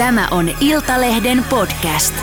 Tämä 0.00 0.28
on 0.30 0.50
Iltalehden 0.60 1.44
podcast. 1.50 2.14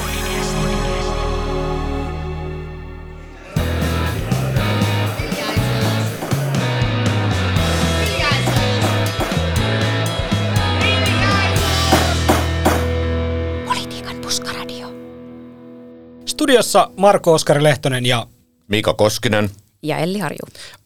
Politiikan 13.65 14.15
puskaradio. 14.21 14.87
Studiossa 16.25 16.91
Marko 16.97 17.33
Oskari 17.33 17.63
Lehtonen 17.63 18.05
ja 18.05 18.27
Mika 18.67 18.93
Koskinen. 18.93 19.49
Ja 19.81 19.97
Elli 19.97 20.19
Harju. 20.19 20.37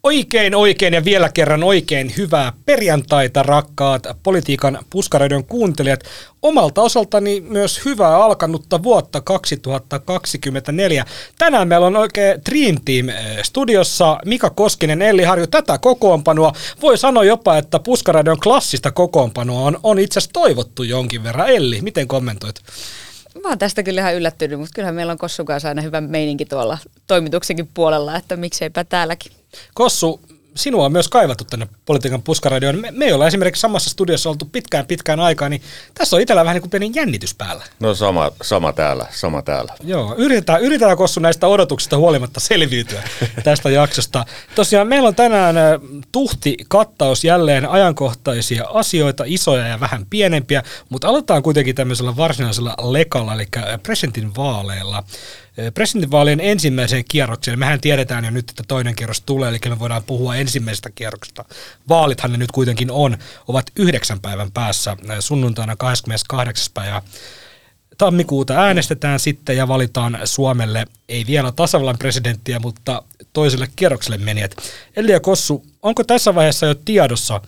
oikein 0.03 0.55
oikein 0.55 0.93
ja 0.93 1.05
vielä 1.05 1.29
kerran 1.29 1.63
oikein 1.63 2.13
hyvää 2.17 2.53
perjantaita 2.65 3.43
rakkaat 3.43 4.07
politiikan 4.23 4.79
puskaradion 4.89 5.43
kuuntelijat. 5.43 5.99
Omalta 6.41 6.81
osaltani 6.81 7.41
myös 7.41 7.85
hyvää 7.85 8.23
alkanutta 8.23 8.83
vuotta 8.83 9.21
2024. 9.21 11.05
Tänään 11.37 11.67
meillä 11.67 11.87
on 11.87 11.95
oikein 11.95 12.41
Dream 12.49 12.77
Team 12.85 13.09
eh, 13.09 13.43
studiossa 13.43 14.17
Mika 14.25 14.49
Koskinen, 14.49 15.01
Elli 15.01 15.23
Harju. 15.23 15.47
Tätä 15.47 15.77
kokoonpanoa 15.77 16.53
voi 16.81 16.97
sanoa 16.97 17.23
jopa, 17.23 17.57
että 17.57 17.79
puskaradion 17.79 18.39
klassista 18.39 18.91
kokoonpanoa 18.91 19.61
on, 19.61 19.79
on 19.83 19.99
itse 19.99 20.19
asiassa 20.19 20.33
toivottu 20.33 20.83
jonkin 20.83 21.23
verran. 21.23 21.49
Elli, 21.49 21.81
miten 21.81 22.07
kommentoit? 22.07 22.55
Mä 23.43 23.49
oon 23.49 23.59
tästä 23.59 23.83
kyllä 23.83 24.01
ihan 24.01 24.15
yllättynyt, 24.15 24.59
mutta 24.59 24.73
kyllähän 24.75 24.95
meillä 24.95 25.11
on 25.11 25.17
Kossun 25.17 25.45
kanssa 25.45 25.69
aina 25.69 25.81
hyvä 25.81 26.01
meininki 26.01 26.45
tuolla 26.45 26.77
toimituksenkin 27.07 27.69
puolella, 27.73 28.15
että 28.15 28.37
mikseipä 28.37 28.83
täälläkin. 28.83 29.31
Kossu, 29.73 30.21
sinua 30.55 30.85
on 30.85 30.91
myös 30.91 31.07
kaivattu 31.07 31.43
tänne 31.43 31.67
politiikan 31.85 32.21
puskaradioon. 32.21 32.79
Me, 32.79 32.91
me 32.91 33.05
ei 33.05 33.13
olla 33.13 33.27
esimerkiksi 33.27 33.59
samassa 33.59 33.89
studiossa 33.89 34.29
oltu 34.29 34.45
pitkään 34.45 34.85
pitkään 34.85 35.19
aikaa, 35.19 35.49
niin 35.49 35.61
tässä 35.93 36.15
on 36.15 36.21
itsellä 36.21 36.45
vähän 36.45 36.53
niin 36.55 36.61
kuin 36.61 36.71
pieni 36.71 36.91
jännitys 36.95 37.35
päällä. 37.35 37.63
No 37.79 37.95
sama, 37.95 38.31
sama 38.41 38.73
täällä, 38.73 39.05
sama 39.11 39.41
täällä. 39.41 39.73
Joo, 39.83 40.15
yritetään, 40.17 40.61
yritetään 40.61 40.97
Kossu 40.97 41.19
näistä 41.19 41.47
odotuksista 41.47 41.97
huolimatta 41.97 42.39
selviytyä 42.39 43.03
tästä 43.43 43.69
jaksosta. 43.69 44.25
Tosiaan 44.55 44.87
meillä 44.87 45.07
on 45.07 45.15
tänään 45.15 45.55
tuhti 46.11 46.57
kattaus 46.67 47.23
jälleen 47.23 47.69
ajankohtaisia 47.69 48.65
asioita, 48.73 49.23
isoja 49.27 49.67
ja 49.67 49.79
vähän 49.79 50.05
pienempiä, 50.09 50.63
mutta 50.89 51.07
aloitetaan 51.07 51.43
kuitenkin 51.43 51.75
tämmöisellä 51.75 52.17
varsinaisella 52.17 52.75
lekalla, 52.81 53.33
eli 53.33 53.47
presidentin 53.83 54.35
vaaleilla. 54.35 55.03
Ö, 55.67 55.71
Presidentinvaalien 55.71 56.39
ensimmäiseen 56.39 57.05
kierrokseen, 57.09 57.59
mehän 57.59 57.81
tiedetään 57.81 58.25
jo 58.25 58.31
nyt, 58.31 58.49
että 58.49 58.63
toinen 58.67 58.95
kierros 58.95 59.21
tulee, 59.21 59.49
eli 59.49 59.59
me 59.69 59.79
voidaan 59.79 60.03
puhua 60.03 60.35
ensimmäisestä 60.35 60.89
kierroksesta. 60.89 61.45
Vaalithan 61.89 62.31
ne 62.31 62.37
nyt 62.37 62.51
kuitenkin 62.51 62.91
on, 62.91 63.17
ovat 63.47 63.65
yhdeksän 63.75 64.19
päivän 64.19 64.51
päässä, 64.51 64.97
ö, 65.09 65.21
sunnuntaina 65.21 65.75
28. 65.75 66.71
päivä 66.73 67.01
tammikuuta 67.97 68.53
äänestetään 68.53 69.19
sitten 69.19 69.57
ja 69.57 69.67
valitaan 69.67 70.19
Suomelle 70.25 70.85
ei 71.09 71.25
vielä 71.27 71.51
tasavallan 71.51 71.97
presidenttiä, 71.97 72.59
mutta 72.59 73.03
toiselle 73.33 73.67
kierrokselle 73.75 74.17
menijät. 74.17 74.55
Eli 74.95 75.11
ja 75.11 75.19
Kossu, 75.19 75.65
onko 75.81 76.03
tässä 76.03 76.35
vaiheessa 76.35 76.65
jo 76.65 76.75
tiedossa, 76.75 77.41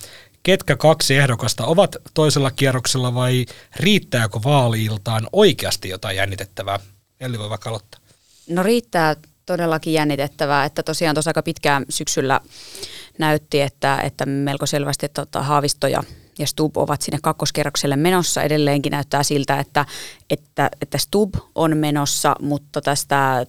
ketkä 0.44 0.76
kaksi 0.76 1.16
ehdokasta 1.16 1.66
ovat 1.66 1.96
toisella 2.14 2.52
kierroksella 2.52 3.14
vai 3.14 3.46
riittääkö 3.76 4.40
vaaliiltaan 4.44 5.28
oikeasti 5.32 5.90
jotain 5.90 6.18
jännitettävää? 6.18 6.80
Eli 7.20 7.40
voi 7.40 7.50
vaikka 7.50 7.70
aloittaa. 7.70 8.03
No 8.50 8.64
riittää 8.64 9.16
todellakin 9.46 9.94
jännitettävää, 9.94 10.66
että 10.66 10.84
tosiaan 10.84 11.16
tuossa 11.16 11.30
aika 11.30 11.44
pitkään 11.44 11.86
syksyllä 11.90 12.40
näytti, 13.20 13.62
että, 13.62 14.02
että 14.02 14.26
melko 14.26 14.66
selvästi 14.66 15.10
tota, 15.10 15.42
Haavisto 15.44 15.88
ja, 15.88 16.04
ja 16.40 16.48
Stub 16.48 16.78
ovat 16.78 17.02
sinne 17.02 17.20
kakkoskerrokselle 17.22 17.96
menossa. 17.96 18.44
Edelleenkin 18.44 18.92
näyttää 18.92 19.24
siltä, 19.24 19.60
että, 19.60 19.86
että, 20.30 20.70
että 20.82 20.98
Stub 20.98 21.36
on 21.56 21.78
menossa, 21.78 22.36
mutta 22.42 22.82
tästä 22.82 23.46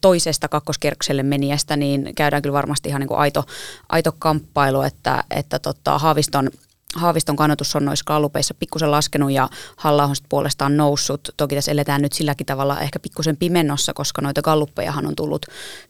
toisesta 0.00 0.48
kakkoskerrokselle 0.48 1.22
menijästä, 1.22 1.76
niin 1.76 2.14
käydään 2.14 2.42
kyllä 2.42 2.52
varmasti 2.52 2.88
ihan 2.88 3.00
niin 3.00 3.08
kuin 3.08 3.18
aito, 3.18 3.44
aito 3.88 4.12
kamppailu, 4.18 4.82
että, 4.82 5.24
että 5.30 5.58
tota, 5.58 5.98
Haaviston 5.98 6.50
Haaviston 6.94 7.36
kannatus 7.36 7.76
on 7.76 7.84
noissa 7.84 8.04
kallupeissa 8.04 8.54
pikkusen 8.54 8.90
laskenut 8.90 9.30
ja 9.30 9.48
halla 9.76 10.10
puolestaan 10.28 10.76
noussut. 10.76 11.28
Toki 11.36 11.54
tässä 11.54 11.72
eletään 11.72 12.02
nyt 12.02 12.12
silläkin 12.12 12.46
tavalla 12.46 12.80
ehkä 12.80 12.98
pikkusen 12.98 13.36
pimennossa, 13.36 13.94
koska 13.94 14.22
noita 14.22 14.42
galluppejahan 14.42 15.06
on 15.06 15.16
tullut 15.16 15.46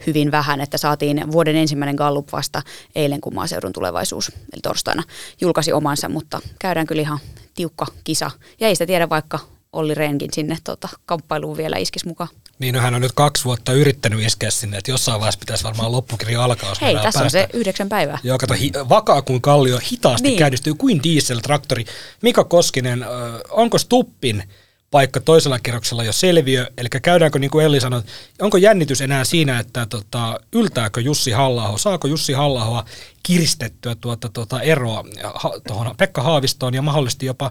hyvin 0.07 0.31
vähän, 0.31 0.61
että 0.61 0.79
saatiin 0.79 1.33
vuoden 1.33 1.57
ensimmäinen 1.57 1.95
gallup 1.95 2.29
vasta 2.33 2.63
eilen, 2.95 3.21
kun 3.21 3.35
maaseudun 3.35 3.73
tulevaisuus, 3.73 4.29
eli 4.29 4.61
torstaina, 4.63 5.03
julkaisi 5.41 5.73
omansa, 5.73 6.09
mutta 6.09 6.41
käydään 6.59 6.87
kyllä 6.87 7.03
ihan 7.03 7.19
tiukka 7.55 7.87
kisa. 8.05 8.31
Ja 8.61 8.69
ei 8.69 8.75
sitä 8.75 8.87
tiedä, 8.87 9.09
vaikka 9.09 9.39
Olli 9.75 9.95
Rehnkin 9.95 10.33
sinne 10.33 10.59
tota, 10.65 10.89
kamppailuun 11.07 11.57
vielä 11.57 11.77
iskisi 11.77 12.09
mukaan. 12.09 12.29
Niin 12.59 12.75
no, 12.75 12.81
hän 12.81 12.95
on 12.95 13.01
nyt 13.01 13.13
kaksi 13.13 13.45
vuotta 13.45 13.73
yrittänyt 13.73 14.21
iskeä 14.27 14.51
sinne, 14.51 14.79
että 14.79 14.91
jossain 14.91 15.21
vaiheessa 15.21 15.39
pitäisi 15.39 15.65
varmaan 15.65 15.93
loppukirja 15.93 16.45
alkaa. 16.45 16.69
jos 16.69 16.81
Hei, 16.81 16.95
tässä 16.95 17.19
on 17.19 17.23
päästä. 17.23 17.29
se 17.31 17.49
yhdeksän 17.53 17.89
päivää. 17.89 18.19
Joo, 18.23 18.39
kato, 18.39 18.55
hi- 18.55 18.73
vakaa 18.89 19.23
kuin 19.23 19.41
kallio, 19.41 19.79
hitaasti 19.93 20.29
niin. 20.29 20.39
Käynnistyy 20.39 20.75
kuin 20.75 21.01
diesel-traktori. 21.03 21.85
Mika 22.23 22.45
Koskinen, 22.45 23.03
ö, 23.03 23.07
onko 23.51 23.79
Stuppin 23.79 24.43
paikka 24.91 25.21
toisella 25.21 25.59
kierroksella 25.59 26.05
jo 26.05 26.13
selviö, 26.13 26.67
eli 26.79 26.89
käydäänkö, 27.03 27.39
niin 27.39 27.51
kuin 27.51 27.65
Elli 27.65 27.81
sanoi, 27.81 28.03
onko 28.41 28.57
jännitys 28.57 29.01
enää 29.01 29.25
siinä, 29.25 29.59
että 29.59 29.87
tota, 29.87 30.41
yltääkö 30.53 31.01
Jussi 31.01 31.31
halla 31.31 31.79
saako 31.79 32.09
Jussi 32.09 32.33
halla 32.33 32.85
kiristettyä 33.23 33.95
tuota, 33.95 34.29
tuota 34.29 34.61
eroa 34.63 35.05
ha, 35.35 35.51
tuohon 35.69 35.95
Pekka 35.97 36.23
Haavistoon 36.23 36.75
ja 36.75 36.83
mahdollisesti 36.83 37.27
jopa 37.27 37.51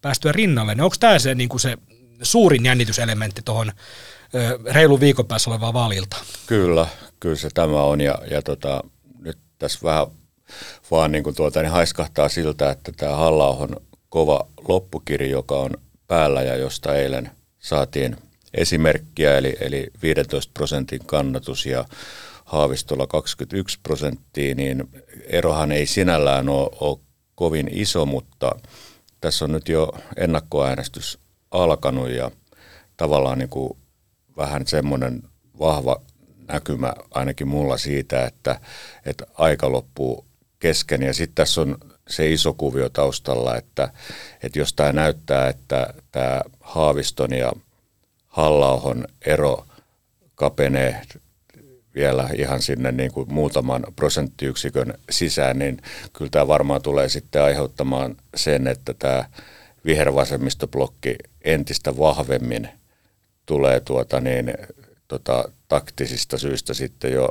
päästyä 0.00 0.32
rinnalle, 0.32 0.74
niin 0.74 0.82
onko 0.82 0.96
tämä 1.00 1.18
se, 1.18 1.34
niin 1.34 1.48
kuin 1.48 1.60
se 1.60 1.78
suurin 2.22 2.64
jännityselementti 2.64 3.42
tuohon 3.44 3.72
reilu 4.64 5.00
viikon 5.00 5.26
päässä 5.26 5.50
olevaan 5.50 5.74
vaalilta? 5.74 6.16
Kyllä, 6.46 6.86
kyllä 7.20 7.36
se 7.36 7.48
tämä 7.54 7.82
on 7.82 8.00
ja, 8.00 8.18
ja 8.30 8.42
tota, 8.42 8.82
nyt 9.18 9.38
tässä 9.58 9.78
vähän 9.82 10.06
vaan 10.90 11.12
niin 11.12 11.24
kuin 11.24 11.36
tuota, 11.36 11.62
niin 11.62 11.72
haiskahtaa 11.72 12.28
siltä, 12.28 12.70
että 12.70 12.92
tämä 12.96 13.16
halla 13.16 13.68
kova 14.08 14.46
loppukiri, 14.68 15.30
joka 15.30 15.54
on 15.54 15.70
päällä 16.06 16.42
ja 16.42 16.56
josta 16.56 16.96
eilen 16.96 17.30
saatiin 17.58 18.16
esimerkkiä, 18.54 19.38
eli, 19.38 19.56
eli 19.60 19.86
15 20.02 20.50
prosentin 20.54 21.06
kannatus 21.06 21.66
ja 21.66 21.84
Haavistolla 22.44 23.06
21 23.06 23.78
prosenttia, 23.82 24.54
niin 24.54 24.88
erohan 25.26 25.72
ei 25.72 25.86
sinällään 25.86 26.48
ole, 26.48 26.70
ole 26.80 26.98
kovin 27.34 27.70
iso, 27.72 28.06
mutta 28.06 28.52
tässä 29.26 29.44
on 29.44 29.52
nyt 29.52 29.68
jo 29.68 29.92
ennakkoäänestys 30.16 31.18
alkanut 31.50 32.10
ja 32.10 32.30
tavallaan 32.96 33.38
niin 33.38 33.48
kuin 33.48 33.78
vähän 34.36 34.66
semmoinen 34.66 35.22
vahva 35.58 36.02
näkymä 36.48 36.94
ainakin 37.10 37.48
mulla 37.48 37.76
siitä, 37.76 38.26
että, 38.26 38.60
että 39.06 39.26
aika 39.34 39.72
loppuu 39.72 40.26
kesken. 40.58 41.02
Ja 41.02 41.14
sitten 41.14 41.34
tässä 41.34 41.60
on 41.60 41.78
se 42.08 42.32
iso 42.32 42.54
kuvio 42.54 42.88
taustalla, 42.88 43.56
että, 43.56 43.92
että 44.42 44.58
jos 44.58 44.72
tämä 44.72 44.92
näyttää, 44.92 45.48
että 45.48 45.94
tämä 46.12 46.40
Haaviston 46.60 47.32
ja 47.32 47.52
halla 48.26 48.96
ero 49.26 49.66
kapenee 50.34 51.02
vielä 51.96 52.30
ihan 52.34 52.62
sinne 52.62 52.92
niin 52.92 53.12
kuin 53.12 53.32
muutaman 53.32 53.84
prosenttiyksikön 53.96 54.94
sisään, 55.10 55.58
niin 55.58 55.82
kyllä 56.12 56.30
tämä 56.30 56.48
varmaan 56.48 56.82
tulee 56.82 57.08
sitten 57.08 57.42
aiheuttamaan 57.42 58.16
sen, 58.34 58.66
että 58.66 58.94
tämä 58.94 59.24
vihervasemmistoblokki 59.84 61.16
entistä 61.44 61.98
vahvemmin 61.98 62.68
tulee 63.46 63.80
tuota 63.80 64.20
niin, 64.20 64.54
tota, 65.08 65.48
taktisista 65.68 66.38
syistä 66.38 66.74
sitten 66.74 67.12
jo 67.12 67.28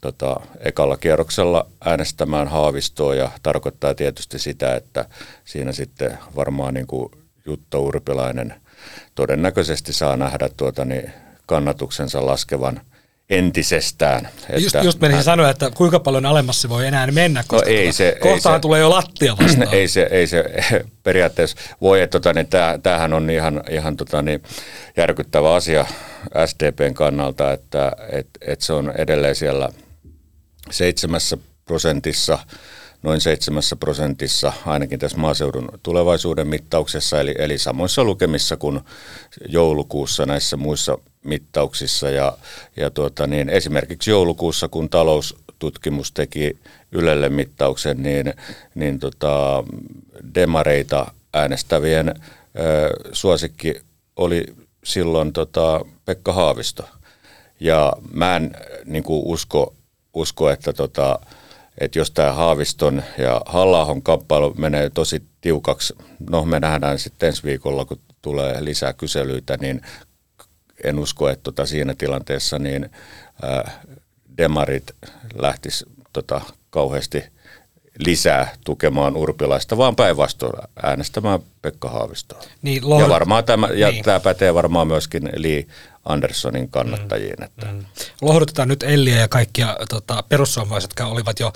tota, 0.00 0.40
ekalla 0.60 0.96
kierroksella 0.96 1.66
äänestämään 1.84 2.48
Haavistoa 2.48 3.14
ja 3.14 3.30
tarkoittaa 3.42 3.94
tietysti 3.94 4.38
sitä, 4.38 4.76
että 4.76 5.04
siinä 5.44 5.72
sitten 5.72 6.18
varmaan 6.36 6.74
niin 6.74 6.86
kuin 6.86 7.10
Jutta 7.46 7.78
Urpilainen 7.78 8.54
todennäköisesti 9.14 9.92
saa 9.92 10.16
nähdä 10.16 10.48
tuota, 10.56 10.84
niin, 10.84 11.12
kannatuksensa 11.46 12.26
laskevan 12.26 12.80
entisestään. 13.30 14.28
Just, 14.58 14.76
just 14.82 15.00
menisin 15.00 15.24
sanoa, 15.24 15.50
että 15.50 15.70
kuinka 15.70 16.00
paljon 16.00 16.26
alemmas 16.26 16.62
se 16.62 16.68
voi 16.68 16.86
enää 16.86 17.06
mennä, 17.06 17.44
koska 17.48 17.66
No 17.70 17.72
ei 17.76 17.82
tuota, 17.84 17.96
se- 17.96 18.08
ei 18.08 18.20
kohtahan 18.20 18.58
se- 18.58 18.62
tulee 18.62 18.80
jo 18.80 18.90
lattia 18.90 19.36
vastaan. 19.42 19.74
ei 19.74 19.88
se, 19.88 20.08
ei 20.10 20.26
se 20.26 20.44
periaatteessa 21.02 21.56
voi, 21.80 22.00
että 22.02 22.20
tota, 22.20 22.32
niin 22.32 22.46
tää, 22.46 22.78
tämähän 22.78 23.12
on 23.12 23.30
ihan, 23.30 23.62
ihan 23.70 23.96
tota, 23.96 24.22
niin 24.22 24.42
järkyttävä 24.96 25.54
asia 25.54 25.86
SDPn 26.46 26.94
kannalta, 26.94 27.52
että 27.52 27.92
et, 28.12 28.28
et 28.40 28.60
se 28.60 28.72
on 28.72 28.92
edelleen 28.98 29.36
siellä 29.36 29.68
seitsemässä 30.70 31.36
prosentissa, 31.64 32.38
noin 33.02 33.20
seitsemässä 33.20 33.76
prosentissa, 33.76 34.52
ainakin 34.66 34.98
tässä 34.98 35.18
maaseudun 35.18 35.68
tulevaisuuden 35.82 36.48
mittauksessa, 36.48 37.20
eli, 37.20 37.34
eli 37.38 37.58
samoissa 37.58 38.04
lukemissa 38.04 38.56
kuin 38.56 38.80
joulukuussa 39.48 40.26
näissä 40.26 40.56
muissa 40.56 40.98
mittauksissa. 41.24 42.10
Ja, 42.10 42.38
ja 42.76 42.90
tuota, 42.90 43.26
niin 43.26 43.48
esimerkiksi 43.48 44.10
joulukuussa, 44.10 44.68
kun 44.68 44.88
taloustutkimus 44.88 46.12
teki 46.12 46.58
Ylelle 46.92 47.28
mittauksen, 47.28 48.02
niin, 48.02 48.34
niin 48.74 48.98
tota, 48.98 49.64
demareita 50.34 51.12
äänestävien 51.34 52.14
suosikki 53.12 53.74
oli 54.16 54.44
silloin 54.84 55.32
tota 55.32 55.80
Pekka 56.04 56.32
Haavisto. 56.32 56.88
Ja 57.60 57.92
mä 58.12 58.36
en 58.36 58.56
niin 58.84 59.02
kuin 59.02 59.22
usko, 59.24 59.74
usko, 60.14 60.50
että, 60.50 60.72
tota, 60.72 61.18
että 61.78 61.98
jos 61.98 62.10
tämä 62.10 62.32
Haaviston 62.32 63.02
ja 63.18 63.40
halla 63.46 63.86
kamppailu 64.02 64.54
menee 64.58 64.90
tosi 64.90 65.22
tiukaksi, 65.40 65.94
no 66.30 66.44
me 66.44 66.60
nähdään 66.60 66.98
sitten 66.98 67.26
ensi 67.26 67.42
viikolla, 67.42 67.84
kun 67.84 68.00
tulee 68.22 68.64
lisää 68.64 68.92
kyselyitä, 68.92 69.56
niin 69.60 69.80
en 70.84 70.98
usko, 70.98 71.28
että 71.28 71.42
tota 71.42 71.66
siinä 71.66 71.94
tilanteessa 71.94 72.58
niin 72.58 72.90
ää, 73.42 73.82
demarit 74.38 74.90
lähtis 75.34 75.84
tota, 76.12 76.40
kauheasti 76.70 77.24
lisää 77.98 78.48
tukemaan 78.64 79.16
urpilaista, 79.16 79.76
vaan 79.76 79.96
päinvastoin 79.96 80.52
äänestämään 80.82 81.40
Pekka 81.62 81.88
Haavistoa. 81.88 82.42
Niin, 82.62 82.82
lohd- 82.82 83.02
ja 83.02 83.08
varmaan 83.08 83.44
tämä, 83.44 83.68
ja 83.74 83.90
niin. 83.90 84.04
tämä 84.04 84.20
pätee 84.20 84.54
varmaan 84.54 84.86
myöskin 84.86 85.30
Li 85.36 85.66
Anderssonin 86.04 86.70
kannattajiin. 86.70 87.36
Mm, 87.38 87.44
että. 87.44 87.66
Mm. 87.66 87.84
Lohdutetaan 88.22 88.68
nyt 88.68 88.82
Elliä 88.82 89.16
ja 89.16 89.28
kaikkia 89.28 89.76
tota, 89.88 90.22
perussuomalaiset, 90.28 90.90
jotka 90.90 91.06
olivat 91.06 91.40
jo 91.40 91.52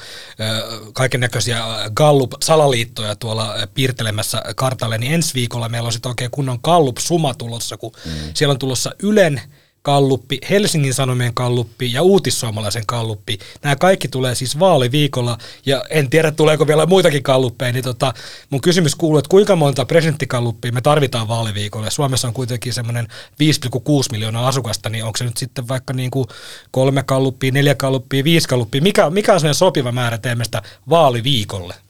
kaiken 0.92 1.20
näköisiä 1.20 1.64
Gallup-salaliittoja 1.94 3.16
tuolla 3.16 3.54
piirtelemässä 3.74 4.42
kartalle, 4.56 4.98
niin 4.98 5.14
ensi 5.14 5.34
viikolla 5.34 5.68
meillä 5.68 5.86
on 5.86 5.92
sitten 5.92 6.10
oikein 6.10 6.30
kunnon 6.30 6.58
Gallup-suma 6.62 7.34
tulossa, 7.34 7.76
kun 7.76 7.92
mm. 8.04 8.12
siellä 8.34 8.52
on 8.52 8.58
tulossa 8.58 8.90
Ylen– 9.02 9.40
kalluppi, 9.84 10.38
Helsingin 10.50 10.94
Sanomien 10.94 11.34
kalluppi 11.34 11.92
ja 11.92 12.02
uutissuomalaisen 12.02 12.86
kalluppi. 12.86 13.38
Nämä 13.62 13.76
kaikki 13.76 14.08
tulee 14.08 14.34
siis 14.34 14.58
vaaliviikolla 14.58 15.38
ja 15.66 15.84
en 15.90 16.10
tiedä 16.10 16.30
tuleeko 16.30 16.66
vielä 16.66 16.86
muitakin 16.86 17.22
kalluppeja, 17.22 17.72
niin 17.72 17.84
tota, 17.84 18.14
mun 18.50 18.60
kysymys 18.60 18.94
kuuluu, 18.94 19.18
että 19.18 19.28
kuinka 19.28 19.56
monta 19.56 19.84
presidenttikalluppia 19.84 20.72
me 20.72 20.80
tarvitaan 20.80 21.28
vaaliviikolla. 21.28 21.90
Suomessa 21.90 22.28
on 22.28 22.34
kuitenkin 22.34 22.72
semmoinen 22.72 23.08
5,6 23.08 23.10
miljoonaa 24.12 24.48
asukasta, 24.48 24.88
niin 24.88 25.04
onko 25.04 25.16
se 25.16 25.24
nyt 25.24 25.36
sitten 25.36 25.68
vaikka 25.68 25.92
niin 25.92 26.10
kuin 26.10 26.26
kolme 26.70 27.02
kalluppia, 27.02 27.52
neljä 27.52 27.74
kalluppia, 27.74 28.24
viisi 28.24 28.48
kalluppia, 28.48 28.82
mikä, 28.82 29.10
mikä 29.10 29.32
on 29.32 29.40
sellainen 29.40 29.54
sopiva 29.54 29.92
määrä 29.92 30.18
teemme 30.18 30.44
sitä 30.44 30.62
vaaliviikolle? 30.90 31.83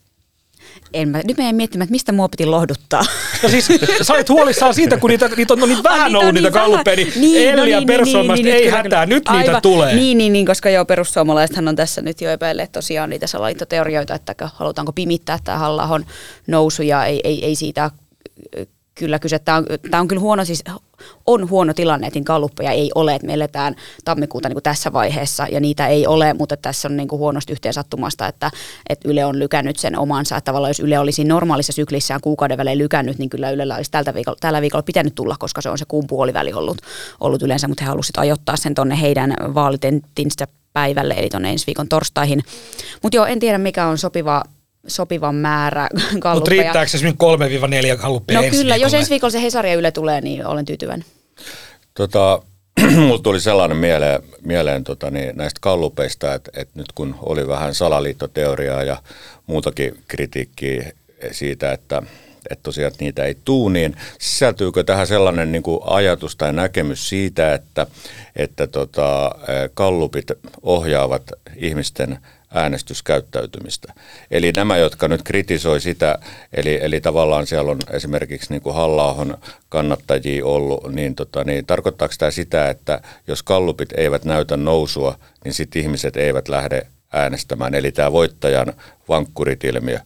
En 0.92 1.08
mä, 1.08 1.20
nyt 1.24 1.36
menen 1.36 1.56
miettimään, 1.56 1.84
että 1.84 1.90
mistä 1.90 2.12
mua 2.12 2.28
piti 2.28 2.46
lohduttaa. 2.46 3.04
No 3.42 3.48
siis 3.48 3.68
sä 4.02 4.14
olet 4.14 4.28
huolissaan 4.28 4.74
siitä, 4.74 4.96
kun 4.96 5.10
niitä, 5.10 5.28
niitä 5.36 5.54
on 5.54 5.60
no 5.60 5.66
niin 5.66 5.82
vähän 5.82 6.12
niitä 6.12 6.18
ollut 6.18 6.34
niitä 6.34 6.48
niin 6.48 6.60
galluppeja, 6.60 6.96
niin, 6.96 7.12
niin 7.16 7.48
Elli 7.48 7.60
no 7.60 7.64
ja 7.64 7.78
niin, 7.78 7.86
perussuomalaiset 7.86 8.44
niin, 8.44 8.52
niin, 8.52 8.64
ei 8.64 8.70
niin, 8.70 8.82
hätää, 8.82 9.06
nyt 9.06 9.28
aivan, 9.28 9.42
niitä 9.42 9.60
tulee. 9.60 9.94
Niin, 9.94 10.18
niin, 10.18 10.32
niin, 10.32 10.46
koska 10.46 10.70
joo, 10.70 10.84
perussuomalaisethan 10.84 11.68
on 11.68 11.76
tässä 11.76 12.02
nyt 12.02 12.20
jo 12.20 12.30
epäilleet 12.30 12.72
tosiaan 12.72 13.10
niitä 13.10 13.26
salaliittoteorioita, 13.26 14.14
että 14.14 14.34
halutaanko 14.54 14.92
pimittää 14.92 15.38
tämä 15.44 15.58
halla 15.58 16.00
nousu 16.46 16.82
ja 16.82 17.04
ei, 17.04 17.20
ei, 17.24 17.44
ei 17.44 17.54
siitä 17.54 17.90
kyllä 18.94 19.18
kyse. 19.18 19.38
Tämä 19.38 19.58
on, 19.58 19.66
tämä 19.90 20.00
on 20.00 20.08
kyllä 20.08 20.20
huono, 20.20 20.44
siis 20.44 20.64
on 21.26 21.50
huono 21.50 21.74
tilanne, 21.74 22.06
että 22.06 22.20
kalluppeja 22.24 22.70
ei 22.70 22.90
ole, 22.94 23.14
että 23.14 23.26
me 23.26 23.34
eletään 23.34 23.76
tammikuuta 24.04 24.48
niin 24.48 24.54
kuin 24.54 24.62
tässä 24.62 24.92
vaiheessa 24.92 25.46
ja 25.50 25.60
niitä 25.60 25.86
ei 25.86 26.06
ole, 26.06 26.34
mutta 26.34 26.56
tässä 26.56 26.88
on 26.88 26.96
niin 26.96 27.08
kuin 27.08 27.18
huonosti 27.18 27.52
yhteen 27.52 27.74
sattumasta, 27.74 28.28
että, 28.28 28.50
että 28.88 29.08
Yle 29.08 29.24
on 29.24 29.38
lykännyt 29.38 29.76
sen 29.76 29.98
omansa, 29.98 30.36
että 30.36 30.44
tavallaan 30.44 30.70
jos 30.70 30.80
Yle 30.80 30.98
olisi 30.98 31.24
normaalissa 31.24 31.72
syklissään 31.72 32.20
kuukauden 32.20 32.58
välein 32.58 32.78
lykännyt, 32.78 33.18
niin 33.18 33.30
kyllä 33.30 33.50
Ylellä 33.50 33.76
olisi 33.76 33.90
tältä 33.90 34.14
viikolla, 34.14 34.38
tällä 34.40 34.60
viikolla 34.60 34.82
pitänyt 34.82 35.14
tulla, 35.14 35.36
koska 35.38 35.60
se 35.60 35.70
on 35.70 35.78
se 35.78 35.84
kuun 35.88 36.06
puoliväli 36.06 36.52
ollut, 36.52 36.78
ollut 37.20 37.42
yleensä, 37.42 37.68
mutta 37.68 37.84
he 37.84 37.88
halusivat 37.88 38.18
ajoittaa 38.18 38.56
sen 38.56 38.74
tuonne 38.74 39.00
heidän 39.00 39.34
vaalitenttinsä 39.54 40.46
päivälle, 40.72 41.14
eli 41.14 41.28
tuonne 41.28 41.50
ensi 41.50 41.66
viikon 41.66 41.88
torstaihin. 41.88 42.42
Mutta 43.02 43.16
joo, 43.16 43.26
en 43.26 43.40
tiedä 43.40 43.58
mikä 43.58 43.86
on 43.86 43.98
sopiva 43.98 44.42
sopivan 44.86 45.34
määrä 45.34 45.88
kalluppeja. 45.94 46.34
Mutta 46.34 46.50
riittääkö 46.50 46.90
se 46.90 46.98
3-4 47.94 47.98
kalluppia 47.98 48.38
No 48.38 48.44
ensi 48.44 48.56
kyllä, 48.56 48.74
viikolle? 48.74 48.76
jos 48.76 48.94
ensi 48.94 49.10
viikolla 49.10 49.30
se 49.30 49.42
Hesari 49.42 49.70
ja 49.70 49.76
Yle 49.76 49.90
tulee, 49.90 50.20
niin 50.20 50.46
olen 50.46 50.64
tyytyväinen. 50.64 51.06
Tota, 51.94 52.42
mulla 52.96 53.18
tuli 53.18 53.40
sellainen 53.40 53.76
mieleen, 53.76 54.22
mieleen 54.42 54.84
tota, 54.84 55.10
niin 55.10 55.36
näistä 55.36 55.58
kallupeista, 55.60 56.34
että, 56.34 56.50
että 56.54 56.78
nyt 56.78 56.92
kun 56.94 57.14
oli 57.22 57.48
vähän 57.48 57.74
salaliittoteoriaa 57.74 58.82
ja 58.82 59.02
muutakin 59.46 59.98
kritiikkiä 60.08 60.92
siitä, 61.32 61.72
että, 61.72 62.02
että 62.50 62.62
tosiaan 62.62 62.92
että 62.92 63.04
niitä 63.04 63.24
ei 63.24 63.36
tuu, 63.44 63.68
niin 63.68 63.96
sisältyykö 64.20 64.84
tähän 64.84 65.06
sellainen 65.06 65.52
niin 65.52 65.62
kuin 65.62 65.80
ajatus 65.84 66.36
tai 66.36 66.52
näkemys 66.52 67.08
siitä, 67.08 67.54
että, 67.54 67.86
että 68.36 68.66
tota, 68.66 69.34
kallupit 69.74 70.26
ohjaavat 70.62 71.22
ihmisten 71.56 72.18
äänestyskäyttäytymistä. 72.54 73.92
Eli 74.30 74.52
nämä, 74.56 74.76
jotka 74.76 75.08
nyt 75.08 75.22
kritisoi 75.22 75.80
sitä, 75.80 76.18
eli, 76.52 76.78
eli 76.82 77.00
tavallaan 77.00 77.46
siellä 77.46 77.70
on 77.70 77.78
esimerkiksi 77.90 78.50
niin 78.50 78.62
kuin 78.62 78.74
halla 78.74 79.38
kannattajia 79.68 80.46
ollut, 80.46 80.92
niin, 80.92 81.14
tota, 81.14 81.44
niin 81.44 81.66
tarkoittaako 81.66 82.14
tämä 82.18 82.30
sitä, 82.30 82.70
että 82.70 83.00
jos 83.26 83.42
kallupit 83.42 83.88
eivät 83.96 84.24
näytä 84.24 84.56
nousua, 84.56 85.18
niin 85.44 85.54
sitten 85.54 85.82
ihmiset 85.82 86.16
eivät 86.16 86.48
lähde 86.48 86.86
äänestämään. 87.12 87.74
Eli 87.74 87.92
tämä 87.92 88.12
voittajan 88.12 88.72
vankkuritilmiö. 89.08 89.98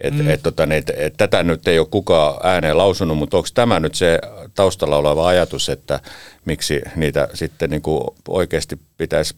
Et, 0.00 0.14
mm. 0.14 0.30
et, 0.30 0.42
tota, 0.42 0.66
niin, 0.66 0.78
et, 0.78 0.90
et, 0.96 1.14
tätä 1.16 1.42
nyt 1.42 1.68
ei 1.68 1.78
ole 1.78 1.86
kukaan 1.90 2.40
ääneen 2.42 2.78
lausunut, 2.78 3.18
mutta 3.18 3.36
onko 3.36 3.48
tämä 3.54 3.80
nyt 3.80 3.94
se 3.94 4.18
taustalla 4.54 4.96
oleva 4.96 5.28
ajatus, 5.28 5.68
että 5.68 6.00
miksi 6.44 6.82
niitä 6.96 7.28
sitten 7.34 7.70
niin 7.70 7.82
kuin 7.82 8.04
oikeasti 8.28 8.78
pitäisi 8.98 9.34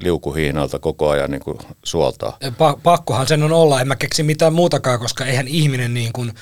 liukuhiinalta 0.00 0.78
koko 0.78 1.08
ajan 1.08 1.30
niin 1.30 1.40
kuin 1.40 1.58
suoltaa. 1.84 2.38
Pa- 2.44 2.80
pakkohan 2.82 3.28
sen 3.28 3.42
on 3.42 3.52
olla, 3.52 3.80
en 3.80 3.88
mä 3.88 3.96
keksi 3.96 4.22
mitään 4.22 4.52
muutakaan, 4.52 4.98
koska 4.98 5.24
eihän 5.24 5.48
ihminen 5.48 5.94
niin 5.94 6.12
kuin 6.12 6.32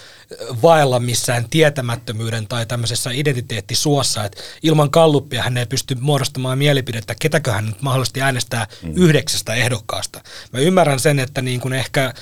vaella 0.62 1.00
missään 1.00 1.46
tietämättömyyden 1.50 2.48
tai 2.48 2.66
tämmöisessä 2.66 3.10
identiteettisuossa, 3.10 4.24
että 4.24 4.42
ilman 4.62 4.90
kalluppia 4.90 5.42
hän 5.42 5.56
ei 5.56 5.66
pysty 5.66 5.94
muodostamaan 6.00 6.58
mielipidettä, 6.58 7.14
ketäkö 7.20 7.52
hän 7.52 7.66
nyt 7.66 7.82
mahdollisesti 7.82 8.22
äänestää 8.22 8.66
mm. 8.82 8.92
yhdeksästä 8.96 9.54
ehdokkaasta. 9.54 10.20
Mä 10.52 10.58
ymmärrän 10.58 11.00
sen, 11.00 11.18
että 11.18 11.42
niin 11.42 11.60
kuin 11.60 11.74
ehkä 11.74 12.14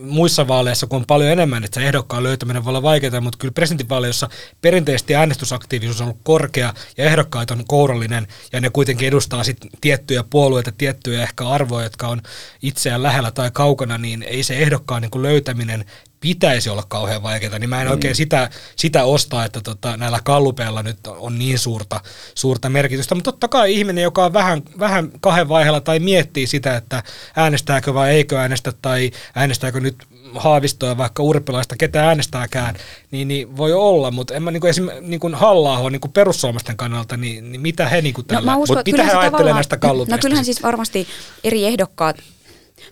muissa 0.00 0.48
vaaleissa, 0.48 0.86
kun 0.86 0.96
on 0.96 1.06
paljon 1.06 1.30
enemmän, 1.30 1.64
että 1.64 1.80
se 1.80 1.86
ehdokkaan 1.86 2.22
löytäminen 2.22 2.64
voi 2.64 2.70
olla 2.70 2.82
vaikeaa, 2.82 3.20
mutta 3.20 3.38
kyllä 3.38 3.52
presidentinvaaleissa 3.52 4.28
perinteisesti 4.60 5.14
äänestysaktiivisuus 5.14 6.00
on 6.00 6.06
ollut 6.06 6.20
korkea 6.22 6.74
ja 6.96 7.04
ehdokkaat 7.04 7.50
on 7.50 7.64
kourallinen 7.68 8.26
ja 8.52 8.60
ne 8.60 8.70
kuitenkin 8.70 9.08
edustaa 9.08 9.44
sit 9.44 9.58
tiettyjä 9.80 10.24
puolueita, 10.30 10.72
tiettyjä 10.78 11.22
ehkä 11.22 11.48
arvoja, 11.48 11.86
jotka 11.86 12.08
on 12.08 12.22
itseään 12.62 13.02
lähellä 13.02 13.30
tai 13.30 13.50
kaukana, 13.50 13.98
niin 13.98 14.22
ei 14.22 14.42
se 14.42 14.56
ehdokkaan 14.56 15.02
niin 15.02 15.10
kuin 15.10 15.22
löytäminen 15.22 15.84
pitäisi 16.24 16.70
olla 16.70 16.84
kauhean 16.88 17.22
vaikeaa, 17.22 17.58
niin 17.58 17.70
mä 17.70 17.80
en 17.80 17.86
mm. 17.86 17.90
oikein 17.90 18.14
sitä, 18.14 18.50
sitä 18.76 19.04
osta, 19.04 19.44
että 19.44 19.60
tota, 19.60 19.96
näillä 19.96 20.20
kallupeilla 20.24 20.82
nyt 20.82 21.06
on 21.06 21.38
niin 21.38 21.58
suurta, 21.58 22.00
suurta 22.34 22.68
merkitystä. 22.68 23.14
Mutta 23.14 23.32
totta 23.32 23.48
kai 23.48 23.74
ihminen, 23.74 24.02
joka 24.02 24.24
on 24.24 24.32
vähän, 24.32 24.62
vähän 24.78 25.10
kahden 25.20 25.48
vaiheella 25.48 25.80
tai 25.80 25.98
miettii 25.98 26.46
sitä, 26.46 26.76
että 26.76 27.02
äänestääkö 27.36 27.94
vai 27.94 28.10
eikö 28.10 28.38
äänestä 28.38 28.72
tai 28.82 29.10
äänestääkö 29.34 29.80
nyt 29.80 29.96
haavistoa 30.34 30.98
vaikka 30.98 31.22
urpilaista, 31.22 31.76
ketä 31.76 32.06
äänestääkään, 32.06 32.74
niin, 33.10 33.28
niin 33.28 33.56
voi 33.56 33.72
olla, 33.72 34.10
mutta 34.10 34.34
en 34.34 34.42
mä 34.42 34.50
niin 34.50 34.66
esimerkiksi 34.66 35.08
niin 35.08 35.34
halla 35.34 35.90
niin 35.90 36.00
perussuomalaisten 36.14 36.76
kannalta, 36.76 37.16
niin, 37.16 37.52
niin 37.52 37.60
mitä 37.60 37.88
he 37.88 38.02
niin 38.02 38.14
tällä, 38.26 38.52
no, 38.52 38.58
uskon, 38.58 38.82
mitä 38.86 39.04
he 39.04 39.12
ajattelee 39.12 39.52
näistä 39.52 39.76
kallupeista? 39.76 40.16
No 40.16 40.20
kyllähän 40.20 40.44
siis 40.44 40.62
varmasti 40.62 41.06
eri 41.44 41.64
ehdokkaat 41.64 42.16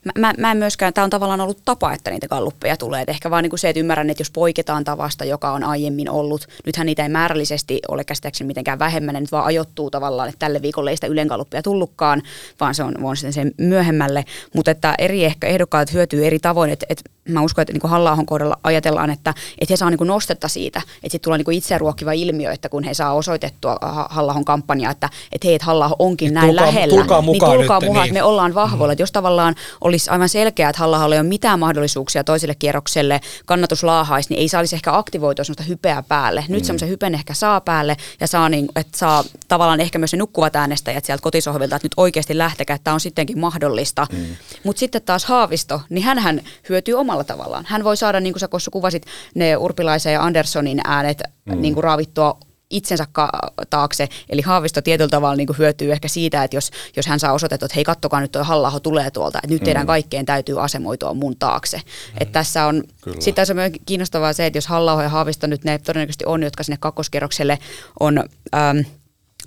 mä, 0.04 0.12
mä, 0.18 0.32
mä 0.38 0.50
en 0.50 0.56
myöskään, 0.56 0.92
tämä 0.92 1.04
on 1.04 1.10
tavallaan 1.10 1.40
ollut 1.40 1.58
tapa, 1.64 1.92
että 1.92 2.10
niitä 2.10 2.28
kalluppeja 2.28 2.76
tulee. 2.76 3.02
Et 3.02 3.08
ehkä 3.08 3.30
vaan 3.30 3.42
niin 3.42 3.50
kuin 3.50 3.58
se, 3.58 3.68
että 3.68 3.80
ymmärrän, 3.80 4.10
että 4.10 4.20
jos 4.20 4.30
poiketaan 4.30 4.84
tavasta, 4.84 5.24
joka 5.24 5.52
on 5.52 5.64
aiemmin 5.64 6.10
ollut, 6.10 6.46
nythän 6.66 6.86
niitä 6.86 7.02
ei 7.02 7.08
määrällisesti 7.08 7.80
ole 7.88 8.04
käsittääkseni 8.04 8.46
mitenkään 8.46 8.78
vähemmän, 8.78 9.14
nyt 9.14 9.32
vaan 9.32 9.44
ajoittuu 9.44 9.90
tavallaan, 9.90 10.28
että 10.28 10.38
tälle 10.38 10.62
viikolle 10.62 10.90
ei 10.90 10.96
sitä 10.96 11.06
Ylen 11.06 11.28
kalluppeja 11.28 11.62
tullutkaan, 11.62 12.22
vaan 12.60 12.74
se 12.74 12.82
on, 12.82 13.04
on 13.04 13.16
sitten 13.16 13.32
sen 13.32 13.52
myöhemmälle. 13.58 14.24
Mutta 14.54 14.70
että 14.70 14.94
eri 14.98 15.24
ehkä 15.24 15.46
ehdokkaat 15.46 15.92
hyötyy 15.92 16.26
eri 16.26 16.38
tavoin, 16.38 16.70
että, 16.70 16.86
että 16.88 17.10
mä 17.28 17.42
uskon, 17.42 17.62
että 17.62 17.72
niin 17.72 17.90
halla 17.90 18.18
kohdalla 18.26 18.58
ajatellaan, 18.64 19.10
että, 19.10 19.34
että 19.58 19.72
he 19.72 19.76
saa 19.76 19.90
niin 19.90 20.06
nostetta 20.06 20.48
siitä, 20.48 20.78
että 20.78 21.00
sitten 21.02 21.20
tulee 21.20 21.38
niin 21.38 21.52
itseruokkiva 21.52 22.12
ilmiö, 22.12 22.52
että 22.52 22.68
kun 22.68 22.84
he 22.84 22.94
saa 22.94 23.12
osoitettua 23.12 23.76
halla 24.10 24.36
kampanjaa, 24.44 24.92
että, 24.92 25.08
että 25.32 25.46
hei, 25.48 25.54
että 25.54 25.66
halla 25.66 25.96
onkin 25.98 26.28
et 26.28 26.34
näin 26.34 26.46
tulkaa, 26.46 26.66
lähellä, 26.66 26.94
tulkaa 26.94 27.22
mukaan 27.22 27.52
niin 27.52 27.60
tulkaa 27.60 27.80
nyt, 27.80 27.88
mukaan, 27.88 28.04
niin. 28.04 28.10
että 28.10 28.20
me 28.20 28.22
ollaan 28.22 28.54
vahvoilla. 28.54 28.86
Mm. 28.86 28.92
Että 28.92 29.02
jos 29.02 29.12
tavallaan 29.12 29.54
olisi 29.84 30.10
aivan 30.10 30.28
selkeää, 30.28 30.70
että 30.70 30.80
halla 30.80 31.04
ei 31.04 31.20
ole 31.20 31.22
mitään 31.22 31.58
mahdollisuuksia 31.58 32.24
toiselle 32.24 32.54
kierrokselle, 32.54 33.20
kannatus 33.46 33.84
laahaisi, 33.84 34.28
niin 34.30 34.40
ei 34.40 34.48
saisi 34.48 34.76
ehkä 34.76 34.96
aktivoitua 34.96 35.44
sellaista 35.44 35.62
hypeä 35.62 36.02
päälle. 36.08 36.44
Nyt 36.48 36.62
mm. 36.62 36.66
semmoisen 36.66 36.88
hypen 36.88 37.14
ehkä 37.14 37.34
saa 37.34 37.60
päälle 37.60 37.96
ja 38.20 38.26
saa, 38.26 38.48
niin, 38.48 38.68
että 38.76 38.98
saa 38.98 39.24
tavallaan 39.48 39.80
ehkä 39.80 39.98
myös 39.98 40.12
ne 40.12 40.18
nukkuvat 40.18 40.56
äänestäjät 40.56 41.04
sieltä 41.04 41.22
kotisohvilta, 41.22 41.76
että 41.76 41.86
nyt 41.86 41.94
oikeasti 41.96 42.38
lähtekää, 42.38 42.74
että 42.74 42.84
tämä 42.84 42.94
on 42.94 43.00
sittenkin 43.00 43.38
mahdollista. 43.38 44.06
Mm. 44.12 44.26
Mutta 44.64 44.80
sitten 44.80 45.02
taas 45.02 45.24
Haavisto, 45.24 45.80
niin 45.88 46.04
hän 46.04 46.40
hyötyy 46.68 46.94
omalla 46.94 47.24
tavallaan. 47.24 47.64
Hän 47.68 47.84
voi 47.84 47.96
saada, 47.96 48.20
niin 48.20 48.32
kuin 48.32 48.40
sä 48.40 48.48
Kossu 48.48 48.70
kuvasit, 48.70 49.06
ne 49.34 49.56
Urpilaisen 49.56 50.12
ja 50.12 50.22
Anderssonin 50.22 50.80
äänet 50.84 51.22
mm. 51.44 51.60
niin 51.60 51.74
kuin 51.74 51.84
raavittua 51.84 52.38
itsensä 52.72 53.06
ka- 53.12 53.52
taakse. 53.70 54.08
Eli 54.28 54.42
Haavisto 54.42 54.82
tietyllä 54.82 55.10
tavalla 55.10 55.36
niin 55.36 55.46
kuin 55.46 55.58
hyötyy 55.58 55.92
ehkä 55.92 56.08
siitä, 56.08 56.44
että 56.44 56.56
jos, 56.56 56.70
jos 56.96 57.06
hän 57.06 57.20
saa 57.20 57.32
osoitettua, 57.32 57.66
että 57.66 57.74
hei 57.74 57.84
kattokaa 57.84 58.20
nyt 58.20 58.32
tuo 58.32 58.44
halla 58.44 58.80
tulee 58.80 59.10
tuolta, 59.10 59.38
että 59.38 59.54
nyt 59.54 59.60
mm. 59.60 59.64
teidän 59.64 59.86
kaikkeen 59.86 60.26
täytyy 60.26 60.64
asemoitua 60.64 61.14
mun 61.14 61.36
taakse. 61.36 61.76
Mm. 61.76 61.82
Että 62.20 62.32
tässä 62.32 62.66
on, 62.66 62.84
sitten 63.18 63.34
tässä 63.34 63.52
on 63.52 63.56
myös 63.56 63.72
kiinnostavaa 63.86 64.32
se, 64.32 64.46
että 64.46 64.56
jos 64.56 64.66
halla 64.66 65.02
ja 65.02 65.08
Haavisto 65.08 65.46
nyt 65.46 65.64
ne 65.64 65.78
todennäköisesti 65.78 66.24
on, 66.26 66.42
jotka 66.42 66.62
sinne 66.62 66.76
kakkoskerrokselle 66.80 67.58
on... 68.00 68.24
Ähm, 68.54 68.78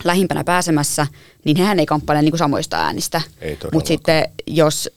lähimpänä 0.03 0.43
pääsemässä, 0.43 1.07
niin 1.45 1.57
hän 1.57 1.79
ei 1.79 1.85
kamppaile 1.85 2.21
niin 2.21 2.31
kuin 2.31 2.39
samoista 2.39 2.77
äänistä. 2.77 3.21
Mutta 3.73 3.87
sitten 3.87 4.29
jos 4.47 4.89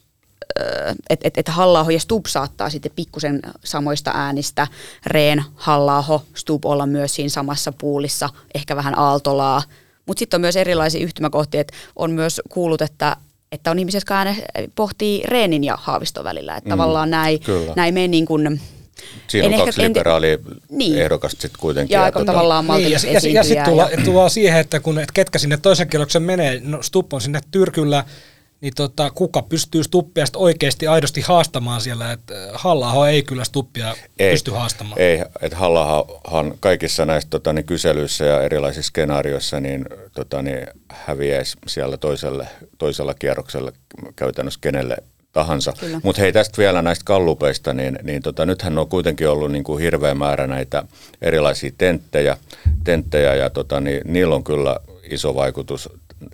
että 1.11 1.28
et, 1.28 1.38
et 1.38 1.49
halla 1.49 1.87
ja 1.93 2.00
Stub 2.00 2.26
saattaa 2.26 2.71
sitten 2.71 2.93
pikkusen 2.97 3.40
samoista 3.64 4.11
äänistä, 4.14 4.67
Reen, 5.07 5.45
halla 5.55 6.21
Stub 6.35 6.64
olla 6.64 6.87
myös 6.87 7.14
siinä 7.14 7.28
samassa 7.28 7.73
puulissa, 7.73 8.28
ehkä 8.55 8.76
vähän 8.76 8.99
Aaltolaa, 8.99 9.62
mutta 10.07 10.19
sitten 10.19 10.38
on 10.38 10.40
myös 10.40 10.57
erilaisia 10.57 11.05
yhtymäkohtia, 11.05 11.61
että 11.61 11.75
on 11.97 12.11
myös 12.11 12.40
kuullut, 12.49 12.83
että 12.83 13.17
että 13.52 13.71
on 13.71 13.78
ihmisiä, 13.78 13.99
jotka 13.99 14.17
ääne, 14.17 14.37
pohtii 14.75 15.23
Reenin 15.25 15.64
ja 15.64 15.76
Haaviston 15.81 16.25
välillä. 16.25 16.57
Että 16.57 16.69
mm, 16.69 16.71
tavallaan 16.71 17.11
näin, 17.11 17.40
näin 17.76 17.95
meni 17.95 18.09
niin 18.09 18.26
kuin, 18.26 18.61
Siinä 19.28 19.47
en 19.47 19.55
on 19.55 19.67
kaksi 19.67 19.83
liberaalia 19.83 20.38
niin. 20.71 20.99
ehdokasta 20.99 21.43
sitten 21.43 21.61
kuitenkin. 21.61 21.95
Ja, 21.95 22.00
ja 22.00 22.05
aika 22.05 22.19
tota, 22.19 22.33
tavallaan 22.33 22.67
niin, 22.67 22.90
ja, 22.90 22.99
ja, 23.05 23.21
ja 23.33 23.45
sitten 23.45 23.64
tullaan 23.64 23.90
tulla 24.05 24.28
siihen, 24.28 24.61
että 24.61 24.81
kun 24.81 24.99
et 24.99 25.12
ketkä 25.12 25.38
sinne 25.38 25.57
toisen 25.57 25.88
kierroksen 25.88 26.23
menee, 26.23 26.61
no 26.64 26.83
Stupp 26.83 27.12
on 27.12 27.21
sinne 27.21 27.40
Tyrkyllä, 27.50 28.05
niin 28.60 28.72
tota, 28.76 29.10
kuka 29.10 29.42
pystyy 29.42 29.84
Stuppia 29.84 30.24
oikeasti 30.36 30.86
aidosti 30.86 31.20
haastamaan 31.20 31.80
siellä, 31.80 32.12
että 32.12 32.34
halla 32.52 33.08
ei 33.08 33.22
kyllä 33.22 33.44
Stuppia 33.44 33.94
ei, 34.18 34.32
pysty 34.32 34.50
haastamaan. 34.50 35.00
Ei, 35.00 35.22
että 35.42 35.56
halla 35.56 36.06
kaikissa 36.60 37.06
näissä 37.06 37.30
tota, 37.30 37.52
niin 37.52 37.64
kyselyissä 37.64 38.24
ja 38.24 38.42
erilaisissa 38.42 38.88
skenaarioissa 38.88 39.60
niin, 39.60 39.84
tota, 40.12 40.42
niin 40.42 40.66
häviäisi 40.88 41.56
siellä 41.66 41.96
toiselle, 41.96 42.48
toisella 42.78 43.14
kierroksella 43.14 43.72
käytännössä 44.16 44.60
kenelle 44.62 44.96
tahansa. 45.32 45.72
Mutta 46.02 46.22
hei 46.22 46.32
tästä 46.32 46.58
vielä 46.58 46.82
näistä 46.82 47.04
kallupeista, 47.04 47.72
niin, 47.72 47.98
niin 48.02 48.22
tota, 48.22 48.46
nythän 48.46 48.78
on 48.78 48.88
kuitenkin 48.88 49.28
ollut 49.28 49.52
niin 49.52 49.64
kuin 49.64 49.82
hirveä 49.82 50.14
määrä 50.14 50.46
näitä 50.46 50.84
erilaisia 51.22 51.70
tenttejä, 51.78 52.36
tenttejä 52.84 53.34
ja 53.34 53.50
tota, 53.50 53.80
niin, 53.80 54.00
niillä 54.04 54.34
on 54.34 54.44
kyllä 54.44 54.80
iso 55.10 55.34
vaikutus 55.34 55.88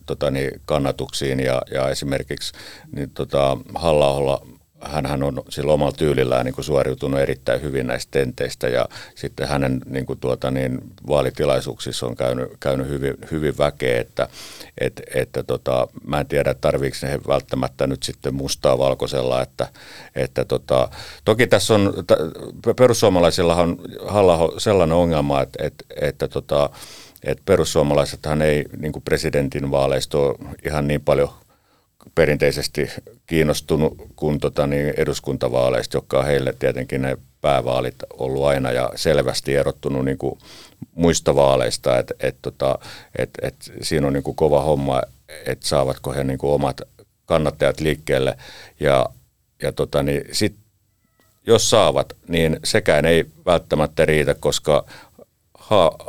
tota, 0.06 0.30
niin, 0.30 0.60
kannatuksiin 0.64 1.40
ja, 1.40 1.62
ja 1.70 1.88
esimerkiksi 1.88 2.52
niin, 2.92 3.10
tota, 3.10 3.58
halla 3.74 4.40
hän 4.84 5.22
on 5.22 5.42
sillä 5.48 5.72
omalla 5.72 5.92
tyylillään 5.92 6.44
niin 6.44 6.54
kuin 6.54 6.64
suoriutunut 6.64 7.20
erittäin 7.20 7.62
hyvin 7.62 7.86
näistä 7.86 8.10
tenteistä 8.10 8.68
ja 8.68 8.88
sitten 9.14 9.48
hänen 9.48 9.80
niin 9.86 10.06
kuin 10.06 10.18
tuota, 10.18 10.50
niin, 10.50 10.80
vaalitilaisuuksissa 11.08 12.06
on 12.06 12.16
käynyt, 12.16 12.48
käynyt 12.60 12.88
hyvin, 12.88 13.14
hyvin 13.30 13.58
väkeä, 13.58 14.00
että 14.00 14.28
et, 14.80 15.02
että 15.14 15.42
tota, 15.42 15.88
mä 16.06 16.20
en 16.20 16.26
tiedä 16.26 16.54
tarviiko 16.54 16.96
he 17.02 17.20
välttämättä 17.28 17.86
nyt 17.86 18.02
sitten 18.02 18.34
mustaa 18.34 18.78
valkoisella, 18.78 19.42
että, 19.42 19.68
että 20.14 20.44
tota, 20.44 20.88
toki 21.24 21.46
tässä 21.46 21.74
on, 21.74 21.94
perussuomalaisilla 22.76 23.54
on 23.54 23.78
halla 24.06 24.60
sellainen 24.60 24.96
ongelma, 24.96 25.42
että, 25.42 25.66
että, 25.66 25.84
että 26.00 26.28
tota, 26.28 26.70
että 27.24 27.42
perussuomalaisethan 27.46 28.42
ei 28.42 28.64
niin 28.78 28.92
kuin 28.92 29.02
presidentin 29.02 29.70
vaaleista 29.70 30.18
ole 30.18 30.34
ihan 30.66 30.88
niin 30.88 31.00
paljon 31.00 31.30
perinteisesti 32.14 32.90
kiinnostunut 33.26 33.96
kuin 34.16 34.40
tota, 34.40 34.66
niin 34.66 34.94
eduskuntavaaleista, 34.96 35.96
jotka 35.96 36.18
on 36.18 36.26
heille 36.26 36.54
tietenkin 36.58 37.02
ne 37.02 37.18
päävaalit 37.40 37.94
ollut 38.18 38.44
aina 38.44 38.72
ja 38.72 38.90
selvästi 38.96 39.54
erottunut 39.54 40.04
niin 40.04 40.18
kuin 40.18 40.38
muista 40.94 41.34
vaaleista, 41.34 41.98
että 41.98 42.14
et, 42.20 42.36
tota, 42.42 42.78
et, 43.18 43.30
et 43.42 43.54
siinä 43.82 44.06
on 44.06 44.12
niin 44.12 44.22
kuin 44.22 44.36
kova 44.36 44.62
homma, 44.62 45.02
että 45.46 45.66
saavatko 45.66 46.12
he 46.12 46.24
niin 46.24 46.38
kuin 46.38 46.52
omat 46.52 46.80
kannattajat 47.26 47.80
liikkeelle. 47.80 48.36
Ja, 48.80 49.06
ja 49.62 49.72
tota, 49.72 50.02
niin 50.02 50.24
sit, 50.32 50.54
jos 51.46 51.70
saavat, 51.70 52.12
niin 52.28 52.60
sekään 52.64 53.04
ei 53.04 53.26
välttämättä 53.46 54.06
riitä, 54.06 54.34
koska 54.34 54.84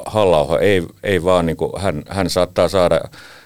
halla 0.05 0.59
ei, 0.59 0.83
ei 1.03 1.23
vaan, 1.23 1.45
niin 1.45 1.57
kuin, 1.57 1.71
hän, 1.81 2.03
hän 2.09 2.29
saattaa 2.29 2.69
saada 2.69 3.01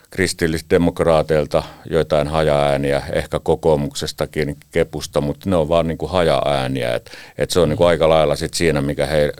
kristillisdemokraateilta 0.09 1.63
joitain 1.89 2.27
hajaääniä, 2.27 3.01
ehkä 3.13 3.39
kokoomuksestakin 3.39 4.57
kepusta, 4.71 5.21
mutta 5.21 5.49
ne 5.49 5.55
on 5.55 5.69
vaan 5.69 5.87
niin 5.87 5.97
kuin 5.97 6.11
hajaääniä. 6.11 6.95
Et, 6.95 7.11
et 7.37 7.49
se 7.49 7.59
on 7.59 7.69
niin 7.69 7.77
kuin 7.77 7.87
aika 7.87 8.09
lailla 8.09 8.35
sit 8.35 8.53
siinä, 8.53 8.81
mikä 8.81 9.05
he, 9.05 9.33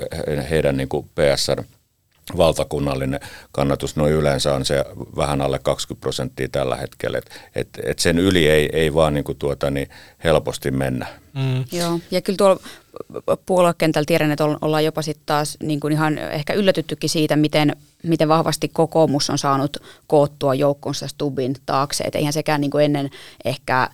heidän 0.49 0.77
niin 0.77 0.89
kuin 0.89 1.09
PSR 1.15 1.63
valtakunnallinen 2.37 3.19
kannatus 3.51 3.95
noin 3.95 4.13
yleensä 4.13 4.53
on 4.55 4.65
se 4.65 4.85
vähän 5.15 5.41
alle 5.41 5.59
20 5.59 6.01
prosenttia 6.01 6.47
tällä 6.51 6.75
hetkellä. 6.75 7.17
Et, 7.17 7.29
et, 7.55 7.69
et 7.83 7.99
sen 7.99 8.19
yli 8.19 8.49
ei, 8.49 8.69
ei 8.73 8.93
vaan 8.93 9.13
niin 9.13 9.23
kuin 9.23 9.37
tuota, 9.37 9.69
niin 9.69 9.89
helposti 10.23 10.71
mennä. 10.71 11.07
Mm. 11.33 11.65
Joo, 11.71 11.99
ja 12.11 12.21
kyllä 12.21 12.37
tuolla 12.37 12.59
puoluekentällä 13.45 14.05
tiedän, 14.05 14.31
että 14.31 14.45
ollaan 14.45 14.85
jopa 14.85 15.01
sitten 15.01 15.25
taas 15.25 15.57
niin 15.63 15.79
kuin 15.79 15.93
ihan 15.93 16.17
ehkä 16.17 16.53
yllätyttykin 16.53 17.09
siitä, 17.09 17.35
miten, 17.35 17.75
miten 18.03 18.29
vahvasti 18.29 18.67
kokoomus 18.67 19.29
on 19.29 19.37
saanut 19.37 19.77
koottua 20.07 20.53
joukkonsa 20.53 21.07
Stubin 21.07 21.55
taakse. 21.65 22.03
Että 22.03 22.17
eihän 22.17 22.33
sekään 22.33 22.61
niin 22.61 22.71
kuin 22.71 22.85
ennen 22.85 23.09
ehkä, 23.45 23.89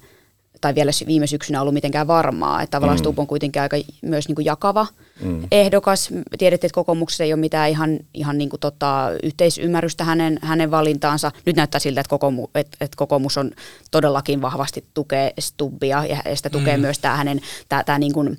tai 0.61 0.75
vielä 0.75 0.91
viime 1.07 1.27
syksynä 1.27 1.61
ollut 1.61 1.73
mitenkään 1.73 2.07
varmaa. 2.07 2.61
Että 2.61 2.71
tavallaan 2.71 2.97
mm. 2.97 2.99
Stub 2.99 3.19
on 3.19 3.27
kuitenkin 3.27 3.61
aika 3.61 3.77
myös 4.01 4.27
niin 4.27 4.35
kuin 4.35 4.45
jakava 4.45 4.87
mm. 5.21 5.47
ehdokas. 5.51 6.09
Tiedätte, 6.37 6.67
että 6.67 6.75
kokoomuksessa 6.75 7.23
ei 7.23 7.33
ole 7.33 7.39
mitään 7.39 7.69
ihan, 7.69 7.99
ihan 8.13 8.37
niin 8.37 8.49
kuin 8.49 8.59
tota, 8.59 9.09
yhteisymmärrystä 9.23 10.03
hänen, 10.03 10.39
hänen 10.41 10.71
valintaansa. 10.71 11.31
Nyt 11.45 11.55
näyttää 11.55 11.79
siltä, 11.79 12.01
että, 12.01 12.09
kokoomu, 12.09 12.47
että, 12.55 12.77
että 12.81 12.97
kokoomus 12.97 13.37
on 13.37 13.51
todellakin 13.91 14.41
vahvasti 14.41 14.85
tukee 14.93 15.33
Stubbia 15.39 16.05
ja 16.05 16.35
sitä 16.35 16.49
tukee 16.49 16.77
mm. 16.77 16.81
myös 16.81 16.99
tämä 16.99 17.15
hänen 17.15 17.41
tämä, 17.69 17.83
tämä 17.83 17.99
niin 17.99 18.13
kuin, 18.13 18.37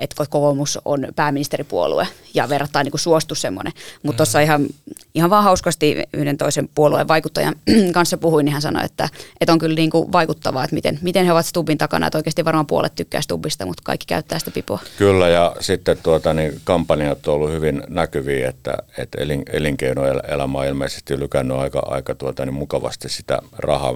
että 0.00 0.16
kokoomus 0.30 0.78
on 0.84 1.08
pääministeripuolue 1.16 2.08
ja 2.34 2.48
verrattain 2.48 2.84
niin 2.84 2.98
suostu 2.98 3.34
semmoinen. 3.34 3.72
Mutta 4.02 4.12
mm. 4.12 4.16
tuossa 4.16 4.40
ihan, 4.40 4.66
ihan 5.14 5.30
vaan 5.30 5.44
hauskasti 5.44 6.02
yhden 6.12 6.38
toisen 6.38 6.68
puolueen 6.74 7.08
vaikuttajan 7.08 7.54
kanssa 7.94 8.18
puhuin, 8.18 8.44
niin 8.44 8.52
hän 8.52 8.62
sanoi, 8.62 8.84
että, 8.84 9.08
että 9.40 9.52
on 9.52 9.58
kyllä 9.58 9.74
niin 9.74 9.90
kuin 9.90 10.12
vaikuttavaa, 10.12 10.64
että 10.64 10.74
miten, 10.74 10.98
miten 11.02 11.26
he 11.26 11.32
ovat 11.32 11.46
Stubbin 11.46 11.78
takana, 11.78 12.06
että 12.06 12.18
oikeasti 12.18 12.44
varmaan 12.44 12.66
puolet 12.66 12.94
tykkää 12.94 13.20
Stubbista, 13.20 13.66
mutta 13.66 13.82
kaikki 13.84 14.06
käyttää 14.06 14.38
sitä 14.38 14.50
pipoa. 14.50 14.78
Kyllä 14.98 15.28
ja 15.28 15.56
sitten 15.60 15.98
tuota, 16.02 16.34
niin 16.34 16.60
kampanjat 16.64 17.28
on 17.28 17.34
ollut 17.34 17.50
hyvin 17.50 17.82
näkyviä, 17.88 18.48
että, 18.48 18.74
että 18.98 19.20
elin, 19.20 19.42
elinkeinoelämä 19.52 20.58
on 20.58 20.66
ilmeisesti 20.66 21.18
lykännyt 21.18 21.56
aika, 21.56 21.82
aika 21.86 22.14
tuota, 22.14 22.46
niin 22.46 22.54
mukavasti 22.54 23.08
sitä 23.08 23.38
rahaa 23.58 23.94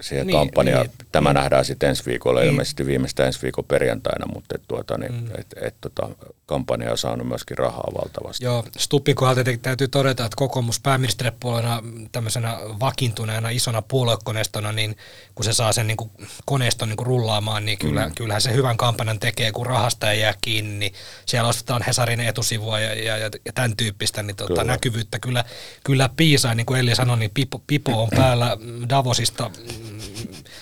siihen 0.00 0.26
niin, 0.26 0.36
kampanjaan. 0.38 0.86
Niin, 0.86 1.06
Tämä 1.12 1.28
niin. 1.28 1.34
nähdään 1.34 1.64
sitten 1.64 1.88
ensi 1.88 2.06
viikolla, 2.06 2.40
niin. 2.40 2.50
ilmeisesti 2.50 2.86
viimeistä 2.86 3.26
ensi 3.26 3.42
viikon 3.42 3.64
perjantaina, 3.64 4.26
mutta 4.34 4.54
et, 4.54 4.62
tuota, 4.68 4.98
niin, 4.98 5.12
mm. 5.12 5.26
et, 5.38 5.46
et, 5.60 5.74
tota, 5.80 6.08
kampanja 6.46 6.90
on 6.90 6.98
saanut 6.98 7.28
myöskin 7.28 7.58
rahaa 7.58 7.90
valtavasti. 7.94 8.44
Joo, 8.44 8.64
Stuppin 8.78 9.14
kohdalta 9.14 9.50
täytyy 9.62 9.88
todeta, 9.88 10.24
että 10.24 10.36
kokoomus 10.36 10.80
pääministeripuolena 10.80 11.82
tämmöisenä 12.12 12.58
vakiintuneena 12.80 13.50
isona 13.50 13.82
puoluekoneistona, 13.82 14.72
niin 14.72 14.96
kun 15.34 15.44
se 15.44 15.52
saa 15.52 15.72
sen 15.72 15.86
niin 15.86 15.96
kuin 15.96 16.10
koneiston 16.44 16.88
niin 16.88 16.96
kuin 16.96 17.06
rullaamaan, 17.06 17.64
niin 17.64 17.78
kyllä, 17.78 18.06
mm. 18.06 18.14
kyllähän 18.14 18.42
se 18.42 18.52
hyvän 18.52 18.76
kampanjan 18.76 19.20
tekee, 19.20 19.52
kun 19.52 19.66
rahasta 19.66 20.12
ei 20.12 20.20
jää 20.20 20.34
kiinni, 20.40 20.78
niin 20.78 20.92
siellä 21.26 21.48
ostetaan 21.48 21.82
Hesarin 21.82 22.20
etusivua 22.20 22.80
ja, 22.80 22.94
ja, 22.94 23.16
ja, 23.16 23.30
ja 23.44 23.52
tämän 23.52 23.76
tyyppistä, 23.76 24.22
niin 24.22 24.36
tota, 24.36 24.48
kyllä. 24.48 24.64
näkyvyyttä 24.64 25.18
kyllä, 25.18 25.44
kyllä 25.84 26.10
piisaa, 26.16 26.54
niin 26.54 26.66
kuin 26.66 26.80
Elli 26.80 26.94
sanoi, 26.94 27.18
niin 27.18 27.30
Pipo, 27.34 27.62
Pipo 27.66 28.02
on 28.02 28.08
päällä 28.16 28.56
Davosista 28.88 29.50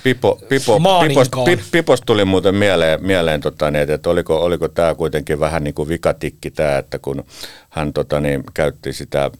Pipo, 0.02 0.38
Pipo, 0.48 0.80
Pipos, 1.08 1.30
Pipos 1.72 2.00
tuli 2.06 2.24
muuten 2.24 2.54
mieleen, 2.54 3.06
mieleen 3.06 3.40
tota, 3.40 3.70
niin, 3.70 3.90
että 3.90 4.10
oliko, 4.10 4.44
oliko 4.44 4.68
tämä 4.68 4.94
kuitenkin 4.94 5.40
vähän 5.40 5.64
niin 5.64 5.74
kuin 5.74 5.88
vikatikki 5.88 6.50
tämä, 6.50 6.78
että 6.78 6.98
kun 6.98 7.24
hän 7.70 7.92
tota, 7.92 8.20
niin, 8.20 8.44
käytti 8.54 8.92
sitä 8.92 9.30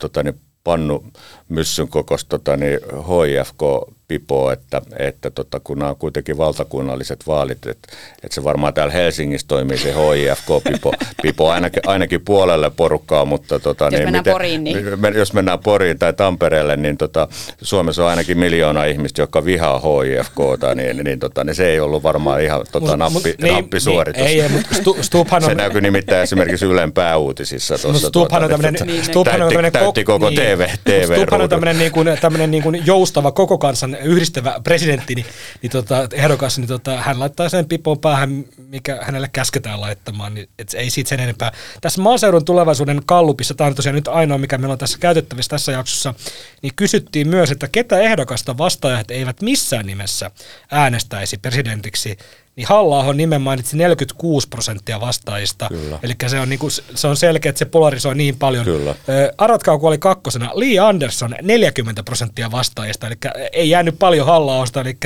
tota, 0.00 0.22
niin, 0.22 0.40
pannu 0.64 1.04
myssyn 1.48 1.88
kokosta 1.88 2.28
tota, 2.28 2.56
niin, 2.56 2.80
HIFK 2.82 3.62
pipoa, 4.08 4.52
että, 4.52 4.82
että 4.98 5.30
tota, 5.30 5.60
kun 5.60 5.78
nämä 5.78 5.90
on 5.90 5.96
kuitenkin 5.96 6.38
valtakunnalliset 6.38 7.26
vaalit, 7.26 7.66
että, 7.66 7.88
että 8.22 8.34
se 8.34 8.44
varmaan 8.44 8.74
täällä 8.74 8.92
Helsingissä 8.92 9.46
toimii 9.48 9.78
se 9.78 9.94
HIFK-pipo 9.94 10.92
pipo 11.22 11.50
ainakin, 11.50 11.82
ainakin 11.86 12.20
puolelle 12.20 12.70
porukkaa, 12.70 13.24
mutta 13.24 13.58
tota, 13.58 13.84
jos, 13.84 13.92
niin, 13.92 14.02
mennään 14.02 14.22
miten, 14.22 14.32
Poriin, 14.32 14.64
niin. 14.64 14.86
jos 15.14 15.32
mennään 15.32 15.58
Poriin 15.58 15.98
tai 15.98 16.12
Tampereelle, 16.12 16.76
niin 16.76 16.96
tota, 16.96 17.28
Suomessa 17.62 18.04
on 18.04 18.10
ainakin 18.10 18.38
miljoona 18.38 18.84
ihmistä, 18.84 19.22
jotka 19.22 19.44
vihaa 19.44 19.80
HIFKta, 19.80 20.74
niin, 20.74 20.96
niin, 21.04 21.18
tota, 21.18 21.44
niin 21.44 21.54
se 21.54 21.68
ei 21.68 21.80
ollut 21.80 22.02
varmaan 22.02 22.42
ihan 22.42 22.66
tota, 22.72 22.96
nappi, 22.96 23.12
mut, 23.12 23.24
niin, 23.42 23.54
nappisuoritus. 23.54 24.22
Niin, 24.22 24.42
ei, 24.42 24.48
mutta 24.48 24.74
Stu, 24.74 24.96
Stubhan 25.02 25.44
on... 25.44 25.50
Se 25.50 25.54
näkyy 25.54 25.80
nimittäin 25.80 26.22
esimerkiksi 26.22 26.66
Ylen 26.66 26.92
pääuutisissa. 26.92 27.78
Tuossa, 27.78 28.08
Stubhan 28.08 28.44
on 28.44 28.50
tämmöinen... 28.50 28.86
Niin, 28.86 29.02
täytti, 29.24 29.70
täytti 29.72 30.04
koko 30.04 30.30
niin, 30.30 30.40
TV, 30.40 30.68
TV 30.84 31.16
Stubhan 31.16 31.40
on 31.40 31.48
tämmöinen, 31.48 31.78
niin 31.78 31.92
kuin, 31.92 32.08
niin 32.50 32.62
kuin 32.62 32.82
joustava 32.86 33.32
koko 33.32 33.58
kansan 33.58 33.95
yhdistävä 34.02 34.60
presidentti, 34.64 35.14
niin, 35.14 35.26
niin 35.62 35.70
tota, 35.70 36.08
ehdokas, 36.12 36.58
niin 36.58 36.68
tota, 36.68 36.96
hän 36.96 37.20
laittaa 37.20 37.48
sen 37.48 37.68
pipoon 37.68 37.98
päähän, 37.98 38.44
mikä 38.56 38.98
hänelle 39.02 39.28
käsketään 39.32 39.80
laittamaan, 39.80 40.34
niin 40.34 40.48
et 40.58 40.74
ei 40.74 40.90
siitä 40.90 41.08
sen 41.08 41.20
enempää. 41.20 41.52
Tässä 41.80 42.02
maaseudun 42.02 42.44
tulevaisuuden 42.44 43.02
kallupissa, 43.06 43.54
tämä 43.54 43.68
on 43.68 43.74
tosiaan 43.74 43.94
nyt 43.94 44.08
ainoa, 44.08 44.38
mikä 44.38 44.58
meillä 44.58 44.72
on 44.72 44.78
tässä 44.78 44.98
käytettävissä 44.98 45.50
tässä 45.50 45.72
jaksossa, 45.72 46.14
niin 46.62 46.72
kysyttiin 46.76 47.28
myös, 47.28 47.50
että 47.50 47.68
ketä 47.68 47.98
ehdokasta 47.98 48.58
vastaajat 48.58 49.10
eivät 49.10 49.42
missään 49.42 49.86
nimessä 49.86 50.30
äänestäisi 50.70 51.38
presidentiksi 51.38 52.16
niin 52.56 52.66
halla 52.68 52.98
on 52.98 53.16
nimen 53.16 53.42
mainitsi 53.42 53.76
46 53.76 54.48
prosenttia 54.48 55.00
vastaajista. 55.00 55.68
Eli 56.02 56.14
se 56.26 56.40
on, 56.40 56.48
niinku, 56.48 56.70
se 56.70 57.06
on 57.06 57.16
selkeä, 57.16 57.50
että 57.50 57.58
se 57.58 57.64
polarisoi 57.64 58.14
niin 58.14 58.36
paljon. 58.38 58.64
Kyllä. 58.64 58.94
Aratkaa, 59.38 59.78
kun 59.78 59.88
oli 59.88 59.98
kakkosena, 59.98 60.50
Lee 60.54 60.78
Anderson 60.78 61.34
40 61.42 62.02
prosenttia 62.02 62.50
vastaajista, 62.50 63.06
eli 63.06 63.16
ei 63.52 63.70
jäänyt 63.70 63.98
paljon 63.98 64.26
halla 64.26 64.64
eli 64.80 64.96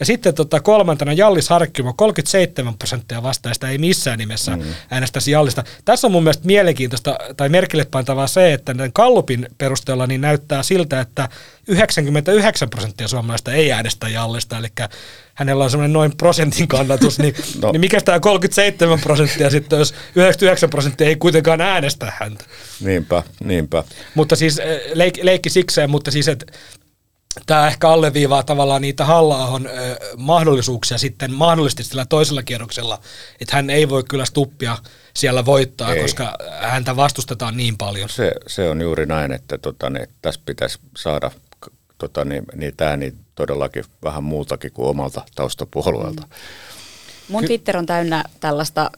ja 0.00 0.06
sitten 0.06 0.34
tota, 0.34 0.60
kolmantena 0.60 1.12
Jallis 1.12 1.48
Harkkimo, 1.48 1.92
37 1.92 2.78
prosenttia 2.78 3.22
vastaajista 3.22 3.68
ei 3.68 3.78
missään 3.78 4.18
nimessä 4.18 4.56
mm. 4.56 4.62
äänestäisi 4.90 5.30
Jallista. 5.30 5.64
Tässä 5.84 6.06
on 6.06 6.12
mun 6.12 6.22
mielestä 6.22 6.46
mielenkiintoista 6.46 7.18
tai 7.36 7.48
merkille 7.48 7.84
pantavaa 7.84 8.26
se, 8.26 8.52
että 8.52 8.74
Kallupin 8.92 9.48
perusteella 9.58 10.06
niin 10.06 10.20
näyttää 10.20 10.62
siltä, 10.62 11.00
että 11.00 11.28
99 11.68 12.70
prosenttia 12.70 13.08
suomalaista 13.08 13.52
ei 13.52 13.72
äänestä 13.72 14.08
Jallista, 14.08 14.58
eli 14.58 14.68
hänellä 15.34 15.64
on 15.64 15.70
semmoinen 15.70 15.92
noin 15.92 16.16
prosentin 16.16 16.68
kannatus, 16.68 17.18
niin, 17.18 17.34
no. 17.62 17.72
niin 17.72 17.80
mikä 17.80 18.00
tämä 18.00 18.20
37 18.20 19.00
prosenttia 19.00 19.50
sitten, 19.50 19.78
jos 19.78 19.94
99 20.14 20.70
prosenttia 20.70 21.06
ei 21.06 21.16
kuitenkaan 21.16 21.60
äänestä 21.60 22.12
häntä. 22.20 22.44
Niinpä, 22.80 23.22
niinpä. 23.44 23.84
Mutta 24.14 24.36
siis 24.36 24.58
eh, 24.58 24.80
leik, 24.94 25.18
leikki 25.22 25.50
sikseen, 25.50 25.90
mutta 25.90 26.10
siis, 26.10 26.28
että 26.28 26.46
tämä 27.46 27.66
ehkä 27.66 27.88
alleviivaa 27.88 28.42
tavallaan 28.42 28.82
niitä 28.82 29.04
halla 29.04 29.60
mahdollisuuksia 30.16 30.98
sitten 30.98 31.32
mahdollisesti 31.32 31.84
sillä 31.84 32.04
toisella 32.04 32.42
kierroksella, 32.42 33.00
että 33.40 33.56
hän 33.56 33.70
ei 33.70 33.88
voi 33.88 34.04
kyllä 34.04 34.24
stuppia 34.24 34.78
siellä 35.16 35.44
voittaa, 35.44 35.94
ei. 35.94 36.02
koska 36.02 36.38
häntä 36.60 36.96
vastustetaan 36.96 37.56
niin 37.56 37.76
paljon. 37.78 38.08
Se, 38.08 38.32
se 38.46 38.68
on 38.68 38.80
juuri 38.80 39.06
näin, 39.06 39.32
että 39.32 39.58
tota, 39.58 39.90
niin, 39.90 40.08
tässä 40.22 40.40
pitäisi 40.46 40.78
saada 40.96 41.30
tota, 41.98 42.24
niin, 42.24 42.44
niin 42.54 42.76
tämä 42.76 42.96
niin 42.96 43.16
todellakin 43.34 43.84
vähän 44.04 44.24
muutakin 44.24 44.72
kuin 44.72 44.88
omalta 44.88 45.22
taustapuolueelta. 45.34 46.28
Mun 47.28 47.44
Twitter 47.44 47.76
on 47.76 47.86
täynnä 47.86 48.24
tällaista 48.40 48.90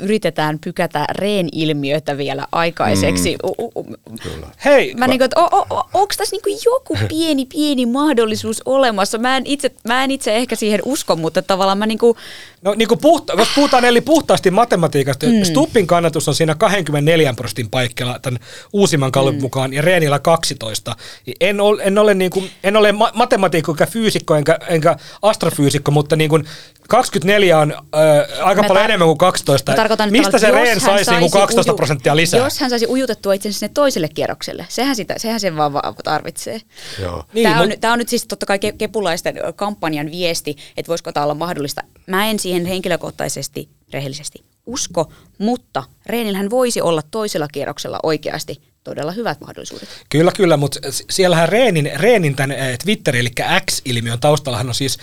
yritetään 0.00 0.58
pykätä 0.64 1.04
reen-ilmiötä 1.10 2.16
vielä 2.16 2.46
aikaiseksi. 2.52 3.36
Mm, 3.76 4.44
Hei! 4.64 4.94
Mä 4.94 5.06
niinku, 5.06 5.24
o, 5.36 5.42
o, 5.42 5.66
o, 5.70 5.88
onko 5.94 6.14
tässä 6.16 6.36
niinku 6.36 6.60
joku 6.64 6.98
pieni, 7.08 7.46
pieni 7.46 7.86
mahdollisuus 7.86 8.62
olemassa? 8.64 9.18
Mä 9.18 9.36
en, 9.36 9.42
itse, 9.46 9.70
mä 9.88 10.04
en 10.04 10.10
itse 10.10 10.36
ehkä 10.36 10.56
siihen 10.56 10.80
usko, 10.84 11.16
mutta 11.16 11.42
tavallaan 11.42 11.78
mä 11.78 11.86
niinku... 11.86 12.16
No 12.62 12.74
niin 12.74 12.88
kuin 12.88 13.00
puhta, 13.00 13.32
jos 13.38 13.48
puhutaan 13.54 13.84
eli 13.84 14.00
puhtaasti 14.00 14.50
matematiikasta, 14.50 15.26
mm. 15.26 15.44
Stuppin 15.44 15.86
kannatus 15.86 16.28
on 16.28 16.34
siinä 16.34 16.54
24 16.54 17.34
prosentin 17.36 17.70
paikkeilla 17.70 18.18
tämän 18.18 18.40
uusimman 18.72 19.12
kallon 19.12 19.34
mm. 19.34 19.40
mukaan 19.40 19.72
ja 19.72 19.82
Reenillä 19.82 20.18
12. 20.18 20.96
En 21.40 21.60
ole, 21.60 21.82
en 21.82 21.98
ole, 21.98 22.14
niin 22.14 22.30
kuin, 22.30 22.50
en 22.64 22.76
ole 22.76 22.94
matematiikko 23.14 23.72
enkä 23.72 23.86
fyysikko 23.86 24.34
enkä, 24.34 24.58
enkä 24.68 24.96
astrofyysikko, 25.22 25.90
mutta 25.90 26.16
niin 26.16 26.30
kuin 26.30 26.44
24 26.88 27.58
on 27.58 27.72
äh, 27.72 28.46
aika 28.46 28.62
mä 28.62 28.68
paljon 28.68 28.84
tar- 28.84 28.88
enemmän 28.88 29.08
kuin 29.08 29.18
12. 29.18 29.72
Mistä 30.10 30.38
se 30.38 30.50
Rehn 30.50 30.80
saisi, 30.80 31.04
saisi 31.04 31.30
12 31.30 31.72
uju- 31.72 31.76
prosenttia 31.76 32.16
lisää? 32.16 32.40
Jos 32.40 32.60
hän 32.60 32.70
saisi 32.70 32.86
ujutettua 32.86 33.32
itse 33.34 33.52
sinne 33.52 33.70
toiselle 33.74 34.08
kierrokselle, 34.08 34.66
sehän, 34.68 34.96
sitä, 34.96 35.14
sehän 35.16 35.40
sen 35.40 35.56
vaan 35.56 35.94
tarvitsee. 36.04 36.60
Joo. 37.02 37.24
Niin, 37.32 37.48
tämä, 37.48 37.60
on, 37.60 37.68
mut... 37.68 37.80
tämä 37.80 37.92
on 37.92 37.98
nyt 37.98 38.08
siis 38.08 38.26
totta 38.26 38.46
kai 38.46 38.58
kepulaisten 38.58 39.34
kampanjan 39.56 40.10
viesti, 40.10 40.56
että 40.76 40.88
voisiko 40.90 41.12
tämä 41.12 41.24
olla 41.24 41.34
mahdollista. 41.34 41.82
Mä 42.06 42.26
en 42.26 42.38
siihen 42.38 42.66
henkilökohtaisesti, 42.66 43.68
rehellisesti 43.92 44.44
usko, 44.66 45.12
mutta 45.38 45.82
Reenillähän 46.06 46.50
voisi 46.50 46.80
olla 46.80 47.02
toisella 47.10 47.48
kierroksella 47.52 48.00
oikeasti 48.02 48.60
todella 48.84 49.12
hyvät 49.12 49.40
mahdollisuudet. 49.40 49.88
Kyllä, 50.08 50.32
kyllä, 50.36 50.56
mutta 50.56 50.80
siellähän 51.10 51.48
Reenin, 51.48 51.90
Reenin 51.94 52.36
tämän 52.36 52.56
Twitter, 52.84 53.16
eli 53.16 53.30
X-ilmiön 53.70 54.20
taustallahan 54.20 54.68
on 54.68 54.74
siis 54.74 54.98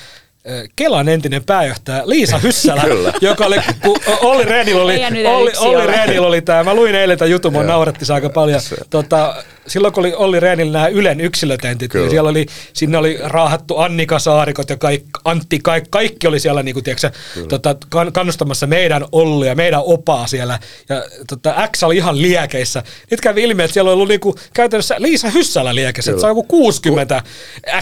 Kelan 0.75 1.09
entinen 1.09 1.43
pääjohtaja 1.43 2.03
Liisa 2.05 2.37
Hyssälä, 2.37 2.83
joka 3.21 3.45
oli, 3.45 3.55
kun 3.83 3.97
Olli 4.21 4.45
Rehnillä 4.45 4.81
oli, 4.81 5.05
Olli, 5.25 5.51
Olli 5.57 5.87
Rehnillä 5.87 6.27
oli 6.27 6.41
tämä, 6.41 6.63
mä 6.63 6.73
luin 6.73 6.95
eilen 6.95 7.17
tämän 7.17 7.31
jutun, 7.31 7.53
mun 7.53 7.67
nauratti 7.67 8.13
aika 8.13 8.29
paljon. 8.29 8.61
Tota, 8.89 9.43
silloin 9.67 9.93
kun 9.93 10.01
oli 10.01 10.13
Olli 10.13 10.39
Rehnillä 10.39 10.71
nämä 10.71 10.87
Ylen 10.87 11.21
yksilötentit, 11.21 11.93
niin 11.93 12.09
siellä 12.09 12.29
oli, 12.29 12.45
sinne 12.73 12.97
oli 12.97 13.19
raahattu 13.23 13.77
Annika 13.77 14.19
Saarikot 14.19 14.69
ja 14.69 14.77
kaik, 14.77 15.03
Antti, 15.25 15.59
kaik, 15.63 15.83
kaikki 15.89 16.27
oli 16.27 16.39
siellä 16.39 16.63
niin 16.63 16.73
kuin, 16.73 16.83
tiedätkö, 16.83 17.11
tota, 17.49 17.75
kannustamassa 18.13 18.67
meidän 18.67 19.05
Ollia, 19.11 19.55
meidän 19.55 19.81
opaa 19.85 20.27
siellä. 20.27 20.59
Ja 20.89 21.03
tota, 21.27 21.67
X 21.77 21.83
oli 21.83 21.97
ihan 21.97 22.21
liekeissä. 22.21 22.83
Nyt 23.11 23.21
kävi 23.21 23.43
ilmi, 23.43 23.63
että 23.63 23.73
siellä 23.73 23.89
oli 23.89 23.93
ollut 23.93 24.07
niin 24.07 24.19
kuin, 24.19 24.35
käytännössä 24.53 24.95
Liisa 24.99 25.29
Hyssälä 25.29 25.75
liekeissä, 25.75 26.11
että 26.11 26.21
se 26.21 26.27
on 26.27 26.31
joku 26.31 26.43
60 26.43 27.23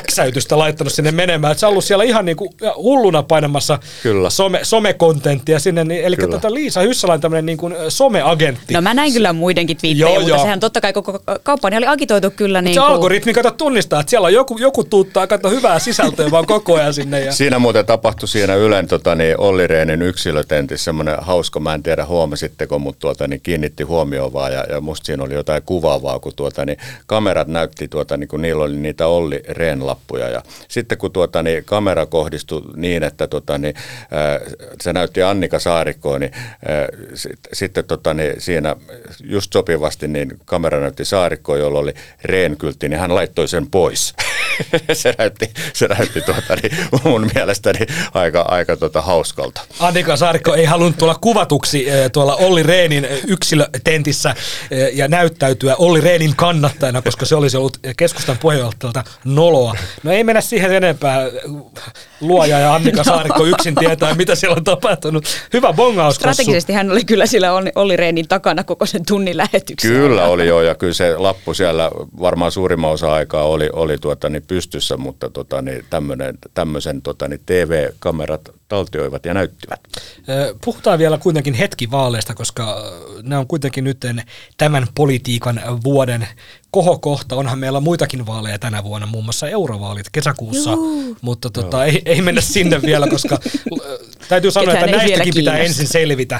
X-säytystä 0.08 0.58
laittanut 0.58 0.94
sinne 0.94 1.12
menemään. 1.12 1.52
Että 1.52 1.60
se 1.60 1.66
on 1.66 1.70
ollut 1.70 1.86
siellä 1.86 2.04
ihan 2.04 2.26
niin 2.26 2.38
kuin, 2.38 2.49
hulluna 2.76 3.24
painamassa 3.24 3.80
kyllä. 4.04 4.30
some, 4.30 4.60
some-kontenttia 4.64 5.60
sinne. 5.60 5.84
Niin, 5.84 6.04
eli 6.04 6.16
kyllä. 6.16 6.32
tota 6.32 6.54
Liisa 6.54 6.82
Hyssälä 6.82 7.14
on 7.14 7.22
tämmöinen 7.22 7.46
niin 7.46 7.58
kuin 7.58 7.76
some-agentti. 7.90 8.74
No 8.74 8.82
mä 8.82 8.94
näin 8.94 9.14
kyllä 9.14 9.34
muidenkin 9.34 9.78
twiittejä, 9.78 10.10
mutta 10.10 10.30
joo. 10.30 10.42
sehän 10.42 10.60
totta 10.60 10.82
kai 10.82 10.94
koko 10.94 11.20
kaupanja 11.44 11.78
oli 11.78 11.88
agitoitu 11.88 12.32
kyllä. 12.32 12.62
Niin 12.62 12.74
se 12.74 12.80
kuin... 12.80 12.92
algoritmi 12.92 13.34
kato 13.34 13.52
tunnistaa, 13.52 14.00
että 14.00 14.10
siellä 14.10 14.26
on 14.26 14.34
joku, 14.34 14.58
joku 14.58 14.84
tuuttaa 14.84 15.28
kato 15.28 15.50
hyvää 15.50 15.80
sisältöä 15.80 16.32
vaan 16.32 16.46
koko 16.46 16.76
ajan 16.76 16.94
sinne. 16.94 17.20
Ja... 17.20 17.32
Siinä 17.32 17.60
muuten 17.60 17.86
tapahtui 17.86 18.28
siinä 18.28 18.56
Ylen 18.56 18.88
tota, 18.88 19.16
niin 19.16 19.40
Olli 19.40 19.68
Rehnin 19.68 20.02
yksilötentissä 20.02 20.84
semmoinen 20.84 21.16
hauska, 21.22 21.60
mä 21.60 21.74
en 21.74 21.84
tiedä 21.84 22.06
huomasitteko, 22.06 22.80
mutta 22.80 23.00
tuota, 23.00 23.28
niin 23.28 23.42
kiinnitti 23.42 23.84
huomioon 23.84 24.34
vaan 24.34 24.54
ja, 24.54 24.66
ja 24.70 24.82
musta 24.82 25.06
siinä 25.06 25.24
oli 25.24 25.34
jotain 25.34 25.64
kuvaavaa, 25.64 26.20
kun 26.20 26.34
tuota, 26.36 26.66
niin 26.66 26.78
kamerat 27.08 27.48
näytti, 27.48 27.88
tuota, 27.88 28.18
niin 28.18 28.28
kun 28.28 28.42
niillä 28.42 28.64
oli 28.64 28.76
niitä 28.76 29.08
Olli 29.08 29.44
Rehn 29.48 29.88
lappuja 29.88 30.30
ja 30.30 30.44
sitten 30.68 30.98
kun 30.98 31.12
tuota, 31.12 31.44
niin 31.44 31.66
kamera 31.66 32.06
kohdistui 32.46 32.74
niin, 32.76 33.04
että 33.04 33.28
tuota, 33.28 33.58
niin, 33.58 33.76
äh, 33.78 34.54
se 34.82 34.94
näytti 34.94 35.24
Annika 35.24 35.60
Saarikkoon, 35.60 36.22
niin 36.22 36.32
äh, 36.36 37.10
sit, 37.14 37.40
sitten 37.54 37.86
tota, 37.86 38.14
niin, 38.14 38.42
siinä 38.42 38.76
just 39.24 39.54
sopivasti 39.54 40.08
niin 40.08 40.40
kamera 40.46 40.80
näytti 40.80 41.06
Saarikkoon, 41.06 41.60
jolla 41.60 41.80
oli 41.80 41.94
reenkyltti, 42.24 42.90
niin 42.90 43.00
hän 43.00 43.16
laittoi 43.16 43.48
sen 43.48 43.68
pois. 43.68 44.14
se 44.94 45.16
näytti, 45.18 45.50
se 45.74 45.88
näytti 45.88 46.22
tuota, 46.22 46.56
niin 46.62 46.78
mun 47.04 47.30
mielestäni 47.36 47.80
aika, 48.14 48.42
aika 48.42 48.78
tuota, 48.78 49.02
hauskalta. 49.02 49.62
Annika 49.80 50.18
Saarikko 50.18 50.56
ei 50.56 50.66
halunnut 50.66 50.98
tulla 50.98 51.16
kuvatuksi 51.22 51.90
eh, 51.90 52.12
tuolla 52.12 52.36
Olli 52.36 52.64
Reenin 52.64 53.08
yksilötentissä 53.28 54.36
eh, 54.72 54.90
ja 54.94 55.08
näyttäytyä 55.08 55.76
Olli 55.76 56.02
Reenin 56.02 56.36
kannattajana, 56.36 57.02
koska 57.02 57.26
se 57.26 57.36
olisi 57.36 57.58
ollut 57.58 57.78
keskustan 57.98 58.38
puheenjohtajalta 58.38 59.04
noloa. 59.26 59.76
No 60.04 60.12
ei 60.12 60.24
mennä 60.24 60.42
siihen 60.42 60.72
enempää. 60.72 61.20
Luoja 62.22 62.60
ja 62.60 62.76
Annika 62.76 63.04
Saarikko 63.04 63.46
yksin 63.54 63.76
tietää, 63.76 64.14
mitä 64.14 64.36
siellä 64.36 64.56
on 64.56 64.64
tapahtunut. 64.64 65.26
Hyvä 65.54 65.74
bongaus. 65.74 66.16
Strategisesti 66.16 66.74
hän 66.74 66.92
oli 66.92 67.06
kyllä 67.06 67.26
sillä 67.26 67.54
Olli 67.76 67.98
Reenin 67.98 68.28
takana 68.28 68.64
koko 68.64 68.86
sen 68.86 69.02
tunnin 69.08 69.38
lähetyksen. 69.38 69.92
Kyllä 69.92 70.26
oli 70.26 70.48
joo, 70.48 70.62
ja 70.62 70.76
kyllä 70.76 70.94
se 70.94 71.18
lappu 71.18 71.54
siellä 71.54 71.92
varmaan 72.20 72.52
suurimman 72.52 72.92
osa 72.92 73.14
aikaa 73.14 73.44
oli, 73.44 73.70
oli 73.74 73.98
tuota, 73.98 74.30
niin 74.30 74.44
pystyssä, 74.50 74.98
mutta 74.98 75.30
tota, 75.30 75.62
niin 75.62 75.86
tämmöisen 76.54 77.02
tota, 77.02 77.28
niin 77.28 77.42
TV-kamerat 77.46 78.50
taltioivat 78.68 79.26
ja 79.26 79.34
näyttivät. 79.34 79.80
Puhutaan 80.66 81.00
vielä 81.00 81.18
kuitenkin 81.18 81.54
hetki 81.54 81.92
vaaleista, 81.92 82.34
koska 82.34 82.84
ne 83.24 83.38
on 83.38 83.48
kuitenkin 83.48 83.84
nyt 83.84 83.98
tämän 84.58 84.88
politiikan 84.96 85.62
vuoden 85.84 86.28
kohokohta. 86.72 87.36
Onhan 87.36 87.60
meillä 87.60 87.80
muitakin 87.80 88.26
vaaleja 88.26 88.60
tänä 88.60 88.84
vuonna, 88.84 89.08
muun 89.08 89.24
muassa 89.24 89.50
eurovaalit 89.50 90.10
kesäkuussa, 90.12 90.72
Juu. 90.72 91.18
mutta 91.22 91.50
tota, 91.50 91.86
ei, 91.86 92.02
ei 92.06 92.22
mennä 92.22 92.42
sinne 92.42 92.82
vielä, 92.82 93.08
koska 93.08 93.40
täytyy 94.30 94.52
sanoa, 94.52 94.74
Ketään 94.74 94.90
että 94.90 94.98
näistäkin 94.98 95.34
pitää 95.34 95.58
ensin 95.58 95.88
selvitä. 95.88 96.40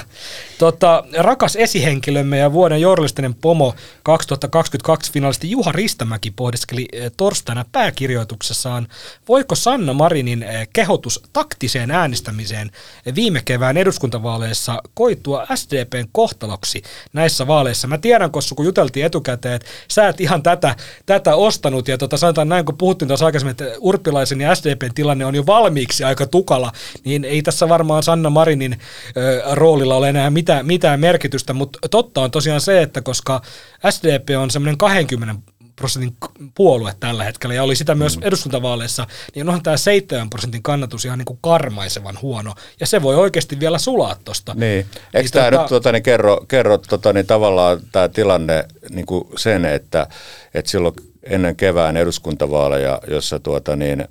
Tota, 0.58 1.04
rakas 1.16 1.56
esihenkilömme 1.56 2.38
ja 2.38 2.52
vuoden 2.52 2.80
journalistinen 2.80 3.34
pomo 3.34 3.74
2022 4.02 5.12
finalisti 5.12 5.50
Juha 5.50 5.72
Ristamäki 5.72 6.30
pohdiskeli 6.30 6.88
torstaina 7.16 7.64
pääkirjoituksessaan, 7.72 8.88
voiko 9.28 9.54
Sanna 9.54 9.92
Marinin 9.92 10.44
kehotus 10.72 11.22
taktiseen 11.32 11.90
äänestämiseen 11.90 12.70
viime 13.14 13.42
kevään 13.44 13.76
eduskuntavaaleissa 13.76 14.82
koitua 14.94 15.46
SDPn 15.54 16.08
kohtaloksi 16.12 16.82
näissä 17.12 17.46
vaaleissa. 17.46 17.88
Mä 17.88 17.98
tiedän, 17.98 18.30
koska 18.30 18.54
kun 18.54 18.66
juteltiin 18.66 19.06
etukäteen, 19.06 19.54
että 19.54 19.68
sä 19.88 20.08
et 20.08 20.19
ihan 20.20 20.42
tätä, 20.42 20.76
tätä 21.06 21.34
ostanut. 21.34 21.88
Ja 21.88 21.98
tota, 21.98 22.16
sanotaan 22.16 22.48
näin, 22.48 22.64
kun 22.64 22.76
puhuttiin 22.76 23.08
tuossa 23.08 23.26
aikaisemmin, 23.26 23.50
että 23.50 23.64
Urpilaisen 23.80 24.40
ja 24.40 24.54
SDPn 24.54 24.94
tilanne 24.94 25.26
on 25.26 25.34
jo 25.34 25.46
valmiiksi 25.46 26.04
aika 26.04 26.26
tukala, 26.26 26.72
niin 27.04 27.24
ei 27.24 27.42
tässä 27.42 27.68
varmaan 27.68 28.02
Sanna 28.02 28.30
Marinin 28.30 28.78
ö, 29.16 29.42
roolilla 29.50 29.96
ole 29.96 30.08
enää 30.08 30.30
mitään, 30.30 30.66
mitään 30.66 31.00
merkitystä, 31.00 31.52
mutta 31.52 31.78
totta 31.90 32.22
on 32.22 32.30
tosiaan 32.30 32.60
se, 32.60 32.82
että 32.82 33.02
koska 33.02 33.42
SDP 33.90 34.28
on 34.38 34.50
semmoinen 34.50 34.78
20 34.78 35.59
prosentin 35.80 36.16
puolue 36.54 36.94
tällä 37.00 37.24
hetkellä 37.24 37.54
ja 37.54 37.62
oli 37.62 37.76
sitä 37.76 37.94
myös 37.94 38.16
mm. 38.16 38.22
eduskuntavaaleissa, 38.22 39.06
niin 39.34 39.48
onhan 39.48 39.62
tämä 39.62 39.76
7 39.76 40.30
prosentin 40.30 40.62
kannatus 40.62 41.04
ihan 41.04 41.18
niin 41.18 41.26
kuin 41.26 41.38
karmaisevan 41.42 42.18
huono. 42.22 42.54
Ja 42.80 42.86
se 42.86 43.02
voi 43.02 43.16
oikeasti 43.16 43.60
vielä 43.60 43.78
sulaa 43.78 44.16
tuosta. 44.24 44.54
Niin. 44.54 44.86
Eikö 45.14 45.20
niin 45.20 45.30
tämä 45.30 45.50
tota... 45.50 45.62
nyt 45.62 45.68
tota, 45.68 45.92
niin 45.92 46.02
kerro, 46.02 46.44
kerro 46.48 46.78
tota, 46.78 47.12
niin 47.12 47.26
tavallaan 47.26 47.80
tämä 47.92 48.08
tilanne 48.08 48.64
niin 48.90 49.06
kuin 49.06 49.24
sen, 49.36 49.64
että, 49.64 50.06
että 50.54 50.70
silloin 50.70 50.94
ennen 51.22 51.56
kevään 51.56 51.96
eduskuntavaaleja, 51.96 53.00
jossa 53.08 53.38
tuota, 53.38 53.76
niin, 53.76 54.04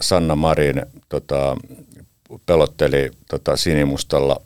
Sanna 0.00 0.36
Marin 0.36 0.82
tota, 1.08 1.56
pelotteli 2.46 3.10
tota, 3.28 3.56
sinimustalla 3.56 4.40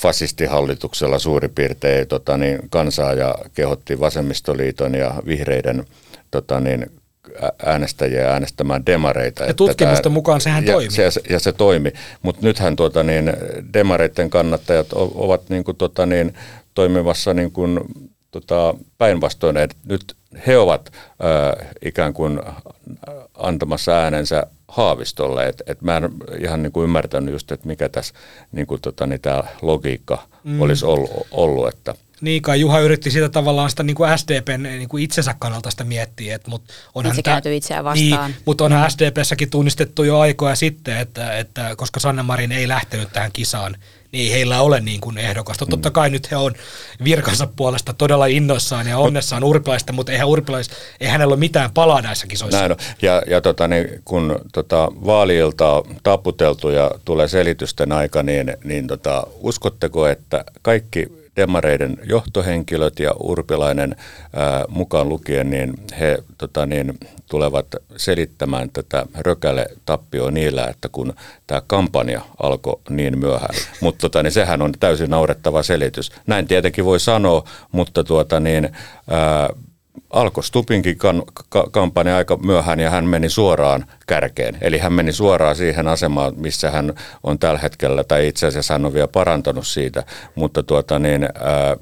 fasistihallituksella 0.00 1.18
suurin 1.18 1.50
piirtein 1.50 2.08
tota, 2.08 2.36
niin, 2.36 2.58
kansaa 2.70 3.12
ja 3.12 3.34
kehotti 3.54 4.00
vasemmistoliiton 4.00 4.94
ja 4.94 5.14
vihreiden 5.26 5.84
tota, 6.30 6.60
niin, 6.60 6.90
äänestäjiä 7.66 8.32
äänestämään 8.32 8.86
demareita. 8.86 9.44
Ja 9.44 9.54
tutkimusten 9.54 10.02
tämä, 10.02 10.12
mukaan 10.12 10.40
sehän 10.40 10.66
ja, 10.66 10.72
toimi. 10.72 10.90
Se, 10.90 11.10
ja 11.30 11.40
se 11.40 11.52
toimi, 11.52 11.92
mutta 12.22 12.46
nythän 12.46 12.76
tuota, 12.76 13.02
niin, 13.02 13.32
demareiden 13.74 14.30
kannattajat 14.30 14.86
ovat 14.92 15.48
niin 15.48 15.64
kuin, 15.64 15.76
tota, 15.76 16.06
niin, 16.06 16.34
toimimassa 16.74 17.34
niin 17.34 17.52
kuin, 17.52 17.80
tota, 18.30 18.74
päinvastoin. 18.98 19.56
Nyt 19.84 20.16
he 20.46 20.58
ovat 20.58 20.90
äh, 20.94 21.68
ikään 21.84 22.12
kuin 22.12 22.40
antamassa 23.34 23.92
äänensä 23.92 24.46
Haavistolle. 24.70 25.46
Et, 25.46 25.62
et 25.66 25.82
mä 25.82 25.96
en 25.96 26.10
ihan 26.40 26.62
niin 26.62 26.72
kuin 26.72 26.84
ymmärtänyt 26.84 27.32
just, 27.32 27.52
että 27.52 27.66
mikä 27.66 27.88
tässä 27.88 28.14
niin 28.52 28.66
kuin, 28.66 28.80
tota, 28.80 29.06
niin 29.06 29.20
tämä 29.20 29.42
logiikka 29.62 30.26
mm. 30.44 30.60
olisi 30.60 30.84
ollut. 30.84 31.10
ollut 31.30 31.68
että 31.68 31.94
niin 32.20 32.42
kai 32.42 32.60
Juha 32.60 32.78
yritti 32.80 33.10
sitä 33.10 33.28
tavallaan 33.28 33.70
sitä 33.70 33.82
niin 33.82 33.94
kuin 33.94 34.18
SDPn 34.18 34.62
niin 34.62 34.88
kuin 34.88 35.02
itsensä 35.02 35.34
kannalta 35.38 35.70
sitä 35.70 35.84
miettiä. 35.84 36.34
Että, 36.34 36.50
mutta 36.50 36.74
onhan 36.94 37.12
Itse 37.12 37.22
käyty 37.22 37.56
itseään 37.56 37.84
vastaan. 37.84 38.30
Niin, 38.30 38.42
mutta 38.44 38.64
onhan 38.64 38.90
SDPssäkin 38.90 39.50
tunnistettu 39.50 40.02
jo 40.02 40.18
aikoja 40.18 40.54
sitten, 40.54 40.96
että, 40.96 41.38
että 41.38 41.76
koska 41.76 42.00
Sanna 42.00 42.22
Marin 42.22 42.52
ei 42.52 42.68
lähtenyt 42.68 43.12
tähän 43.12 43.30
kisaan, 43.32 43.76
niin 44.12 44.26
ei 44.26 44.32
heillä 44.32 44.60
ole 44.60 44.80
niin 44.80 45.00
kuin 45.00 45.18
ehdokasta. 45.18 45.64
Mm. 45.64 45.70
Totta 45.70 45.90
kai 45.90 46.10
nyt 46.10 46.30
he 46.30 46.36
on 46.36 46.54
virkansa 47.04 47.48
puolesta 47.56 47.92
todella 47.92 48.26
innoissaan 48.26 48.86
ja 48.86 48.98
onnessaan 48.98 49.44
urpilaista, 49.44 49.92
mutta 49.92 50.12
eihän 50.12 50.28
urpilais, 50.28 50.70
ei 51.00 51.08
hänellä 51.08 51.32
ole 51.32 51.38
mitään 51.38 51.70
palaa 51.74 52.02
näissä 52.02 52.26
kisoissa. 52.26 52.58
Näin 52.58 52.72
on. 52.72 52.78
Ja, 53.02 53.22
ja 53.26 53.40
tota, 53.40 53.68
niin, 53.68 53.88
kun 54.04 54.38
tota, 54.52 54.88
vaaliilta 55.06 55.72
on 55.72 55.84
taputeltu 56.02 56.70
ja 56.70 56.90
tulee 57.04 57.28
selitysten 57.28 57.92
aika, 57.92 58.22
niin, 58.22 58.56
niin 58.64 58.86
tota, 58.86 59.26
uskotteko, 59.40 60.06
että 60.06 60.44
kaikki 60.62 61.06
demareiden 61.36 61.96
johtohenkilöt 62.04 62.98
ja 62.98 63.12
Urpilainen 63.20 63.96
ää, 64.36 64.64
mukaan 64.68 65.08
lukien, 65.08 65.50
niin 65.50 65.74
he 66.00 66.18
tota, 66.38 66.66
niin, 66.66 66.98
tulevat 67.30 67.66
selittämään 67.96 68.70
tätä 68.72 69.06
rökäle 69.18 69.66
tappioa 69.86 70.30
niillä, 70.30 70.66
että 70.66 70.88
kun 70.88 71.14
tämä 71.46 71.62
kampanja 71.66 72.20
alkoi 72.42 72.80
niin 72.90 73.18
myöhään. 73.18 73.54
Mutta 73.82 74.00
tota, 74.00 74.22
niin 74.22 74.32
sehän 74.32 74.62
on 74.62 74.72
täysin 74.80 75.10
naurettava 75.10 75.62
selitys. 75.62 76.12
Näin 76.26 76.46
tietenkin 76.46 76.84
voi 76.84 77.00
sanoa, 77.00 77.44
mutta 77.72 78.04
tuota, 78.04 78.40
niin, 78.40 78.68
ää, 79.10 79.50
alkoi 80.10 80.44
Stupinkin 80.44 80.98
kan, 80.98 81.22
ka, 81.48 81.66
kampanja 81.70 82.16
aika 82.16 82.36
myöhään 82.36 82.80
ja 82.80 82.90
hän 82.90 83.04
meni 83.04 83.28
suoraan 83.28 83.84
kärkeen. 84.06 84.58
Eli 84.60 84.78
hän 84.78 84.92
meni 84.92 85.12
suoraan 85.12 85.56
siihen 85.56 85.88
asemaan, 85.88 86.32
missä 86.36 86.70
hän 86.70 86.94
on 87.22 87.38
tällä 87.38 87.58
hetkellä, 87.58 88.04
tai 88.04 88.28
itse 88.28 88.46
asiassa 88.46 88.74
hän 88.74 88.86
on 88.86 88.94
vielä 88.94 89.08
parantanut 89.08 89.66
siitä. 89.66 90.04
Mutta 90.34 90.62
tuota 90.62 90.98
niin, 90.98 91.22
ää, 91.22 91.76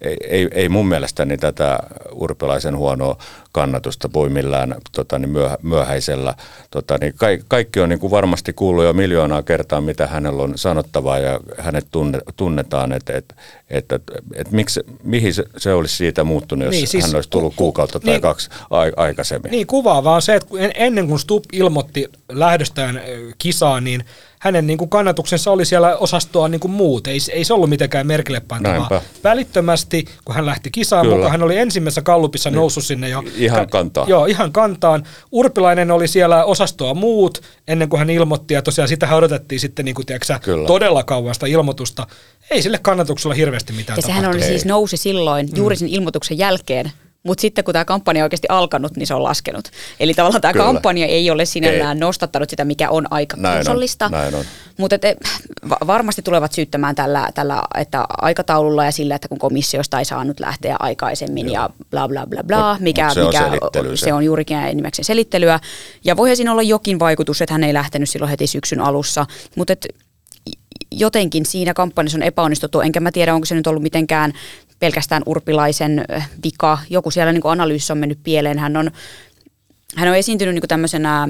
ei, 0.00 0.48
ei 0.50 0.68
mun 0.68 0.88
mielestäni 0.88 1.36
tätä 1.36 1.78
urpilaisen 2.12 2.76
huonoa 2.76 3.18
kannatusta 3.56 4.08
voi 4.14 4.28
millään 4.28 4.74
tota, 4.92 5.18
niin 5.18 5.30
myöhä, 5.30 5.58
myöhäisellä. 5.62 6.34
Tota, 6.70 6.98
niin 7.00 7.14
ka, 7.16 7.26
kaikki 7.48 7.80
on 7.80 7.88
niin 7.88 7.98
kuin 7.98 8.10
varmasti 8.10 8.52
kuullut 8.52 8.84
jo 8.84 8.92
miljoonaa 8.92 9.42
kertaa, 9.42 9.80
mitä 9.80 10.06
hänellä 10.06 10.42
on 10.42 10.58
sanottavaa 10.58 11.18
ja 11.18 11.40
hänet 11.58 11.86
tunne, 11.90 12.18
tunnetaan, 12.36 12.92
että 12.92 13.12
et, 13.12 13.34
et, 13.70 13.92
et, 13.92 14.02
et, 14.34 14.50
miksi, 14.50 14.80
mihin 15.02 15.34
se, 15.34 15.44
se 15.56 15.74
olisi 15.74 15.96
siitä 15.96 16.24
muuttunut, 16.24 16.64
jos 16.64 16.72
niin, 16.72 16.88
siis, 16.88 17.04
hän 17.04 17.14
olisi 17.14 17.30
tullut 17.30 17.54
ku, 17.54 17.64
kuukautta 17.64 18.00
tai 18.00 18.10
niin, 18.10 18.20
kaksi 18.20 18.50
a, 18.70 18.76
aikaisemmin. 18.96 19.50
Niin, 19.50 19.66
kuvaavaa 19.66 20.14
on 20.14 20.22
se, 20.22 20.34
että 20.34 20.48
ennen 20.74 21.08
kuin 21.08 21.18
Stubb 21.18 21.44
ilmoitti 21.52 22.08
lähdöstään 22.28 23.00
kisaan, 23.38 23.84
niin– 23.84 24.04
hänen 24.46 24.66
niin 24.66 24.78
kuin 24.78 24.90
kannatuksensa 24.90 25.50
oli 25.50 25.64
siellä 25.64 25.96
osastoa 25.96 26.48
niin 26.48 26.60
kuin 26.60 26.70
muut. 26.70 27.06
Ei, 27.06 27.18
ei 27.32 27.44
se 27.44 27.54
ollut 27.54 27.70
mitenkään 27.70 28.06
merkille 28.06 28.40
pantavaa. 28.40 29.00
Välittömästi, 29.24 30.04
kun 30.24 30.34
hän 30.34 30.46
lähti 30.46 30.70
kisaan 30.70 31.02
Kyllä. 31.02 31.16
mukaan, 31.16 31.32
hän 31.32 31.42
oli 31.42 31.58
ensimmäisessä 31.58 32.02
kallupissa 32.02 32.50
niin. 32.50 32.56
noussut 32.56 32.84
sinne 32.84 33.08
jo. 33.08 33.24
Ihan 33.46 33.68
kantaan. 33.68 34.08
Joo, 34.08 34.26
ihan 34.26 34.52
kantaan. 34.52 35.04
Urpilainen 35.32 35.90
oli 35.90 36.08
siellä 36.08 36.44
osastoa 36.44 36.94
muut 36.94 37.42
ennen 37.68 37.88
kuin 37.88 37.98
hän 37.98 38.10
ilmoitti, 38.10 38.54
ja 38.54 38.62
tosiaan 38.62 38.88
sitä 38.88 39.14
odotettiin 39.14 39.60
sitten 39.60 39.84
niin 39.84 39.94
kuin, 39.94 40.06
tiedätkö, 40.06 40.38
todella 40.66 41.04
kauan 41.04 41.34
sitä 41.34 41.46
ilmoitusta. 41.46 42.06
Ei 42.50 42.62
sille 42.62 42.78
kannatuksella 42.78 43.34
hirveästi 43.34 43.72
mitään 43.72 43.96
Ja 43.96 44.02
sehän 44.02 44.26
oli 44.26 44.42
siis 44.42 44.64
nousi 44.64 44.96
silloin, 44.96 45.48
juuri 45.56 45.76
mm. 45.76 45.78
sen 45.78 45.88
ilmoituksen 45.88 46.38
jälkeen, 46.38 46.92
mutta 47.26 47.40
sitten 47.42 47.64
kun 47.64 47.72
tämä 47.72 47.84
kampanja 47.84 48.22
on 48.22 48.26
oikeasti 48.26 48.46
alkanut, 48.50 48.96
niin 48.96 49.06
se 49.06 49.14
on 49.14 49.22
laskenut. 49.22 49.70
Eli 50.00 50.14
tavallaan 50.14 50.40
tämä 50.40 50.54
kampanja 50.54 51.06
ei 51.06 51.30
ole 51.30 51.44
sinällään 51.44 51.96
ei. 51.96 52.00
nostattanut 52.00 52.50
sitä, 52.50 52.64
mikä 52.64 52.90
on 52.90 53.06
aika 53.10 53.36
kiusallista. 53.54 54.10
Mutta 54.76 54.96
varmasti 55.86 56.22
tulevat 56.22 56.52
syyttämään 56.52 56.94
tällä, 56.94 57.28
tällä 57.34 57.62
että 57.74 58.04
aikataululla 58.18 58.84
ja 58.84 58.92
sillä, 58.92 59.14
että 59.14 59.28
kun 59.28 59.38
komissiosta 59.38 59.98
ei 59.98 60.04
saanut 60.04 60.40
lähteä 60.40 60.76
aikaisemmin 60.78 61.46
Joo. 61.46 61.54
ja 61.54 61.70
bla 61.90 62.08
bla 62.08 62.26
bla 62.26 62.42
bla, 62.42 62.72
mut, 62.72 62.82
mikä, 62.82 63.04
mut 63.04 63.14
se, 63.14 63.24
mikä 63.24 63.44
on 63.44 63.96
se. 63.96 64.04
se 64.04 64.12
on 64.12 64.24
juurikin 64.24 64.58
enimmäkseen 64.58 65.04
selittelyä. 65.04 65.60
Ja 66.04 66.16
voihan 66.16 66.36
siinä 66.36 66.52
olla 66.52 66.62
jokin 66.62 66.98
vaikutus, 66.98 67.42
että 67.42 67.54
hän 67.54 67.64
ei 67.64 67.74
lähtenyt 67.74 68.10
silloin 68.10 68.30
heti 68.30 68.46
syksyn 68.46 68.80
alussa, 68.80 69.26
mutta 69.56 69.74
jotenkin 70.92 71.46
siinä 71.46 71.74
kampanjassa 71.74 72.18
on 72.18 72.22
epäonnistuttu, 72.22 72.80
enkä 72.80 73.00
mä 73.00 73.12
tiedä, 73.12 73.34
onko 73.34 73.44
se 73.44 73.54
nyt 73.54 73.66
ollut 73.66 73.82
mitenkään 73.82 74.32
pelkästään 74.78 75.22
urpilaisen 75.26 76.04
vika. 76.44 76.78
Joku 76.90 77.10
siellä 77.10 77.32
niin 77.32 77.42
analyysissä 77.44 77.94
on 77.94 77.98
mennyt 77.98 78.18
pieleen. 78.22 78.58
Hän 78.58 78.76
on, 78.76 78.90
hän 79.96 80.08
on 80.08 80.16
esiintynyt 80.16 80.54
niin 80.54 80.68
tämmöisenä 80.68 81.28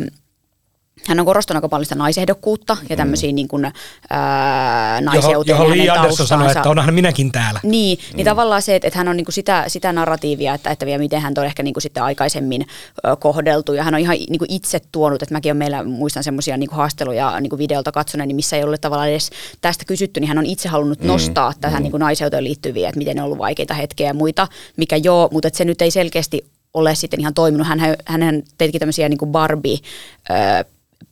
hän 1.08 1.20
on 1.20 1.26
korostanut 1.26 1.58
aika 1.58 1.68
paljon 1.68 1.84
sitä 1.84 1.94
naisehdokkuutta 1.94 2.76
ja 2.90 2.96
tämmöisiä 2.96 3.30
mm. 3.30 3.34
niin 3.34 3.48
kuin, 3.48 3.72
ää, 4.10 5.00
naiseuteen 5.00 5.46
Johon 5.46 5.70
Li 5.70 5.90
Andersson 5.90 6.26
sanoi, 6.26 6.52
että 6.52 6.70
onhan 6.70 6.94
minäkin 6.94 7.32
täällä. 7.32 7.60
Niin, 7.62 7.98
niin 7.98 8.26
mm. 8.26 8.30
tavallaan 8.30 8.62
se, 8.62 8.74
että, 8.74 8.88
että 8.88 8.98
hän 8.98 9.08
on 9.08 9.16
niin 9.16 9.24
kuin 9.24 9.32
sitä, 9.32 9.64
sitä 9.68 9.92
narratiivia, 9.92 10.54
että, 10.54 10.70
että 10.70 10.86
vielä 10.86 10.98
miten 10.98 11.20
hän 11.20 11.34
on 11.38 11.44
ehkä 11.44 11.62
niin 11.62 11.74
kuin 11.74 11.82
sitten 11.82 12.02
aikaisemmin 12.02 12.66
ö, 13.06 13.16
kohdeltu. 13.16 13.72
Ja 13.72 13.84
hän 13.84 13.94
on 13.94 14.00
ihan 14.00 14.16
niin 14.16 14.38
kuin 14.38 14.52
itse 14.52 14.80
tuonut, 14.92 15.22
että 15.22 15.34
mäkin 15.34 15.50
olen 15.50 15.56
meillä, 15.56 15.84
muistan 15.84 16.24
semmoisia 16.24 16.56
niin 16.56 16.70
haasteluja 16.72 17.40
niin 17.40 17.50
kuin 17.50 17.58
videolta 17.58 17.92
katsoneeni, 17.92 18.28
niin 18.28 18.36
missä 18.36 18.56
ei 18.56 18.64
ole 18.64 18.78
tavallaan 18.78 19.10
edes 19.10 19.30
tästä 19.60 19.84
kysytty, 19.84 20.20
niin 20.20 20.28
hän 20.28 20.38
on 20.38 20.46
itse 20.46 20.68
halunnut 20.68 21.00
mm. 21.00 21.06
nostaa 21.06 21.52
tähän 21.60 21.78
mm. 21.78 21.82
niin 21.82 21.90
kuin 21.90 22.00
naiseuteen 22.00 22.44
liittyviä, 22.44 22.88
että 22.88 22.98
miten 22.98 23.16
ne 23.16 23.22
on 23.22 23.26
ollut 23.26 23.38
vaikeita 23.38 23.74
hetkiä 23.74 24.06
ja 24.06 24.14
muita, 24.14 24.48
mikä 24.76 24.96
joo, 24.96 25.28
mutta 25.32 25.48
että 25.48 25.58
se 25.58 25.64
nyt 25.64 25.82
ei 25.82 25.90
selkeästi 25.90 26.46
ole 26.74 26.94
sitten 26.94 27.20
ihan 27.20 27.34
toiminut. 27.34 27.66
Hän, 27.66 27.80
hän 28.06 28.42
teikin 28.58 28.78
tämmöisiä 28.78 29.08
niin 29.08 29.18
kuin 29.18 29.32
Barbie 29.32 29.78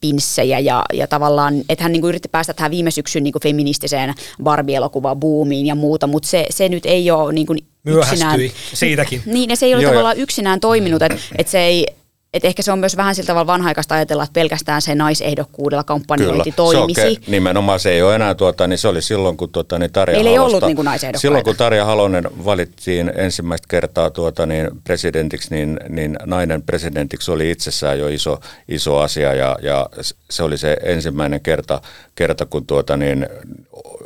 pinssejä 0.05 0.59
ja, 0.59 0.85
ja 0.93 1.07
tavallaan, 1.07 1.55
että 1.69 1.85
hän 1.85 1.93
niin 1.93 2.01
kuin 2.01 2.09
yritti 2.09 2.29
päästä 2.29 2.55
tähän 2.55 2.71
viime 2.71 2.91
syksyn 2.91 3.23
niin 3.25 3.33
kuin 3.33 3.43
feministiseen 3.43 4.15
Barbie-elokuvaan 4.43 5.17
boomiin 5.17 5.67
ja 5.67 5.75
muuta, 5.75 6.07
mutta 6.07 6.29
se, 6.29 6.47
se 6.51 6.69
nyt 6.69 6.87
ei 6.87 7.11
ole 7.11 7.33
niin 7.33 7.47
kuin 7.47 7.59
Myöhästyi 7.85 8.13
yksinään, 8.13 8.41
siitäkin. 8.75 9.23
Niin, 9.27 9.51
ja 9.51 9.57
se 9.57 9.67
ei 9.67 9.75
ole 9.75 9.83
Joo, 9.83 9.91
tavallaan 9.91 10.17
jo. 10.17 10.23
yksinään 10.23 10.61
toiminut, 10.61 11.03
että, 11.03 11.19
että 11.39 11.51
se 11.51 11.59
ei, 11.59 11.87
et 12.35 12.45
ehkä 12.45 12.63
se 12.63 12.73
on 12.73 12.79
myös 12.79 12.97
vähän 12.97 13.15
sillä 13.15 13.27
tavalla 13.27 13.47
vanhaikaista 13.47 13.95
ajatella, 13.95 14.23
että 14.23 14.33
pelkästään 14.33 14.83
se 14.83 14.95
naisehdokkuudella 14.95 15.85
kampanjointi 15.85 16.51
Kyllä, 16.51 16.57
toimisi. 16.57 17.01
Se 17.01 17.09
okay. 17.09 17.25
Nimenomaan 17.27 17.81
se 17.81 17.91
ei 17.91 18.03
ole 18.03 18.15
enää, 18.15 18.35
tuota, 18.35 18.67
niin 18.67 18.79
se 18.79 18.89
oli 18.89 19.03
silloin, 19.03 19.37
kun 19.37 19.51
tuota, 19.51 19.79
niin 19.79 19.93
Tarja 19.93 20.17
Meillä 20.17 20.31
Halosta, 20.31 20.67
ei 20.67 20.75
ollut 20.77 21.01
niin 21.03 21.21
Silloin, 21.21 21.45
kun 21.45 21.57
Tarja 21.57 21.85
Halonen 21.85 22.45
valittiin 22.45 23.13
ensimmäistä 23.17 23.67
kertaa 23.71 24.11
tuota, 24.11 24.47
niin 24.47 24.71
presidentiksi, 24.85 25.55
niin, 25.55 25.81
niin 25.89 26.17
nainen 26.27 26.63
presidentiksi 26.63 27.31
oli 27.31 27.51
itsessään 27.51 27.99
jo 27.99 28.09
iso, 28.09 28.41
iso 28.69 28.99
asia 28.99 29.35
ja, 29.35 29.57
ja 29.63 29.89
se 30.31 30.43
oli 30.43 30.59
se 30.59 30.77
ensimmäinen 30.83 31.41
kerta, 31.41 31.81
kerta 32.15 32.47
kun 32.47 32.67
tuota, 32.67 32.97
niin, 32.97 33.27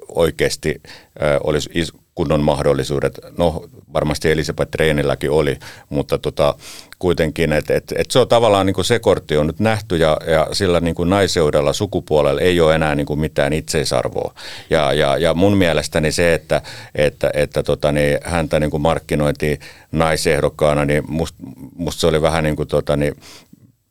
oikeasti 0.08 0.82
äh, 1.22 1.36
olisi 1.44 1.70
is, 1.74 1.92
kunnon 2.18 2.40
mahdollisuudet. 2.40 3.18
No 3.36 3.64
varmasti 3.92 4.30
Elisabeth 4.30 4.70
Treenilläkin 4.70 5.30
oli, 5.30 5.58
mutta 5.88 6.18
tota, 6.18 6.54
kuitenkin, 6.98 7.52
että 7.52 7.74
et, 7.74 7.92
et 7.96 8.10
se 8.10 8.18
on 8.18 8.28
tavallaan 8.28 8.66
niin 8.66 8.74
kuin 8.74 8.84
se 8.84 8.98
kortti 8.98 9.36
on 9.36 9.46
nyt 9.46 9.60
nähty 9.60 9.96
ja, 9.96 10.16
ja 10.26 10.48
sillä 10.52 10.80
niin 10.80 10.94
kuin 10.94 11.10
naiseudella 11.10 11.72
sukupuolella 11.72 12.40
ei 12.40 12.60
ole 12.60 12.74
enää 12.74 12.94
niin 12.94 13.06
kuin 13.06 13.20
mitään 13.20 13.52
itseisarvoa. 13.52 14.34
Ja, 14.70 14.92
ja, 14.92 15.16
ja 15.16 15.34
mun 15.34 15.56
mielestäni 15.56 16.12
se, 16.12 16.34
että, 16.34 16.62
että, 16.94 17.30
että 17.34 17.62
tota, 17.62 17.92
niin 17.92 18.18
häntä 18.24 18.60
niin 18.60 18.70
kuin 18.70 18.82
markkinointiin 18.82 19.58
naisehdokkaana, 19.92 20.84
niin 20.84 21.04
musta 21.08 21.38
must 21.76 22.00
se 22.00 22.06
oli 22.06 22.22
vähän 22.22 22.44
niin 22.44 22.56
kuin 22.56 22.68
tota, 22.68 22.96
niin 22.96 23.16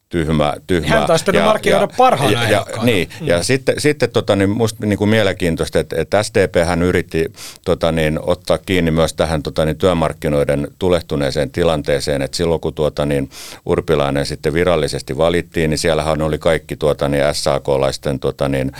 tyhmä. 0.09 0.53
tyhmä. 0.67 0.87
Hän 0.87 1.07
taisi 1.07 1.25
tätä 1.25 1.43
markkinoida 1.43 1.87
parhaana 1.97 2.43
ja, 2.43 2.49
ja, 2.49 2.65
Niin, 2.83 3.09
mm. 3.21 3.27
ja 3.27 3.43
sitten, 3.43 3.75
sitten 3.77 4.11
tota, 4.11 4.35
niin 4.35 4.49
musta 4.49 4.85
niin 4.85 4.97
kuin 4.97 5.09
mielenkiintoista, 5.09 5.79
että, 5.79 5.95
että 6.01 6.23
SDP 6.23 6.65
hän 6.65 6.83
yritti 6.83 7.25
tota, 7.65 7.91
niin, 7.91 8.19
ottaa 8.21 8.57
kiinni 8.57 8.91
myös 8.91 9.13
tähän 9.13 9.43
tota, 9.43 9.65
niin, 9.65 9.77
työmarkkinoiden 9.77 10.67
tulehtuneeseen 10.79 11.51
tilanteeseen, 11.51 12.21
että 12.21 12.37
silloin 12.37 12.61
kun 12.61 12.73
tuota, 12.73 13.05
niin, 13.05 13.29
Urpilainen 13.65 14.25
sitten 14.25 14.53
virallisesti 14.53 15.17
valittiin, 15.17 15.69
niin 15.69 15.77
siellähän 15.77 16.21
oli 16.21 16.37
kaikki 16.37 16.75
tuota, 16.75 17.09
niin, 17.09 17.23
SAK-laisten 17.33 18.19
tota, 18.19 18.47
niin, 18.49 18.71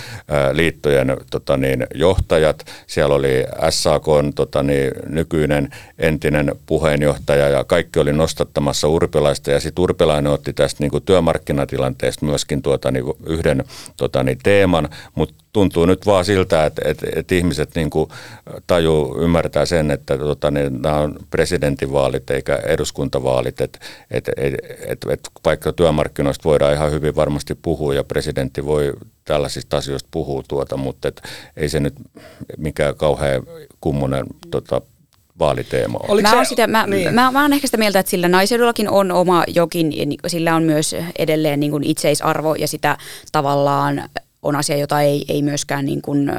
liittojen 0.51 1.17
tota, 1.31 1.57
niin, 1.57 1.87
johtajat, 1.95 2.65
siellä 2.87 3.15
oli 3.15 3.45
SAK 3.69 4.05
tota, 4.35 4.63
niin, 4.63 4.91
nykyinen 5.09 5.69
entinen 5.99 6.55
puheenjohtaja 6.65 7.49
ja 7.49 7.63
kaikki 7.63 7.99
oli 7.99 8.13
nostattamassa 8.13 8.87
Urpilaista 8.87 9.51
ja 9.51 9.59
sitten 9.59 9.83
Urpilainen 9.83 10.31
otti 10.31 10.53
tästä 10.53 10.83
niin 10.83 10.91
kuin, 10.91 11.03
työ 11.03 11.16
työmarkkinatilanteesta 11.17 12.25
myöskin 12.25 12.61
tuota, 12.61 12.91
niin 12.91 13.03
yhden 13.25 13.63
tuota, 13.97 14.23
niin 14.23 14.37
teeman, 14.43 14.89
mutta 15.15 15.35
tuntuu 15.53 15.85
nyt 15.85 16.05
vaan 16.05 16.25
siltä, 16.25 16.65
että, 16.65 16.81
että, 16.85 17.07
että 17.15 17.35
ihmiset 17.35 17.69
niin 17.75 17.89
kuin 17.89 18.09
taju 18.67 19.15
ymmärtää 19.19 19.65
sen, 19.65 19.91
että 19.91 20.17
tuota, 20.17 20.51
niin 20.51 20.81
nämä 20.81 20.97
on 20.97 21.15
presidentinvaalit 21.29 22.29
eikä 22.29 22.55
eduskuntavaalit, 22.55 23.61
että, 23.61 23.79
että, 24.11 24.31
että, 24.37 24.57
että, 24.87 25.13
että 25.13 25.29
vaikka 25.45 25.73
työmarkkinoista 25.73 26.49
voidaan 26.49 26.73
ihan 26.73 26.91
hyvin 26.91 27.15
varmasti 27.15 27.55
puhua 27.61 27.93
ja 27.93 28.03
presidentti 28.03 28.65
voi 28.65 28.93
tällaisista 29.25 29.77
asioista 29.77 30.09
puhua, 30.11 30.43
tuota, 30.47 30.77
mutta 30.77 31.07
että 31.07 31.21
ei 31.55 31.69
se 31.69 31.79
nyt 31.79 31.95
mikään 32.57 32.95
kauhean 32.95 33.43
kummonen 33.81 34.25
tota, 34.51 34.81
vaaliteema 35.39 35.99
on. 36.07 36.21
Mä, 36.21 36.29
se, 36.29 36.49
sitä, 36.49 36.67
mä, 36.67 36.87
niin. 36.87 37.13
mä, 37.13 37.31
mä 37.31 37.41
oon 37.41 37.53
ehkä 37.53 37.67
sitä 37.67 37.77
mieltä, 37.77 37.99
että 37.99 38.09
sillä 38.09 38.27
naiseudellakin 38.27 38.89
on 38.89 39.11
oma 39.11 39.43
jokin, 39.47 39.93
sillä 40.27 40.55
on 40.55 40.63
myös 40.63 40.95
edelleen 41.19 41.59
niin 41.59 41.71
kuin 41.71 41.83
itseisarvo 41.83 42.55
ja 42.55 42.67
sitä 42.67 42.97
tavallaan 43.31 44.03
on 44.43 44.55
asia, 44.55 44.77
jota 44.77 45.01
ei, 45.01 45.25
ei 45.27 45.41
myöskään, 45.41 45.85
niin 45.85 46.01
kuin, 46.01 46.31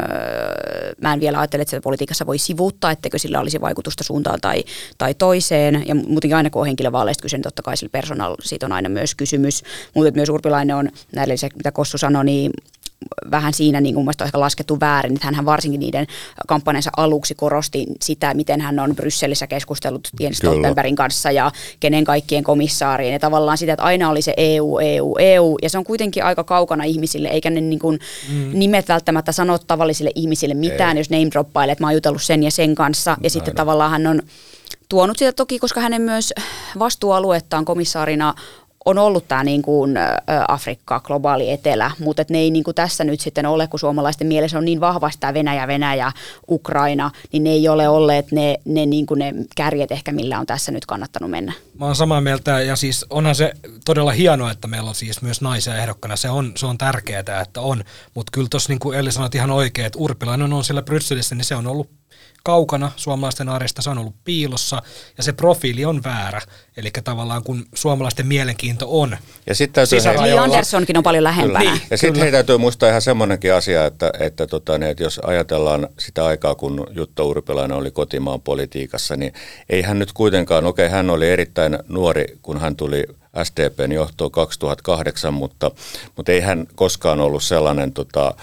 mä 1.00 1.12
en 1.12 1.20
vielä 1.20 1.38
ajattele, 1.38 1.62
että 1.62 1.70
sitä 1.70 1.80
politiikassa 1.80 2.26
voi 2.26 2.38
sivuuttaa, 2.38 2.90
etteikö 2.90 3.18
sillä 3.18 3.40
olisi 3.40 3.60
vaikutusta 3.60 4.04
suuntaan 4.04 4.40
tai, 4.40 4.64
tai 4.98 5.14
toiseen. 5.14 5.84
Ja 5.86 5.94
muutenkin 5.94 6.36
aina 6.36 6.50
kun 6.50 6.60
on 6.60 6.66
henkilövaaleista 6.66 7.22
kyse, 7.22 7.36
niin 7.36 7.42
totta 7.42 7.62
kai 7.62 7.76
sillä 7.76 7.90
persoonalla 7.90 8.36
siitä 8.42 8.66
on 8.66 8.72
aina 8.72 8.88
myös 8.88 9.14
kysymys. 9.14 9.62
Mutta 9.94 10.10
myös 10.14 10.28
Urpilainen 10.28 10.76
on, 10.76 10.88
näille 11.14 11.34
mitä 11.56 11.72
Kossu 11.72 11.98
sanoi, 11.98 12.24
niin 12.24 12.50
vähän 13.30 13.52
siinä 13.52 13.80
niin 13.80 13.94
kuin 13.94 14.08
on 14.08 14.26
ehkä 14.26 14.40
laskettu 14.40 14.80
väärin. 14.80 15.14
Että 15.14 15.30
hän 15.34 15.44
varsinkin 15.44 15.80
niiden 15.80 16.06
kampanjansa 16.46 16.90
aluksi 16.96 17.34
korosti 17.34 17.86
sitä, 18.02 18.34
miten 18.34 18.60
hän 18.60 18.78
on 18.78 18.96
Brysselissä 18.96 19.46
keskustellut 19.46 20.08
Jens 20.20 20.36
Stoltenbergin 20.36 20.96
kanssa 20.96 21.30
ja 21.30 21.52
kenen 21.80 22.04
kaikkien 22.04 22.44
komissaarien. 22.44 23.12
Ja 23.12 23.18
tavallaan 23.18 23.58
sitä, 23.58 23.72
että 23.72 23.82
aina 23.82 24.10
oli 24.10 24.22
se 24.22 24.34
EU, 24.36 24.78
EU, 24.78 25.14
EU. 25.18 25.56
Ja 25.62 25.70
se 25.70 25.78
on 25.78 25.84
kuitenkin 25.84 26.24
aika 26.24 26.44
kaukana 26.44 26.84
ihmisille, 26.84 27.28
eikä 27.28 27.50
ne 27.50 27.60
niin 27.60 27.78
kuin 27.78 27.98
mm. 28.32 28.50
nimet 28.52 28.88
välttämättä 28.88 29.32
sano 29.32 29.58
tavallisille 29.58 30.10
ihmisille 30.14 30.54
mitään, 30.54 30.96
Ei. 30.96 31.00
jos 31.00 31.10
name 31.10 31.30
droppailee, 31.30 31.72
että 31.72 31.84
mä 31.84 31.88
oon 31.88 31.94
jutellut 31.94 32.22
sen 32.22 32.42
ja 32.42 32.50
sen 32.50 32.74
kanssa. 32.74 33.10
Ja 33.10 33.16
Näin. 33.20 33.30
sitten 33.30 33.54
tavallaan 33.54 33.90
hän 33.90 34.06
on 34.06 34.22
tuonut 34.88 35.18
sitä 35.18 35.32
toki, 35.32 35.58
koska 35.58 35.80
hänen 35.80 36.02
myös 36.02 36.34
vastuualuettaan 36.78 37.64
komissaarina 37.64 38.34
on 38.88 38.98
ollut 38.98 39.28
tämä 39.28 39.44
niin 39.44 39.62
kuin 39.62 39.94
Afrikka, 40.48 41.00
globaali 41.00 41.50
etelä, 41.50 41.90
mutta 41.98 42.24
ne 42.30 42.38
ei 42.38 42.50
niin 42.50 42.64
kuin 42.64 42.74
tässä 42.74 43.04
nyt 43.04 43.20
sitten 43.20 43.46
ole, 43.46 43.66
kun 43.66 43.80
suomalaisten 43.80 44.26
mielessä 44.26 44.58
on 44.58 44.64
niin 44.64 44.80
vahvasti 44.80 45.20
tämä 45.20 45.34
Venäjä, 45.34 45.66
Venäjä, 45.66 46.12
Ukraina, 46.50 47.10
niin 47.32 47.44
ne 47.44 47.50
ei 47.50 47.68
ole 47.68 47.88
olleet 47.88 48.32
ne, 48.32 48.56
ne, 48.64 48.86
niin 48.86 49.06
kuin 49.06 49.18
ne 49.18 49.34
kärjet 49.56 49.92
ehkä, 49.92 50.12
millä 50.12 50.38
on 50.38 50.46
tässä 50.46 50.72
nyt 50.72 50.86
kannattanut 50.86 51.30
mennä. 51.30 51.52
Mä 51.78 51.84
oon 51.84 51.96
samaa 51.96 52.20
mieltä 52.20 52.60
ja 52.60 52.76
siis 52.76 53.06
onhan 53.10 53.34
se 53.34 53.52
todella 53.84 54.12
hienoa, 54.12 54.50
että 54.50 54.68
meillä 54.68 54.88
on 54.88 54.94
siis 54.94 55.22
myös 55.22 55.40
naisia 55.40 55.76
ehdokkana. 55.76 56.16
Se 56.16 56.30
on, 56.30 56.52
se 56.56 56.66
on 56.66 56.78
tärkeää, 56.78 57.20
että 57.20 57.60
on, 57.60 57.84
mutta 58.14 58.30
kyllä 58.32 58.48
tuossa 58.50 58.72
niin 58.72 58.78
kuin 58.78 58.98
Elli 58.98 59.12
sanoit 59.12 59.34
ihan 59.34 59.50
oikein, 59.50 59.86
että 59.86 59.98
Urpilainen 59.98 60.52
on 60.52 60.64
siellä 60.64 60.82
Brysselissä, 60.82 61.34
niin 61.34 61.44
se 61.44 61.54
on 61.54 61.66
ollut 61.66 61.90
kaukana 62.44 62.92
suomalaisten 62.96 63.48
arjesta, 63.48 63.82
se 63.82 63.90
on 63.90 63.98
ollut 63.98 64.14
piilossa 64.24 64.82
ja 65.16 65.22
se 65.22 65.32
profiili 65.32 65.84
on 65.84 66.04
väärä. 66.04 66.40
Eli 66.76 66.90
tavallaan 67.04 67.42
kun 67.42 67.66
suomalaisten 67.74 68.26
mielenkiinto 68.26 68.86
on 68.88 69.16
ja 69.46 69.54
sitten 69.54 69.86
Niin 70.22 70.40
Anderssonkin 70.40 70.96
on 70.96 71.02
paljon 71.02 71.24
lähempänä. 71.24 71.70
Niin, 71.70 71.82
ja 71.90 71.98
sitten 71.98 72.22
heitä 72.22 72.36
täytyy 72.36 72.58
muistaa 72.58 72.88
ihan 72.88 73.02
semmoinenkin 73.02 73.54
asia, 73.54 73.86
että, 73.86 74.10
että, 74.20 74.46
tota, 74.46 74.78
niin, 74.78 74.90
että 74.90 75.02
jos 75.02 75.18
ajatellaan 75.18 75.88
sitä 75.98 76.24
aikaa, 76.26 76.54
kun 76.54 76.86
Jutta 76.90 77.22
Urpilainen 77.22 77.76
oli 77.76 77.90
kotimaan 77.90 78.40
politiikassa, 78.40 79.16
niin 79.16 79.32
ei 79.68 79.82
hän 79.82 79.98
nyt 79.98 80.12
kuitenkaan, 80.12 80.66
okei 80.66 80.86
okay, 80.86 80.96
hän 80.96 81.10
oli 81.10 81.30
erittäin 81.30 81.78
nuori, 81.88 82.24
kun 82.42 82.60
hän 82.60 82.76
tuli 82.76 83.04
SDPn 83.44 83.92
johtoon 83.92 84.30
2008, 84.30 85.34
mutta, 85.34 85.70
mutta 86.16 86.32
ei 86.32 86.40
hän 86.40 86.66
koskaan 86.74 87.20
ollut 87.20 87.42
sellainen 87.42 87.92
tota, 87.92 88.34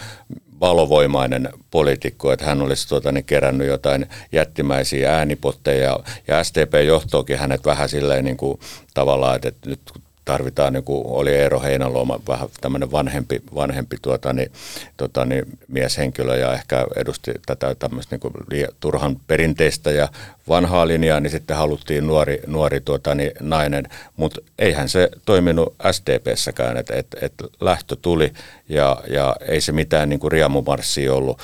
valovoimainen 0.59 1.49
poliitikko, 1.71 2.31
että 2.31 2.45
hän 2.45 2.61
olisi 2.61 2.87
tuota, 2.87 3.11
niin 3.11 3.25
kerännyt 3.25 3.67
jotain 3.67 4.05
jättimäisiä 4.31 5.17
äänipotteja. 5.17 5.99
Ja 6.27 6.43
STP-johtoakin 6.43 7.37
hänet 7.37 7.65
vähän 7.65 7.89
silleen 7.89 8.25
niin 8.25 8.37
kuin, 8.37 8.59
tavallaan, 8.93 9.35
että 9.35 9.69
nyt 9.69 9.81
tarvitaan, 10.25 10.73
niin 10.73 10.83
kuin 10.83 11.07
oli 11.07 11.31
Eero 11.35 11.59
Heinaloma, 11.59 12.19
vähän 12.27 12.49
tämmöinen 12.61 12.91
vanhempi, 12.91 13.41
vanhempi 13.55 13.97
tuota, 14.01 14.33
niin, 14.33 14.51
tuota, 14.97 15.25
niin, 15.25 15.45
mieshenkilö 15.67 16.37
ja 16.37 16.53
ehkä 16.53 16.85
edusti 16.95 17.31
tätä 17.45 17.75
tämmöistä 17.75 18.15
niin 18.15 18.19
kuin 18.19 18.33
turhan 18.79 19.19
perinteistä 19.27 19.91
ja 19.91 20.07
vanhaa 20.47 20.87
linjaa, 20.87 21.19
niin 21.19 21.31
sitten 21.31 21.57
haluttiin 21.57 22.07
nuori, 22.07 22.39
nuori 22.47 22.81
tuota, 22.81 23.15
niin, 23.15 23.31
nainen, 23.39 23.87
mutta 24.17 24.41
eihän 24.59 24.89
se 24.89 25.09
toiminut 25.25 25.75
SDPssäkään, 25.91 26.77
että 26.77 26.95
et, 26.95 27.07
et 27.21 27.33
lähtö 27.61 27.95
tuli 28.01 28.33
ja, 28.69 28.97
ja 29.09 29.35
ei 29.47 29.61
se 29.61 29.71
mitään 29.71 30.09
niin 30.09 30.19
kuin 30.19 30.31
riemumarssia 30.31 31.13
ollut 31.13 31.41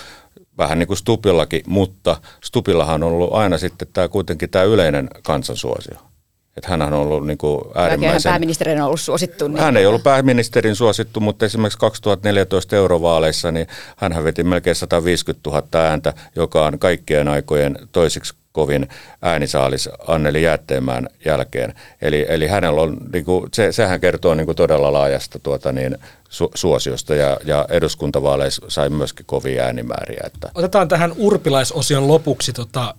vähän 0.58 0.80
niin 0.80 0.88
kuin 0.88 0.98
Stupillakin, 0.98 1.62
mutta 1.68 2.18
Stupillahan 2.44 3.04
on 3.04 3.12
ollut 3.12 3.34
aina 3.34 3.58
sitten 3.58 3.88
tämä 3.94 4.08
kuitenkin 4.08 4.50
tämä 4.50 4.66
yleinen 4.66 5.10
kansansuosio. 5.24 6.11
Että 6.58 6.70
hän 6.70 6.82
on 6.82 6.94
ollut 6.94 7.28
niin 7.28 7.38
kuin 7.38 7.62
äärimmäisen... 7.76 8.30
pääministerin 8.30 8.82
on 8.82 8.88
ollut 8.88 9.02
suosittu. 9.02 9.48
Niin 9.48 9.60
hän 9.60 9.78
ei 9.78 9.86
ollut 9.86 10.04
pääministerin 10.04 10.76
suosittu, 10.76 11.20
mutta 11.20 11.46
esimerkiksi 11.46 11.80
2014 11.80 12.76
eurovaaleissa 12.76 13.52
niin 13.52 13.68
hän 13.96 14.24
veti 14.24 14.44
melkein 14.44 14.76
150 14.76 15.50
000 15.50 15.68
ääntä, 15.74 16.14
joka 16.36 16.66
on 16.66 16.80
kaikkien 16.80 17.28
aikojen 17.28 17.80
toisiksi 17.92 18.34
kovin 18.52 18.90
äänisaalis 19.22 19.90
Anneli 20.08 20.44
Jäätteenmään 20.44 21.08
jälkeen. 21.26 21.74
Eli, 22.02 22.26
eli 22.30 22.48
hänellä 22.48 22.82
on, 22.82 22.98
niin 23.14 23.26
kuin, 23.26 23.50
se, 23.54 23.72
sehän 23.72 24.02
kertoo 24.02 24.36
niin 24.36 24.46
kuin 24.46 24.56
todella 24.56 24.94
laajasta 24.94 25.40
tuota, 25.40 25.72
niin, 25.72 25.98
su, 26.30 26.52
suosiosta 26.56 27.16
ja, 27.16 27.38
ja 27.46 27.66
eduskuntavaaleissa 27.70 28.66
sai 28.68 28.90
myöskin 28.90 29.26
kovia 29.26 29.64
äänimääriä. 29.64 30.22
Että. 30.26 30.52
Otetaan 30.56 30.88
tähän 30.88 31.14
urpilaisosion 31.18 32.08
lopuksi 32.08 32.54
tota, 32.54 32.96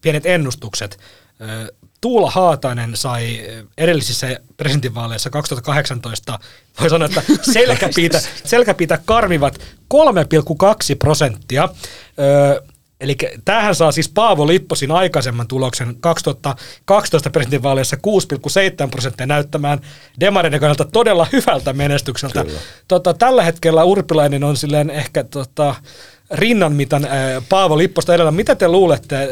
pienet 0.00 0.26
ennustukset. 0.26 0.98
Tuula 2.04 2.30
Haatainen 2.30 2.96
sai 2.96 3.40
edellisissä 3.78 4.40
presidentinvaaleissa 4.56 5.30
2018, 5.30 6.38
voi 6.80 6.90
sanoa, 6.90 7.06
että 7.06 7.22
selkäpiitä, 7.52 8.20
selkäpiitä 8.44 8.98
karvivat 9.04 9.58
3,2 9.58 9.60
prosenttia. 10.98 11.68
Eli 13.00 13.16
tähän 13.44 13.74
saa 13.74 13.92
siis 13.92 14.08
Paavo 14.08 14.46
Lipposin 14.46 14.90
aikaisemman 14.90 15.48
tuloksen 15.48 15.96
2012 16.00 17.30
presidentinvaaleissa 17.30 17.96
6,7 17.96 18.88
prosenttia 18.90 19.26
näyttämään 19.26 19.80
demareiden 20.20 20.60
kannalta 20.60 20.84
todella 20.84 21.26
hyvältä 21.32 21.72
menestykseltä. 21.72 22.44
Tota, 22.88 23.14
tällä 23.14 23.42
hetkellä 23.42 23.84
Urpilainen 23.84 24.44
on 24.44 24.56
silleen 24.56 24.90
ehkä 24.90 25.24
tota, 25.24 25.74
rinnanmitan 26.30 27.04
ää, 27.04 27.42
Paavo 27.48 27.78
Lipposta 27.78 28.14
edellä. 28.14 28.30
Mitä 28.30 28.54
te 28.54 28.68
luulette, 28.68 29.16
ää, 29.16 29.26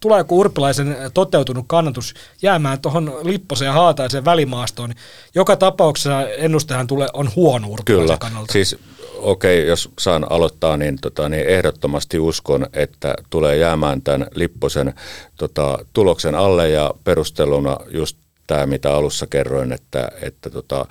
tuleeko 0.00 0.34
Urpilaisen 0.34 0.96
toteutunut 1.14 1.64
kannatus 1.68 2.14
jäämään 2.42 2.80
tuohon 2.80 3.18
Lipposen 3.22 3.66
ja 3.66 3.72
Haataisen 3.72 4.24
välimaastoon? 4.24 4.94
Joka 5.34 5.56
tapauksessa 5.56 6.28
ennustehan 6.28 6.86
tulee, 6.86 7.08
on 7.12 7.30
huono 7.36 7.68
Urpilaisen 7.68 8.06
Kyllä. 8.06 8.18
kannalta. 8.18 8.52
Siis 8.52 8.76
okei, 9.16 9.58
okay, 9.58 9.68
jos 9.68 9.90
saan 9.98 10.26
aloittaa, 10.30 10.76
niin, 10.76 10.98
tota, 11.00 11.28
niin 11.28 11.46
ehdottomasti 11.46 12.18
uskon, 12.18 12.66
että 12.72 13.14
tulee 13.30 13.56
jäämään 13.56 14.02
tämän 14.02 14.26
Lipposen 14.34 14.94
tota, 15.36 15.78
tuloksen 15.92 16.34
alle 16.34 16.70
ja 16.70 16.94
perusteluna 17.04 17.76
just 17.90 18.16
tämä, 18.46 18.66
mitä 18.66 18.94
alussa 18.94 19.26
kerroin, 19.26 19.72
että, 19.72 20.08
että 20.22 20.50
tota, 20.50 20.86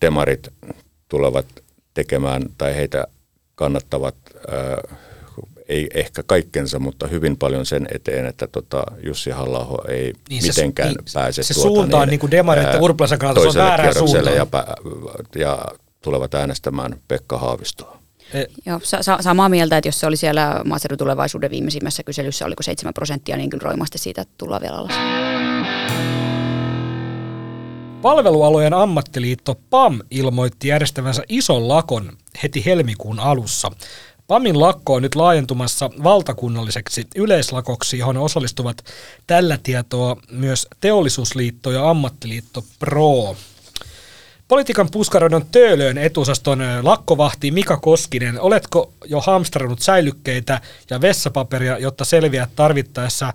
demarit 0.00 0.48
tulevat 1.08 1.46
tekemään 1.94 2.42
tai 2.58 2.76
heitä 2.76 3.06
kannattavat 3.54 4.14
ää, 4.48 4.96
ei 5.70 5.88
ehkä 5.94 6.22
kaikkensa, 6.22 6.78
mutta 6.78 7.06
hyvin 7.06 7.36
paljon 7.36 7.66
sen 7.66 7.88
eteen, 7.94 8.26
että 8.26 8.46
tota 8.46 8.82
Jussi 9.06 9.30
halla 9.30 9.84
ei 9.88 10.12
niin 10.28 10.42
mitenkään 10.42 10.88
niin, 10.88 10.98
se, 11.06 11.18
pääse 11.18 11.42
se 11.42 11.54
tuota, 11.54 11.68
suunta 11.68 11.98
on 11.98 12.08
niin, 12.08 12.20
niin 12.30 12.82
Urpilaisen 12.82 13.18
kannalta, 13.18 13.52
se 13.52 13.58
on 13.58 13.66
väärä 13.66 13.92
suunta. 13.92 14.30
Ja, 14.30 14.46
ja 15.36 15.64
tulevat 16.02 16.34
äänestämään 16.34 17.00
Pekka 17.08 17.38
Haavistoa. 17.38 18.00
E- 18.34 18.44
Joo, 18.66 18.80
sa- 18.84 19.22
samaa 19.22 19.48
mieltä, 19.48 19.76
että 19.76 19.88
jos 19.88 20.00
se 20.00 20.06
oli 20.06 20.16
siellä 20.16 20.60
maaseudun 20.64 20.98
tulevaisuuden 20.98 21.50
viimeisimmässä 21.50 22.02
kyselyssä, 22.02 22.46
oliko 22.46 22.62
7 22.62 22.94
prosenttia, 22.94 23.36
niin 23.36 23.50
kyllä 23.50 23.64
roimasti 23.64 23.98
siitä 23.98 24.24
tullaan 24.38 24.62
vielä 24.62 24.76
alas. 24.76 24.94
Palvelualojen 28.02 28.74
ammattiliitto 28.74 29.54
PAM 29.70 30.00
ilmoitti 30.10 30.68
järjestävänsä 30.68 31.22
ison 31.28 31.68
lakon 31.68 32.12
heti 32.42 32.64
helmikuun 32.64 33.20
alussa. 33.20 33.70
PAMin 34.30 34.60
lakko 34.60 34.94
on 34.94 35.02
nyt 35.02 35.14
laajentumassa 35.14 35.90
valtakunnalliseksi 36.02 37.06
yleislakoksi, 37.16 37.98
johon 37.98 38.16
osallistuvat 38.16 38.84
tällä 39.26 39.58
tietoa 39.62 40.16
myös 40.30 40.68
teollisuusliitto 40.80 41.70
ja 41.70 41.90
ammattiliitto 41.90 42.64
PRO. 42.78 43.36
Politiikan 44.48 44.90
puskaroidon 44.90 45.46
töölöön 45.52 45.98
etusaston 45.98 46.62
lakkovahti 46.82 47.50
Mika 47.50 47.76
Koskinen, 47.76 48.40
oletko 48.40 48.92
jo 49.04 49.20
hamstrannut 49.20 49.80
säilykkeitä 49.80 50.60
ja 50.90 51.00
vessapaperia, 51.00 51.78
jotta 51.78 52.04
selviät 52.04 52.50
tarvittaessa 52.56 53.34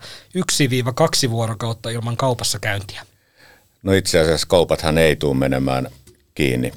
1-2 1.27 1.29
vuorokautta 1.29 1.89
ilman 1.89 2.17
kaupassa 2.17 2.59
käyntiä? 2.59 3.01
No 3.83 3.93
itse 3.93 4.19
asiassa 4.19 4.47
kaupathan 4.47 4.97
ei 4.97 5.15
tule 5.15 5.35
menemään 5.35 5.87
kiinni 6.35 6.71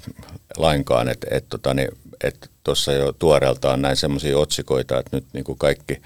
lainkaan, 0.57 1.09
että 1.09 1.27
et, 1.31 1.45
tota, 1.49 1.75
niin, 1.75 1.89
et 2.25 2.51
tuossa 2.65 2.93
jo 2.93 3.13
tuoreeltaan 3.13 3.83
näin 3.83 3.97
semmoisia 3.97 4.39
otsikoita, 4.39 4.99
että 4.99 5.17
nyt 5.17 5.27
niin 5.33 5.45
kuin 5.45 5.59
kaikki 5.59 6.03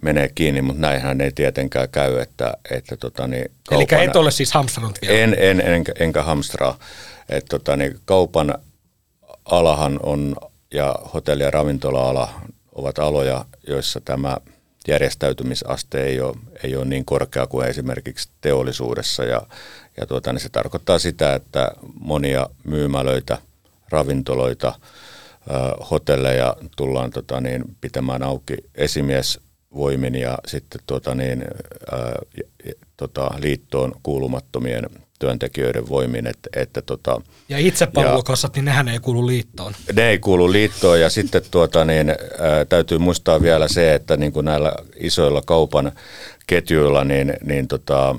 menee 0.00 0.28
kiinni, 0.34 0.62
mutta 0.62 0.80
näinhän 0.80 1.20
ei 1.20 1.32
tietenkään 1.32 1.88
käy, 1.88 2.18
että, 2.18 2.54
että 2.70 2.96
tota, 2.96 3.26
niin 3.26 3.50
kaupan, 3.68 3.98
Eli 3.98 4.04
et 4.08 4.16
ole 4.16 4.30
siis 4.30 4.52
hamstrannut 4.52 4.98
vielä? 5.02 5.18
En, 5.18 5.36
en 5.38 5.60
enkä, 5.60 5.92
enkä 5.98 6.22
hamstraa. 6.22 6.78
että 7.28 7.48
tota, 7.48 7.76
niin 7.76 7.98
kaupan 8.04 8.54
alahan 9.44 10.00
on 10.02 10.36
ja 10.74 10.94
hotelli- 11.14 11.42
ja 11.42 11.50
ravintola-ala 11.50 12.40
ovat 12.72 12.98
aloja, 12.98 13.44
joissa 13.66 14.00
tämä 14.00 14.36
järjestäytymisaste 14.88 16.04
ei 16.04 16.20
ole, 16.20 16.36
ei 16.62 16.76
ole 16.76 16.84
niin 16.84 17.04
korkea 17.04 17.46
kuin 17.46 17.68
esimerkiksi 17.68 18.28
teollisuudessa. 18.40 19.24
Ja, 19.24 19.42
ja 19.96 20.06
tuota, 20.06 20.32
niin 20.32 20.40
se 20.40 20.48
tarkoittaa 20.48 20.98
sitä, 20.98 21.34
että 21.34 21.72
monia 22.00 22.48
myymälöitä, 22.64 23.38
ravintoloita, 23.88 24.74
hotelleja 25.90 26.56
tullaan 26.76 27.10
tota, 27.10 27.40
niin, 27.40 27.64
pitämään 27.80 28.22
auki 28.22 28.56
esimiesvoimin 28.74 30.14
ja 30.14 30.38
sitten 30.46 30.80
tuota, 30.86 31.14
niin, 31.14 31.44
ää, 31.92 32.18
tota, 32.96 33.30
liittoon 33.38 33.92
kuulumattomien 34.02 34.84
työntekijöiden 35.18 35.88
voimin. 35.88 36.26
Että, 36.26 36.50
että, 36.56 36.82
tota, 36.82 37.20
ja 37.48 37.58
itsepalvelukassat, 37.58 38.54
niin 38.54 38.64
nehän 38.64 38.88
ei 38.88 38.98
kuulu 38.98 39.26
liittoon. 39.26 39.72
Ne 39.96 40.08
ei 40.08 40.18
kuulu 40.18 40.52
liittoon 40.52 41.00
ja 41.00 41.10
sitten 41.10 41.42
tuota, 41.50 41.84
niin, 41.84 42.08
ää, 42.08 42.64
täytyy 42.64 42.98
muistaa 42.98 43.42
vielä 43.42 43.68
se, 43.68 43.94
että 43.94 44.16
niin 44.16 44.32
kuin 44.32 44.44
näillä 44.44 44.72
isoilla 44.96 45.42
kaupan 45.46 45.92
ketjuilla, 46.46 47.04
niin, 47.04 47.34
niin 47.44 47.68
tota, 47.68 48.16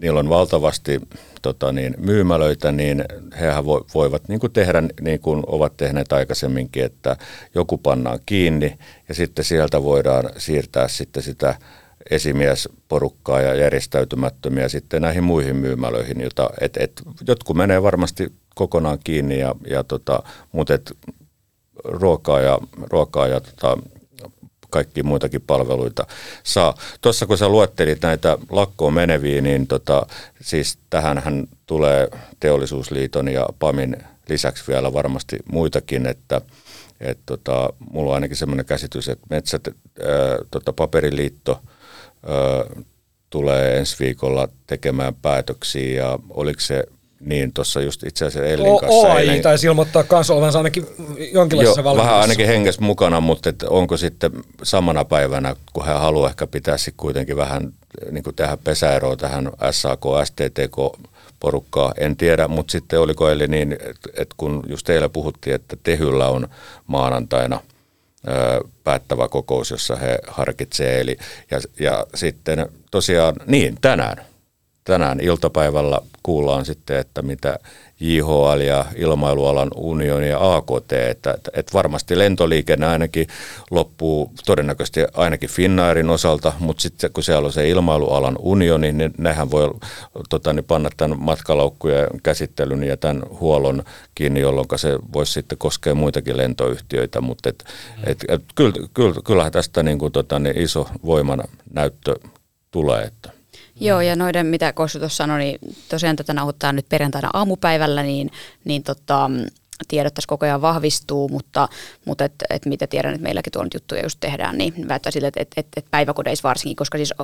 niillä 0.00 0.20
on 0.20 0.28
valtavasti 0.28 1.00
tota, 1.42 1.72
niin, 1.72 1.94
myymälöitä, 1.98 2.72
niin 2.72 3.04
hehän 3.40 3.66
vo, 3.66 3.86
voivat 3.94 4.28
niin 4.28 4.40
kuin 4.40 4.52
tehdä 4.52 4.82
niin 5.00 5.20
kuin 5.20 5.42
ovat 5.46 5.76
tehneet 5.76 6.12
aikaisemminkin, 6.12 6.84
että 6.84 7.16
joku 7.54 7.78
pannaan 7.78 8.18
kiinni 8.26 8.78
ja 9.08 9.14
sitten 9.14 9.44
sieltä 9.44 9.82
voidaan 9.82 10.30
siirtää 10.36 10.88
sitten 10.88 11.22
sitä 11.22 11.54
esimiesporukkaa 12.10 13.40
ja 13.40 13.54
järjestäytymättömiä 13.54 14.68
sitten 14.68 15.02
näihin 15.02 15.24
muihin 15.24 15.56
myymälöihin, 15.56 16.20
jota, 16.20 16.50
et, 16.60 16.76
et, 16.76 17.02
jotkut 17.28 17.56
menee 17.56 17.82
varmasti 17.82 18.32
kokonaan 18.54 18.98
kiinni, 19.04 19.38
ja, 19.38 19.54
ja 19.66 19.84
tota, 19.84 20.22
mutta 20.52 20.74
et, 20.74 20.92
ruokaa 21.84 22.40
ja, 22.40 22.58
ruokaa 22.90 23.26
ja 23.26 23.40
tota, 23.40 23.78
kaikki 24.70 25.02
muitakin 25.02 25.40
palveluita 25.40 26.06
saa. 26.42 26.74
Tuossa 27.00 27.26
kun 27.26 27.38
sä 27.38 27.48
luettelit 27.48 28.02
näitä 28.02 28.38
lakkoon 28.50 28.94
meneviä, 28.94 29.40
niin 29.40 29.66
tota, 29.66 30.06
siis 30.40 30.78
tähänhän 30.90 31.46
tulee 31.66 32.08
Teollisuusliiton 32.40 33.28
ja 33.28 33.48
PAMin 33.58 33.96
lisäksi 34.28 34.64
vielä 34.68 34.92
varmasti 34.92 35.38
muitakin, 35.52 36.06
että 36.06 36.40
et 37.00 37.18
tota, 37.26 37.72
mulla 37.90 38.10
on 38.10 38.14
ainakin 38.14 38.36
semmoinen 38.36 38.66
käsitys, 38.66 39.08
että 39.08 39.26
Metsät, 39.30 39.68
ää, 39.68 39.74
tota, 40.50 40.72
Paperiliitto 40.72 41.60
ää, 42.26 42.84
tulee 43.30 43.78
ensi 43.78 43.96
viikolla 44.00 44.48
tekemään 44.66 45.14
päätöksiä 45.14 46.02
ja 46.02 46.18
oliko 46.30 46.60
se 46.60 46.84
niin, 47.20 47.52
tuossa 47.52 47.80
just 47.80 48.02
itse 48.02 48.24
asiassa 48.24 48.48
Ellin 48.48 48.80
kanssa. 48.80 48.96
OAI 48.98 49.22
eilen... 49.22 49.42
taisi 49.42 49.66
ilmoittaa 49.66 50.02
kanssa 50.04 50.34
olevansa 50.34 50.58
ainakin 50.58 50.86
jonkinlaisessa 51.32 51.80
Joo, 51.80 51.96
vähän 51.96 52.14
ainakin 52.14 52.46
hengessä 52.46 52.82
mukana, 52.82 53.20
mutta 53.20 53.48
et 53.48 53.62
onko 53.62 53.96
sitten 53.96 54.32
samana 54.62 55.04
päivänä, 55.04 55.56
kun 55.72 55.84
hän 55.84 56.00
haluaa 56.00 56.30
ehkä 56.30 56.46
pitää 56.46 56.76
sitten 56.76 56.94
kuitenkin 56.96 57.36
vähän 57.36 57.72
niin 58.10 58.24
kuin 58.24 58.36
tehdä 58.36 58.56
pesäeroa 58.64 59.16
tähän 59.16 59.50
SAK, 59.70 60.00
STTK 60.24 61.00
porukkaa, 61.40 61.94
en 61.98 62.16
tiedä, 62.16 62.48
mutta 62.48 62.72
sitten 62.72 63.00
oliko 63.00 63.30
eli 63.30 63.46
niin, 63.46 63.72
että 63.72 64.10
et 64.16 64.28
kun 64.36 64.62
just 64.68 64.86
teillä 64.86 65.08
puhuttiin, 65.08 65.54
että 65.54 65.76
Tehyllä 65.82 66.28
on 66.28 66.48
maanantaina 66.86 67.56
ö, 67.56 67.73
päättävä 68.84 69.28
kokous, 69.28 69.70
jossa 69.70 69.96
he 69.96 70.18
harkitsee, 70.26 71.00
eli 71.00 71.16
ja, 71.50 71.60
ja 71.80 72.06
sitten 72.14 72.66
tosiaan, 72.90 73.34
niin 73.46 73.78
tänään, 73.80 74.24
tänään 74.84 75.20
iltapäivällä 75.20 76.00
kuullaan 76.22 76.64
sitten, 76.64 76.98
että 76.98 77.22
mitä 77.22 77.58
JHL 78.00 78.60
ja 78.60 78.84
ilmailualan 78.96 79.70
unioni 79.76 80.28
ja 80.28 80.54
AKT, 80.56 80.92
että, 80.92 81.32
että, 81.32 81.50
että 81.54 81.72
varmasti 81.74 82.18
lentoliikenne 82.18 82.86
ainakin 82.86 83.26
loppuu 83.70 84.32
todennäköisesti 84.46 85.00
ainakin 85.14 85.50
Finnairin 85.50 86.10
osalta, 86.10 86.52
mutta 86.58 86.82
sitten 86.82 87.12
kun 87.12 87.24
siellä 87.24 87.46
on 87.46 87.52
se 87.52 87.68
ilmailualan 87.68 88.36
unioni, 88.38 88.92
niin 88.92 89.14
nehän 89.18 89.50
voi 89.50 89.74
tota, 90.28 90.52
niin 90.52 90.64
panna 90.64 90.90
tämän 90.96 91.20
matkalaukkujen 91.20 92.08
käsittelyn 92.22 92.84
ja 92.84 92.96
tämän 92.96 93.22
huollon 93.40 93.82
kiinni, 94.14 94.40
jolloin 94.40 94.66
se 94.76 94.98
voisi 95.12 95.32
sitten 95.32 95.58
koskea 95.58 95.94
muitakin 95.94 96.36
lentoyhtiöitä, 96.36 97.20
mutta 97.20 97.48
et, 97.48 97.64
et, 98.06 98.24
et, 98.28 98.42
kyllä, 98.54 98.72
kyllä, 98.94 99.14
kyllähän 99.24 99.52
tästä 99.52 99.82
niin 99.82 99.98
kuin, 99.98 100.12
tota, 100.12 100.38
niin 100.38 100.58
iso 100.58 100.88
voiman 101.04 101.44
näyttö 101.74 102.16
tulee, 102.70 103.02
että 103.02 103.33
Joo, 103.80 104.00
ja 104.00 104.16
noiden, 104.16 104.46
mitä 104.46 104.72
Kossu 104.72 104.98
tuossa 104.98 105.16
sanoi, 105.16 105.38
niin 105.38 105.58
tosiaan 105.88 106.16
tätä 106.16 106.32
nauhoittaa 106.32 106.72
nyt 106.72 106.88
perjantaina 106.88 107.30
aamupäivällä, 107.32 108.02
niin, 108.02 108.30
niin 108.64 108.82
tota, 108.82 109.30
tiedot 109.88 110.14
tässä 110.14 110.28
koko 110.28 110.46
ajan 110.46 110.62
vahvistuu, 110.62 111.28
mutta, 111.28 111.68
mutta 112.04 112.24
et, 112.24 112.32
et 112.50 112.66
mitä 112.66 112.86
tiedän, 112.86 113.14
että 113.14 113.22
meilläkin 113.22 113.52
tuolla 113.52 113.66
nyt 113.66 113.74
juttuja 113.74 114.02
just 114.02 114.20
tehdään, 114.20 114.58
niin 114.58 114.88
väittää 114.88 115.12
sille, 115.12 115.28
että 115.28 115.40
et, 115.42 115.52
et, 115.56 115.66
et 115.76 115.86
päiväkodeissa 115.90 116.48
varsinkin, 116.48 116.76
koska 116.76 116.98
siis 116.98 117.14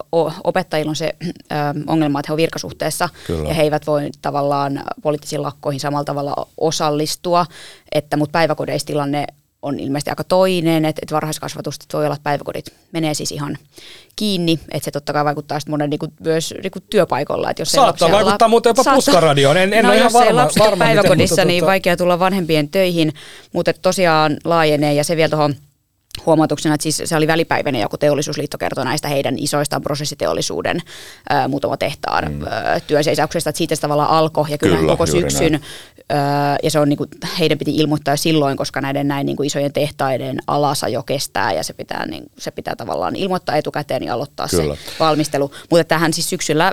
opettajilla 0.44 0.90
on 0.90 0.96
se 0.96 1.14
ö, 1.22 1.34
ongelma, 1.86 2.20
että 2.20 2.30
he 2.30 2.32
on 2.32 2.36
virkasuhteessa 2.36 3.08
Kyllä. 3.26 3.48
ja 3.48 3.54
he 3.54 3.62
eivät 3.62 3.86
voi 3.86 4.10
tavallaan 4.22 4.84
poliittisiin 5.02 5.42
lakkoihin 5.42 5.80
samalla 5.80 6.04
tavalla 6.04 6.46
osallistua, 6.56 7.46
että 7.92 8.16
mutta 8.16 8.32
päiväkodeissa 8.32 8.86
tilanne 8.86 9.26
on 9.62 9.80
ilmeisesti 9.80 10.10
aika 10.10 10.24
toinen, 10.24 10.84
että, 10.84 11.00
että 11.02 11.14
varhaiskasvatusta 11.14 11.98
voi 11.98 12.04
olla, 12.04 12.14
että 12.14 12.24
päiväkodit 12.24 12.74
menee 12.92 13.14
siis 13.14 13.32
ihan 13.32 13.58
kiinni, 14.16 14.60
että 14.70 14.84
se 14.84 14.90
totta 14.90 15.12
kai 15.12 15.24
vaikuttaa 15.24 15.60
sitten 15.60 15.70
monen 15.70 15.90
niin 15.90 15.98
kuin, 15.98 16.12
myös 16.20 16.54
niin 16.62 16.70
kuin 16.70 16.82
työpaikolla. 16.90 17.50
Että 17.50 17.60
jos 17.60 17.72
Saattaa 17.72 17.86
lapsella, 17.86 18.12
vaikuttaa 18.12 18.48
muuten 18.48 18.70
jopa 18.70 18.94
puskaradioon, 18.94 19.56
en, 19.56 19.72
en 19.72 19.84
no, 19.84 19.90
ole 19.90 19.98
ihan 19.98 20.12
varma. 20.12 20.36
lapsi 20.36 20.60
varma 20.60 20.84
päiväkodissa, 20.84 21.34
miten, 21.34 21.48
niin 21.48 21.62
mutta, 21.62 21.70
vaikea 21.70 21.96
tulla 21.96 22.18
vanhempien 22.18 22.68
töihin, 22.68 23.12
mutta 23.52 23.72
tosiaan 23.72 24.36
laajenee 24.44 24.94
ja 24.94 25.04
se 25.04 25.16
vielä 25.16 25.28
tuohon 25.28 25.54
huomautuksena, 26.26 26.74
että 26.74 26.82
siis 26.82 27.02
se 27.04 27.16
oli 27.16 27.26
välipäiväinen, 27.26 27.80
joku 27.80 27.98
teollisuusliitto 27.98 28.58
kertoi 28.58 28.84
näistä 28.84 29.08
heidän 29.08 29.38
isoista 29.38 29.80
prosessiteollisuuden 29.80 30.78
ää, 31.30 31.48
muutama 31.48 31.76
tehtaan 31.76 32.32
mm. 32.32 32.44
työseisauksesta, 32.86 33.50
että 33.50 33.58
siitä 33.58 33.74
se 33.74 33.80
tavallaan 33.80 34.10
alkoi 34.10 34.50
ja 34.50 34.58
kyllä, 34.58 34.76
kyllä 34.76 34.92
koko 34.92 35.06
syksyn, 35.06 35.60
ää, 36.08 36.56
ja 36.62 36.70
se 36.70 36.78
on 36.80 36.88
niin 36.88 36.96
kuin, 36.96 37.08
heidän 37.38 37.58
piti 37.58 37.76
ilmoittaa 37.76 38.16
silloin, 38.16 38.56
koska 38.56 38.80
näiden 38.80 39.08
näin 39.08 39.26
niin 39.26 39.36
kuin 39.36 39.46
isojen 39.46 39.72
tehtaiden 39.72 40.38
alasajo 40.46 41.02
kestää 41.02 41.52
ja 41.52 41.64
se 41.64 41.72
pitää, 41.72 42.06
niin, 42.06 42.24
se 42.38 42.50
pitää 42.50 42.76
tavallaan 42.76 43.16
ilmoittaa 43.16 43.56
etukäteen 43.56 44.02
ja 44.02 44.14
aloittaa 44.14 44.48
kyllä. 44.48 44.74
se 44.74 44.80
valmistelu. 45.00 45.50
Mutta 45.70 45.84
tähän 45.84 46.12
siis 46.12 46.30
syksyllä 46.30 46.72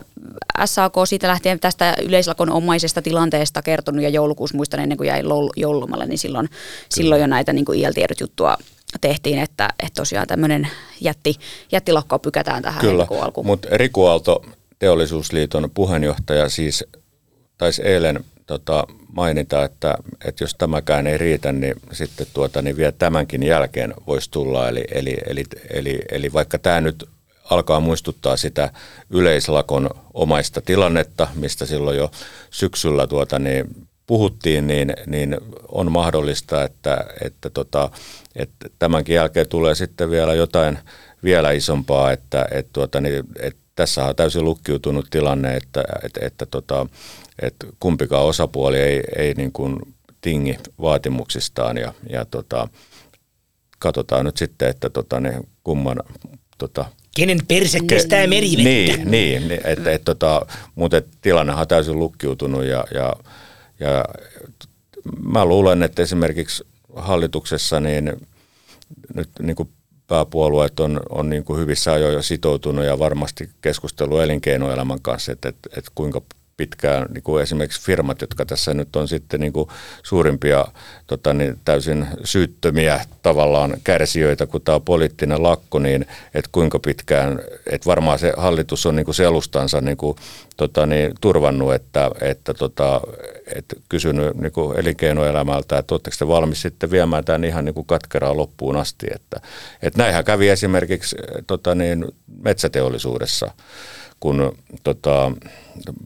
SAK 0.66 0.94
siitä 1.06 1.28
lähtien 1.28 1.60
tästä 1.60 1.96
yleislakon 2.02 2.50
omaisesta 2.50 3.02
tilanteesta 3.02 3.62
kertonut 3.62 4.04
ja 4.04 4.10
joulukuussa 4.10 4.58
muistan 4.58 4.80
ennen 4.80 4.98
kuin 4.98 5.08
jäi 5.08 5.24
joululomalle, 5.56 6.06
niin 6.06 6.18
silloin, 6.18 6.50
silloin 6.90 7.22
jo 7.22 7.28
näitä 7.28 7.54
niin 7.54 7.66
kuin 7.66 7.80
IL-tiedot 7.80 8.20
juttua 8.20 8.58
tehtiin, 9.02 9.40
että, 9.40 9.70
että 9.80 10.02
tosiaan 10.02 10.28
tämmöinen 10.28 10.68
jätti, 11.02 11.36
jättilakko 11.72 12.20
pykätään 12.20 12.64
tähän 12.64 12.82
Kyllä, 12.82 13.08
mutta 13.44 13.68
Riku 13.72 14.06
Aalto, 14.06 14.46
teollisuusliiton 14.80 15.70
puheenjohtaja, 15.74 16.50
siis 16.50 16.84
taisi 17.58 17.82
eilen 17.82 18.26
tota, 18.48 18.84
mainita, 19.14 19.64
että, 19.64 19.98
että 20.26 20.44
jos 20.44 20.56
tämäkään 20.56 21.08
ei 21.08 21.18
riitä, 21.18 21.52
niin 21.52 21.76
sitten 21.92 22.28
tuota, 22.34 22.62
niin 22.62 22.78
vielä 22.78 22.92
tämänkin 22.92 23.44
jälkeen 23.44 23.94
voisi 24.08 24.32
tulla. 24.32 24.70
Eli, 24.70 24.84
eli, 24.92 25.18
eli, 25.28 25.44
eli, 25.70 26.00
eli 26.12 26.34
vaikka 26.34 26.60
tämä 26.60 26.82
nyt 26.82 27.10
alkaa 27.50 27.80
muistuttaa 27.80 28.38
sitä 28.38 28.70
yleislakon 29.10 29.90
omaista 30.14 30.62
tilannetta, 30.62 31.28
mistä 31.36 31.66
silloin 31.66 31.98
jo 31.98 32.12
syksyllä 32.50 33.08
tuota, 33.08 33.40
niin 33.40 33.87
puhuttiin, 34.08 34.68
niin, 34.68 34.94
niin 35.08 35.38
on 35.68 35.92
mahdollista, 35.92 36.64
että, 36.64 37.06
että, 37.22 37.50
tota, 37.50 37.90
että 38.36 38.70
tämänkin 38.80 39.16
jälkeen 39.16 39.50
tulee 39.50 39.76
sitten 39.76 40.10
vielä 40.10 40.34
jotain 40.34 40.80
vielä 41.24 41.52
isompaa, 41.52 42.12
että, 42.12 42.48
että, 42.52 42.70
tuota, 42.74 43.02
niin, 43.02 43.24
että 43.40 43.62
tässä 43.76 44.06
on 44.06 44.16
täysin 44.16 44.44
lukkiutunut 44.44 45.08
tilanne, 45.10 45.56
että, 45.56 45.84
että, 46.04 46.20
että, 46.26 46.46
tota, 46.46 46.88
että 47.42 47.68
kumpikaan 47.80 48.26
osapuoli 48.26 48.78
ei, 48.78 49.04
ei 49.18 49.34
niin 49.34 49.52
kuin 49.52 49.80
tingi 50.22 50.58
vaatimuksistaan 50.82 51.78
ja, 51.78 51.94
ja 52.10 52.26
tota, 52.26 52.68
katsotaan 53.80 54.26
nyt 54.26 54.38
sitten, 54.38 54.70
että 54.70 54.90
tota, 54.90 55.20
ne 55.20 55.42
kumman 55.64 55.98
tota, 56.58 56.86
Kenen 57.18 57.40
perse 57.48 57.80
kestää 57.88 58.28
merivettä? 58.28 59.04
Niin, 59.04 59.12
niin 59.12 59.52
et, 59.52 59.66
et, 59.66 59.88
et, 59.88 60.02
tota, 60.06 60.46
mutta 60.76 61.02
tilannehan 61.22 61.62
on 61.62 61.68
täysin 61.68 62.00
lukkiutunut 62.00 62.64
ja, 62.66 62.86
ja, 62.94 63.14
ja 63.80 64.06
mä 65.24 65.46
luulen, 65.46 65.84
että 65.84 66.02
esimerkiksi 66.02 66.64
hallituksessa 66.96 67.80
niin 67.80 68.28
nyt 69.14 69.30
niin 69.40 69.56
kuin 69.56 69.70
pääpuolueet 70.08 70.80
on, 70.80 71.02
on 71.10 71.30
niin 71.30 71.44
kuin 71.44 71.60
hyvissä 71.60 71.94
ajoin 71.94 72.14
jo 72.14 72.22
sitoutunut 72.22 72.86
ja 72.86 73.00
varmasti 73.00 73.50
keskustelu 73.62 74.20
elinkeinoelämän 74.20 75.02
kanssa, 75.02 75.32
että, 75.32 75.50
että, 75.50 75.70
että 75.78 75.92
kuinka 75.96 76.22
pitkään 76.58 77.06
niin 77.14 77.24
kuin 77.24 77.44
esimerkiksi 77.44 77.82
firmat, 77.82 78.22
jotka 78.22 78.46
tässä 78.46 78.74
nyt 78.74 78.96
on 78.96 79.08
sitten 79.08 79.40
niin 79.40 79.54
kuin 79.54 79.70
suurimpia 80.04 80.66
tota, 81.08 81.34
niin 81.34 81.60
täysin 81.66 82.08
syyttömiä 82.24 83.02
tavallaan 83.24 83.74
kärsijöitä, 83.84 84.46
kun 84.46 84.62
tämä 84.62 84.76
on 84.76 84.82
poliittinen 84.82 85.44
lakko, 85.44 85.80
niin 85.80 86.06
että 86.34 86.50
kuinka 86.52 86.80
pitkään, 86.80 87.40
että 87.72 87.86
varmaan 87.86 88.20
se 88.20 88.34
hallitus 88.38 88.86
on 88.86 88.96
niin 88.96 89.06
kuin 89.06 89.16
selustansa 89.16 89.82
niin 89.82 89.98
kuin, 89.98 90.18
tota, 90.58 90.86
niin, 90.86 91.12
turvannut, 91.22 91.74
että, 91.74 92.12
että, 92.22 92.54
tota, 92.54 93.02
että 93.56 93.76
kysynyt 93.90 94.36
niin 94.36 94.52
kuin 94.52 94.80
elinkeinoelämältä, 94.80 95.78
että 95.78 95.94
oletteko 95.96 96.16
te 96.20 96.28
valmis 96.28 96.62
sitten 96.62 96.92
viemään 96.92 97.26
tämän 97.26 97.44
ihan 97.44 97.66
niin 97.66 97.76
kuin 97.76 97.88
katkeraa 97.88 98.38
loppuun 98.38 98.78
asti. 98.78 99.08
Että, 99.16 99.42
että 99.82 100.04
näinhän 100.04 100.26
kävi 100.26 100.50
esimerkiksi 100.50 101.16
tota, 101.48 101.76
niin, 101.76 102.06
metsäteollisuudessa 102.44 103.52
kun 104.20 104.58
tota, 104.84 105.32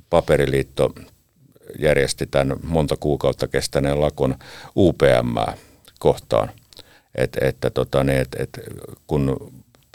paperiliitto 0.09 0.93
järjesti 1.79 2.25
tämän 2.25 2.57
monta 2.63 2.95
kuukautta 2.99 3.47
kestäneen 3.47 4.01
lakon 4.01 4.35
UPM 4.75 5.53
kohtaan. 5.99 6.51
Et, 7.15 7.37
että 7.41 7.69
tota, 7.69 8.03
ne, 8.03 8.19
et, 8.19 8.35
et, 8.39 8.59
kun 9.07 9.51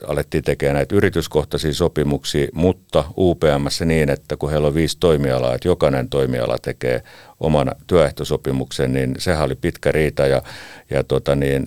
alettiin 0.07 0.45
tekemään 0.45 0.75
näitä 0.75 0.95
yrityskohtaisia 0.95 1.75
sopimuksia, 1.75 2.49
mutta 2.53 3.05
UPMssä 3.17 3.85
niin, 3.85 4.11
että 4.11 4.37
kun 4.37 4.51
heillä 4.51 4.67
on 4.69 4.75
viisi 4.75 4.97
toimialaa, 5.01 5.55
että 5.55 5.69
jokainen 5.69 6.09
toimiala 6.09 6.59
tekee 6.59 7.03
oman 7.41 7.73
työehtosopimuksen, 7.87 8.93
niin 8.93 9.15
sehän 9.19 9.45
oli 9.45 9.55
pitkä 9.55 9.93
riita 9.93 10.27
ja, 10.27 10.43
ja 10.91 11.05
tota 11.05 11.37
niin, 11.37 11.67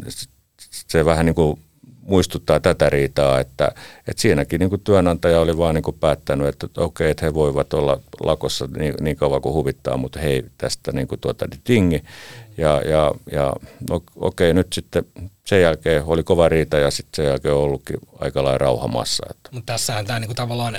se 0.88 1.06
vähän 1.06 1.26
niin 1.26 1.36
kuin 1.36 1.60
muistuttaa 2.02 2.60
tätä 2.60 2.90
riitaa, 2.90 3.40
että, 3.40 3.72
että 4.08 4.22
siinäkin 4.22 4.60
niin 4.60 4.70
kuin 4.70 4.82
työnantaja 4.82 5.40
oli 5.40 5.58
vaan 5.58 5.76
niin 5.76 5.84
kuin 5.84 5.98
päättänyt, 6.00 6.48
että 6.48 6.68
okei, 6.78 7.12
että 7.12 7.26
he 7.26 7.34
voivat 7.34 7.74
olla 7.74 8.00
lakossa 8.24 8.68
niin, 8.78 8.94
niin 9.02 9.18
kauan 9.18 9.42
kuin 9.42 9.54
huvittaa, 9.54 9.98
mutta 9.98 10.20
hei 10.20 10.46
tästä 10.58 10.92
niin 10.92 11.08
kuin 11.08 11.22
tuota, 11.22 11.48
tingi. 11.64 12.04
Ja, 12.60 12.82
ja, 12.86 13.12
ja 13.32 13.54
no, 13.90 14.04
okei, 14.16 14.54
nyt 14.54 14.68
sitten 14.74 15.06
sen 15.50 15.62
jälkeen 15.62 16.04
oli 16.06 16.24
kova 16.24 16.50
riita 16.50 16.78
ja 16.78 16.92
sitten 16.92 17.10
sen 17.16 17.26
jälkeen 17.26 17.54
on 17.54 17.62
ollutkin 17.62 17.98
aika 18.20 18.44
lailla 18.44 18.58
rauhamassa. 18.58 19.26
Mutta 19.52 19.74
tässähän 19.74 20.06
tämä 20.06 20.20
niinku 20.20 20.34
tavallaan 20.34 20.78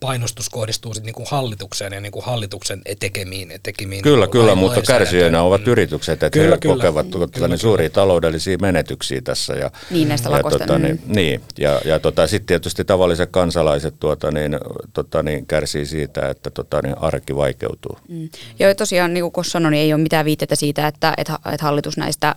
painostus 0.00 0.48
kohdistuu 0.48 0.94
sit 0.94 1.04
niinku 1.04 1.24
hallitukseen 1.30 1.92
ja 1.92 2.00
niinku 2.00 2.20
hallituksen 2.20 2.82
tekemiin. 2.98 3.52
tekemiin 3.62 4.02
kyllä, 4.02 4.24
niinku 4.24 4.38
kyllä, 4.38 4.54
mutta 4.54 4.82
kärsijöinä 4.82 5.42
ovat 5.42 5.68
yritykset, 5.68 6.12
että 6.12 6.30
kyllä, 6.30 6.54
he 6.54 6.58
kyllä. 6.58 6.74
kokevat 6.74 7.06
kyllä, 7.06 7.18
tuota, 7.18 7.32
kyllä, 7.32 7.48
niin 7.48 7.58
suuria 7.58 7.90
taloudellisia 7.90 8.58
menetyksiä 8.60 9.20
tässä. 9.24 9.52
Ja, 9.52 9.70
niin 9.90 10.08
näistä 10.08 10.30
lakosta. 10.30 10.58
Tota, 10.58 10.78
niin, 10.78 11.00
mm. 11.06 11.14
niin, 11.14 11.40
ja, 11.58 11.80
ja 11.84 12.00
tota, 12.00 12.26
sitten 12.26 12.46
tietysti 12.46 12.84
tavalliset 12.84 13.30
kansalaiset 13.30 13.94
tuota, 14.00 14.30
niin, 14.30 14.58
tota, 14.92 15.22
niin, 15.22 15.46
kärsii 15.46 15.86
siitä, 15.86 16.28
että 16.28 16.50
tota, 16.50 16.82
niin, 16.82 16.98
arki 16.98 17.36
vaikeutuu. 17.36 17.98
Mm. 18.08 18.28
Joo, 18.58 18.74
tosiaan 18.74 19.14
niin 19.14 19.32
kuin 19.32 19.44
sanoin, 19.44 19.72
niin 19.72 19.82
ei 19.82 19.92
ole 19.92 20.02
mitään 20.02 20.24
viitettä 20.24 20.54
siitä, 20.54 20.86
että, 20.86 21.14
että, 21.20 21.38
että 21.52 21.66
hallitus 21.66 21.96
näistä 21.96 22.34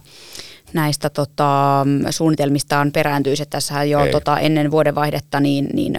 näistä 0.73 1.09
tota, 1.09 1.85
suunnitelmistaan 2.09 2.91
perääntyisi. 2.91 3.45
Tässähän 3.45 3.89
jo 3.89 3.99
tota, 4.11 4.39
ennen 4.39 4.71
vuodenvaihdetta 4.71 5.39
niin, 5.39 5.67
niin 5.73 5.97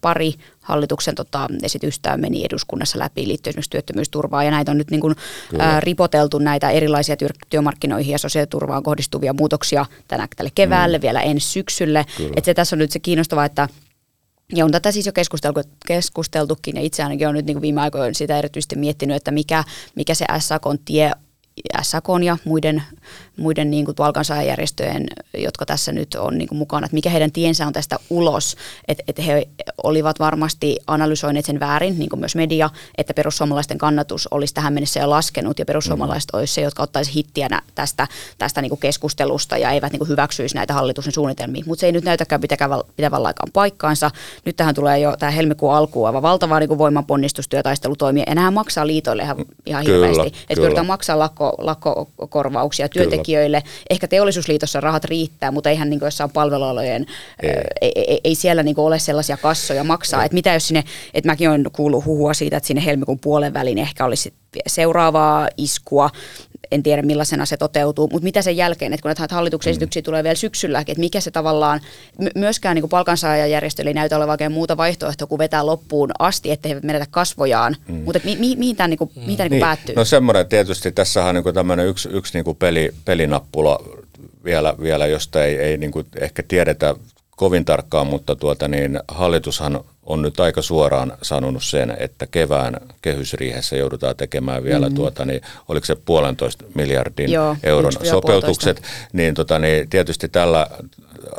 pari 0.00 0.34
hallituksen 0.60 1.14
tota, 1.14 1.48
esitystä 1.62 2.16
meni 2.16 2.44
eduskunnassa 2.44 2.98
läpi 2.98 3.28
liittyen 3.28 3.50
esimerkiksi 3.50 3.70
työttömyysturvaan 3.70 4.44
ja 4.44 4.50
näitä 4.50 4.70
on 4.70 4.78
nyt 4.78 4.90
niin 4.90 5.00
kuin, 5.00 5.14
ää, 5.58 5.80
ripoteltu 5.80 6.38
näitä 6.38 6.70
erilaisia 6.70 7.16
työ, 7.16 7.28
työmarkkinoihin 7.50 8.12
ja 8.12 8.18
sosiaaliturvaan 8.18 8.82
kohdistuvia 8.82 9.32
muutoksia 9.32 9.86
tänä, 10.08 10.28
tälle 10.36 10.50
keväälle, 10.54 10.98
mm. 10.98 11.02
vielä 11.02 11.20
ensi 11.20 11.48
syksylle. 11.48 12.06
Et 12.36 12.44
se 12.44 12.54
tässä 12.54 12.76
on 12.76 12.78
nyt 12.78 12.92
se 12.92 12.98
kiinnostava, 12.98 13.44
että 13.44 13.68
ja 14.54 14.64
on 14.64 14.72
tätä 14.72 14.92
siis 14.92 15.06
jo 15.06 15.12
keskusteltu, 15.12 15.60
keskusteltukin 15.86 16.76
ja 16.76 16.82
itse 16.82 17.02
ainakin 17.02 17.26
olen 17.26 17.36
nyt 17.36 17.46
niin 17.46 17.60
viime 17.60 17.80
aikoina 17.80 18.14
sitä 18.14 18.38
erityisesti 18.38 18.76
miettinyt, 18.76 19.16
että 19.16 19.30
mikä, 19.30 19.64
mikä 19.94 20.14
se 20.14 20.24
SAK 20.38 20.62
tie 20.84 21.12
SAK 21.82 22.04
ja 22.24 22.38
muiden, 22.44 22.82
muiden 23.36 23.70
niin 23.70 23.84
kuin 23.84 23.94
palkansaajajärjestöjen, 23.94 25.06
jotka 25.38 25.66
tässä 25.66 25.92
nyt 25.92 26.14
on 26.14 26.38
niin 26.38 26.48
kuin 26.48 26.58
mukana, 26.58 26.84
että 26.84 26.94
mikä 26.94 27.10
heidän 27.10 27.32
tiensä 27.32 27.66
on 27.66 27.72
tästä 27.72 27.98
ulos, 28.10 28.56
että, 28.88 29.04
että 29.08 29.22
he 29.22 29.48
olivat 29.82 30.18
varmasti 30.18 30.76
analysoineet 30.86 31.44
sen 31.44 31.60
väärin, 31.60 31.98
niin 31.98 32.08
kuin 32.08 32.20
myös 32.20 32.36
media, 32.36 32.70
että 32.98 33.14
perussuomalaisten 33.14 33.78
kannatus 33.78 34.28
olisi 34.30 34.54
tähän 34.54 34.72
mennessä 34.72 35.00
jo 35.00 35.10
laskenut 35.10 35.58
ja 35.58 35.64
perussuomalaiset 35.64 36.30
mm. 36.32 36.38
olisi 36.38 36.54
se, 36.54 36.60
jotka 36.60 36.82
ottaisi 36.82 37.14
hittiä 37.14 37.48
tästä, 37.74 38.08
tästä 38.38 38.62
niin 38.62 38.70
kuin 38.70 38.80
keskustelusta 38.80 39.58
ja 39.58 39.70
eivät 39.70 39.92
niin 39.92 39.98
kuin 39.98 40.08
hyväksyisi 40.08 40.54
näitä 40.54 40.74
hallituksen 40.74 41.12
suunnitelmia, 41.12 41.64
mutta 41.66 41.80
se 41.80 41.86
ei 41.86 41.92
nyt 41.92 42.04
näytäkään 42.04 42.40
pitävän 42.96 43.26
aikaan 43.26 43.52
paikkaansa. 43.52 44.10
Nyt 44.44 44.56
tähän 44.56 44.74
tulee 44.74 44.98
jo 44.98 45.16
tämä 45.16 45.30
helmikuun 45.30 45.74
alkuun 45.74 46.06
aivan 46.06 46.22
valtava 46.22 46.60
niin 46.60 46.68
kuin 46.68 46.78
voimanponnistustyötaistelutoimia 46.78 48.24
ja 48.26 48.34
nämä 48.34 48.50
maksaa 48.50 48.86
liitoille 48.86 49.22
ihan, 49.22 49.36
ihan 49.66 49.84
kyllä, 49.84 50.06
hirveästi, 50.06 50.38
että 50.48 50.62
pyritään 50.62 50.86
maksaa 50.86 51.18
lakko 51.18 51.54
lakko, 51.58 51.90
lakkokorvauksia 52.18 52.88
työntekijöille. 52.88 53.25
Kyllä. 53.26 53.62
Ehkä 53.90 54.08
teollisuusliitossa 54.08 54.80
rahat 54.80 55.04
riittää, 55.04 55.50
mutta 55.50 55.70
eihän 55.70 55.90
niin 55.90 56.00
jossain 56.02 56.30
palvelualojen, 56.30 57.06
ei, 57.42 57.50
ei, 57.80 57.92
ei, 57.96 58.20
ei 58.24 58.34
siellä 58.34 58.62
niin 58.62 58.78
ole 58.78 58.98
sellaisia 58.98 59.36
kassoja 59.36 59.84
maksaa. 59.84 60.24
Että 60.24 60.34
mitä 60.34 60.52
jos 60.52 60.68
sinne, 60.68 60.84
että 61.14 61.28
mäkin 61.28 61.50
olen 61.50 61.64
kuullut 61.72 62.04
huhua 62.04 62.34
siitä, 62.34 62.56
että 62.56 62.66
sinne 62.66 62.84
helmikuun 62.84 63.18
puolen 63.18 63.54
välin 63.54 63.78
ehkä 63.78 64.04
olisi 64.04 64.32
seuraavaa 64.66 65.48
iskua, 65.56 66.10
en 66.70 66.82
tiedä 66.82 67.02
millaisena 67.02 67.46
se 67.46 67.56
toteutuu, 67.56 68.08
mutta 68.12 68.24
mitä 68.24 68.42
sen 68.42 68.56
jälkeen, 68.56 68.92
että 68.92 69.02
kun 69.02 69.08
näitä 69.18 69.34
hallituksen 69.34 69.70
mm. 69.70 69.72
esityksiä 69.72 70.02
tulee 70.02 70.22
vielä 70.22 70.34
syksyllä, 70.34 70.80
että 70.80 71.00
mikä 71.00 71.20
se 71.20 71.30
tavallaan, 71.30 71.80
myöskään 72.34 72.74
niin 72.74 72.88
palkansaajajärjestö 72.88 73.82
ei 73.82 73.94
näytä 73.94 74.16
olevan 74.16 74.32
oikein 74.32 74.52
muuta 74.52 74.76
vaihtoehtoa 74.76 75.26
kuin 75.26 75.38
vetää 75.38 75.66
loppuun 75.66 76.10
asti, 76.18 76.50
ettei 76.50 76.74
he 76.74 76.80
menetä 76.82 77.06
kasvojaan, 77.10 77.76
mm. 77.88 77.94
mutta 77.94 78.20
mi, 78.24 78.36
mi, 78.36 78.56
mihin 78.56 78.76
tämä, 78.76 78.88
niin 78.88 78.98
kuin, 78.98 79.10
tämä 79.14 79.24
niin. 79.26 79.50
Niin 79.50 79.60
päättyy? 79.60 79.94
No 79.94 80.04
semmoinen 80.04 80.46
tietysti, 80.46 80.92
tässä 80.92 81.24
on 81.24 81.34
niin 81.34 81.54
tämmöinen 81.54 81.86
yksi, 81.86 82.08
yksi 82.12 82.34
niin 82.34 82.44
kuin 82.44 82.56
peli, 82.56 82.94
pelinappula 83.04 83.78
vielä, 84.44 84.74
vielä 84.82 85.06
josta 85.06 85.44
ei, 85.44 85.56
ei 85.56 85.76
niin 85.76 85.92
kuin 85.92 86.06
ehkä 86.20 86.42
tiedetä 86.48 86.94
kovin 87.30 87.64
tarkkaan, 87.64 88.06
mutta 88.06 88.36
tuota 88.36 88.68
niin, 88.68 89.00
hallitushan 89.08 89.80
on 90.06 90.22
nyt 90.22 90.40
aika 90.40 90.62
suoraan 90.62 91.12
sanonut 91.22 91.64
sen, 91.64 91.96
että 91.98 92.26
kevään 92.26 92.76
kehysriihessä 93.02 93.76
joudutaan 93.76 94.16
tekemään 94.16 94.64
vielä, 94.64 94.86
mm-hmm. 94.86 94.96
tuota, 94.96 95.24
niin, 95.24 95.40
oliko 95.68 95.86
se 95.86 95.96
puolentoista 95.96 96.64
miljardin 96.74 97.32
Joo, 97.32 97.56
euron 97.62 97.92
sopeutukset, 97.92 98.82
niin, 99.12 99.34
tota, 99.34 99.58
niin 99.58 99.90
tietysti 99.90 100.28
tällä 100.28 100.66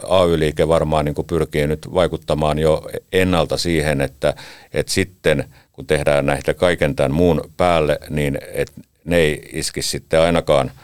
AY-liike 0.07 0.67
varmaan 0.67 1.05
niin 1.05 1.15
kuin 1.15 1.27
pyrkii 1.27 1.67
nyt 1.67 1.87
vaikuttamaan 1.93 2.59
jo 2.59 2.89
ennalta 3.13 3.57
siihen, 3.57 4.01
että, 4.01 4.33
että 4.73 4.91
sitten 4.91 5.45
kun 5.71 5.85
tehdään 5.85 6.25
näitä 6.25 6.53
kaiken 6.53 6.95
tämän 6.95 7.11
muun 7.11 7.51
päälle, 7.57 7.99
niin 8.09 8.39
että 8.53 8.81
ne 9.05 9.17
ei 9.17 9.49
iskisi 9.53 9.89
sitten 9.89 10.21
ainakaan– 10.21 10.71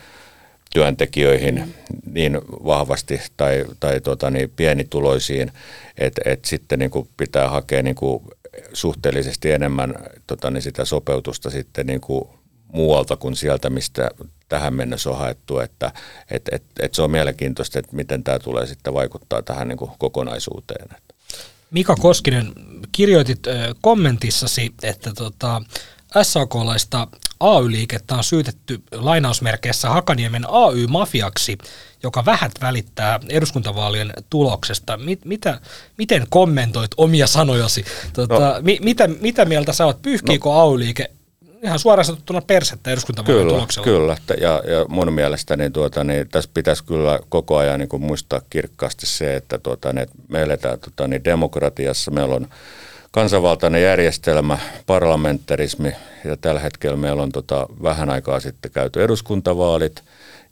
työntekijöihin 0.74 1.76
niin 2.12 2.42
vahvasti 2.48 3.22
tai, 3.38 3.66
tai 3.80 4.02
tota 4.02 4.30
niin, 4.30 4.50
pienituloisiin, 4.56 5.52
että 5.98 6.22
et 6.26 6.46
sitten 6.46 6.80
niin 6.80 6.92
kuin 6.92 7.10
pitää 7.18 7.50
hakea 7.50 7.82
niin 7.82 7.96
kuin 7.96 8.24
suhteellisesti 8.74 9.52
enemmän 9.52 9.96
tota 10.28 10.52
niin 10.52 10.62
sitä 10.62 10.86
sopeutusta 10.86 11.50
sitten 11.50 11.88
niin 11.88 12.02
kuin 12.02 12.30
muualta 12.74 13.16
kuin 13.16 13.36
sieltä, 13.36 13.70
mistä 13.70 14.12
tähän 14.50 14.74
mennessä 14.74 15.10
on 15.10 15.18
haettu, 15.18 15.60
että 15.60 15.92
et, 16.32 16.50
et, 16.52 16.64
et 16.80 16.94
se 16.94 17.02
on 17.02 17.12
mielenkiintoista, 17.12 17.80
että 17.80 17.96
miten 17.96 18.24
tämä 18.24 18.40
tulee 18.40 18.66
sitten 18.66 18.94
vaikuttaa 18.94 19.42
tähän 19.42 19.68
niin 19.68 19.78
kuin 19.78 19.92
kokonaisuuteen. 19.98 20.90
Mika 21.72 21.96
Koskinen, 21.96 22.52
kirjoitit 22.92 23.40
kommentissasi, 23.82 24.74
että 24.84 25.12
tota, 25.14 25.62
SAK-laista 26.24 27.08
AY-liikettä 27.44 28.16
on 28.16 28.24
syytetty 28.24 28.82
lainausmerkeissä 28.92 29.90
Hakaniemen 29.90 30.46
AY-mafiaksi, 30.50 31.58
joka 32.04 32.26
vähät 32.26 32.52
välittää 32.62 33.20
eduskuntavaalien 33.30 34.14
tuloksesta. 34.30 34.98
Mit, 34.98 35.26
mitä, 35.26 35.60
miten 35.98 36.28
kommentoit 36.30 36.92
omia 36.98 37.28
sanojasi? 37.28 37.86
Tota, 38.14 38.40
no, 38.40 38.56
mi, 38.62 38.80
mitä, 38.82 39.08
mitä 39.08 39.46
mieltä 39.46 39.74
sä 39.74 39.86
oot? 39.86 40.02
Pyyhkiikö 40.02 40.50
no, 40.50 40.62
AY-liike 40.62 41.10
ihan 41.64 41.80
suoraan 41.80 42.06
sanottuna 42.06 42.42
persettä 42.42 42.92
eduskuntavaalien 42.92 43.44
kyllä, 43.44 43.54
tuloksella? 43.54 43.86
Kyllä, 43.86 44.18
ja, 44.42 44.64
ja 44.72 44.86
mun 44.88 45.14
mielestä 45.14 45.58
niin 45.58 45.74
tuota, 45.74 46.04
niin 46.04 46.30
tässä 46.30 46.50
pitäisi 46.54 46.84
kyllä 46.84 47.20
koko 47.30 47.58
ajan 47.58 47.80
niin 47.80 47.90
kuin 47.90 48.04
muistaa 48.04 48.42
kirkkaasti 48.50 49.06
se, 49.06 49.36
että 49.36 49.58
tuota, 49.58 49.94
niin, 49.94 50.08
me 50.28 50.42
eletään 50.42 50.80
tuota, 50.80 51.08
niin 51.08 51.24
demokratiassa, 51.24 52.12
meillä 52.12 52.36
on 52.36 52.48
kansanvaltainen 53.14 53.82
järjestelmä, 53.82 54.58
parlamentarismi 54.86 55.92
ja 56.26 56.38
tällä 56.38 56.60
hetkellä 56.60 56.98
meillä 56.98 57.24
on 57.24 57.32
tota 57.32 57.68
vähän 57.84 58.10
aikaa 58.10 58.40
sitten 58.40 58.72
käyty 58.72 59.04
eduskuntavaalit 59.04 60.04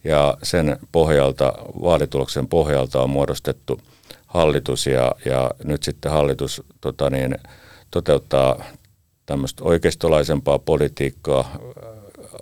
ja 0.03 0.37
sen 0.43 0.77
pohjalta, 0.91 1.53
vaalituloksen 1.81 2.47
pohjalta 2.47 3.01
on 3.01 3.09
muodostettu 3.09 3.81
hallitus 4.27 4.87
ja, 4.87 5.11
ja 5.25 5.51
nyt 5.63 5.83
sitten 5.83 6.11
hallitus 6.11 6.63
tota 6.81 7.09
niin, 7.09 7.35
toteuttaa 7.91 8.63
tämmöistä 9.25 9.63
oikeistolaisempaa 9.63 10.59
politiikkaa. 10.59 11.57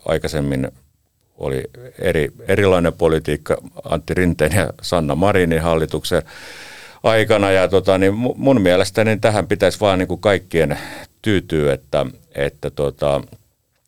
Aikaisemmin 0.05 0.71
oli 1.37 1.63
eri, 1.99 2.31
erilainen 2.47 2.93
politiikka 2.93 3.57
Antti 3.83 4.13
Rinteen 4.13 4.51
ja 4.51 4.73
Sanna 4.81 5.15
Marinin 5.15 5.61
hallituksen 5.61 6.21
aikana. 7.03 7.51
Ja 7.51 7.67
tota, 7.67 7.97
niin 7.97 8.13
mun 8.35 8.61
mielestä 8.61 9.03
niin 9.03 9.21
tähän 9.21 9.47
pitäisi 9.47 9.79
vaan 9.79 9.99
niin 9.99 10.07
kuin 10.07 10.21
kaikkien 10.21 10.79
tyytyä, 11.21 11.73
että, 11.73 12.05
että 12.35 12.69
tota, 12.69 13.21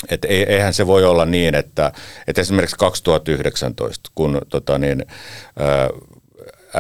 et 0.09 0.25
eihän 0.25 0.73
se 0.73 0.87
voi 0.87 1.05
olla 1.05 1.25
niin, 1.25 1.55
että, 1.55 1.91
että 2.27 2.41
esimerkiksi 2.41 2.75
2019, 2.75 4.11
kun 4.15 4.41
tota 4.49 4.77
niin, 4.77 5.05
ää, 5.59 5.89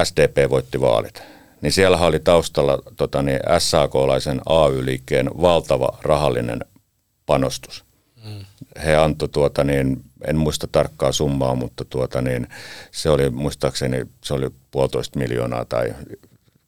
SDP 0.03 0.49
voitti 0.49 0.81
vaalit, 0.81 1.23
niin 1.61 1.71
siellä 1.71 1.97
oli 1.97 2.19
taustalla 2.19 2.79
tota 2.97 3.21
niin, 3.21 3.39
SAK-laisen 3.59 4.41
AY-liikkeen 4.45 5.29
valtava 5.41 5.97
rahallinen 6.01 6.59
panostus. 7.25 7.90
Mm. 8.25 8.45
He 8.83 8.95
antoi, 8.95 9.29
tuota, 9.29 9.63
niin, 9.63 10.03
en 10.27 10.37
muista 10.37 10.67
tarkkaa 10.71 11.11
summaa, 11.11 11.55
mutta 11.55 11.85
tuota, 11.85 12.21
niin, 12.21 12.47
se 12.91 13.09
oli 13.09 13.29
muistaakseni 13.29 14.05
se 14.23 14.33
oli 14.33 14.49
puolitoista 14.71 15.19
miljoonaa 15.19 15.65
tai 15.65 15.93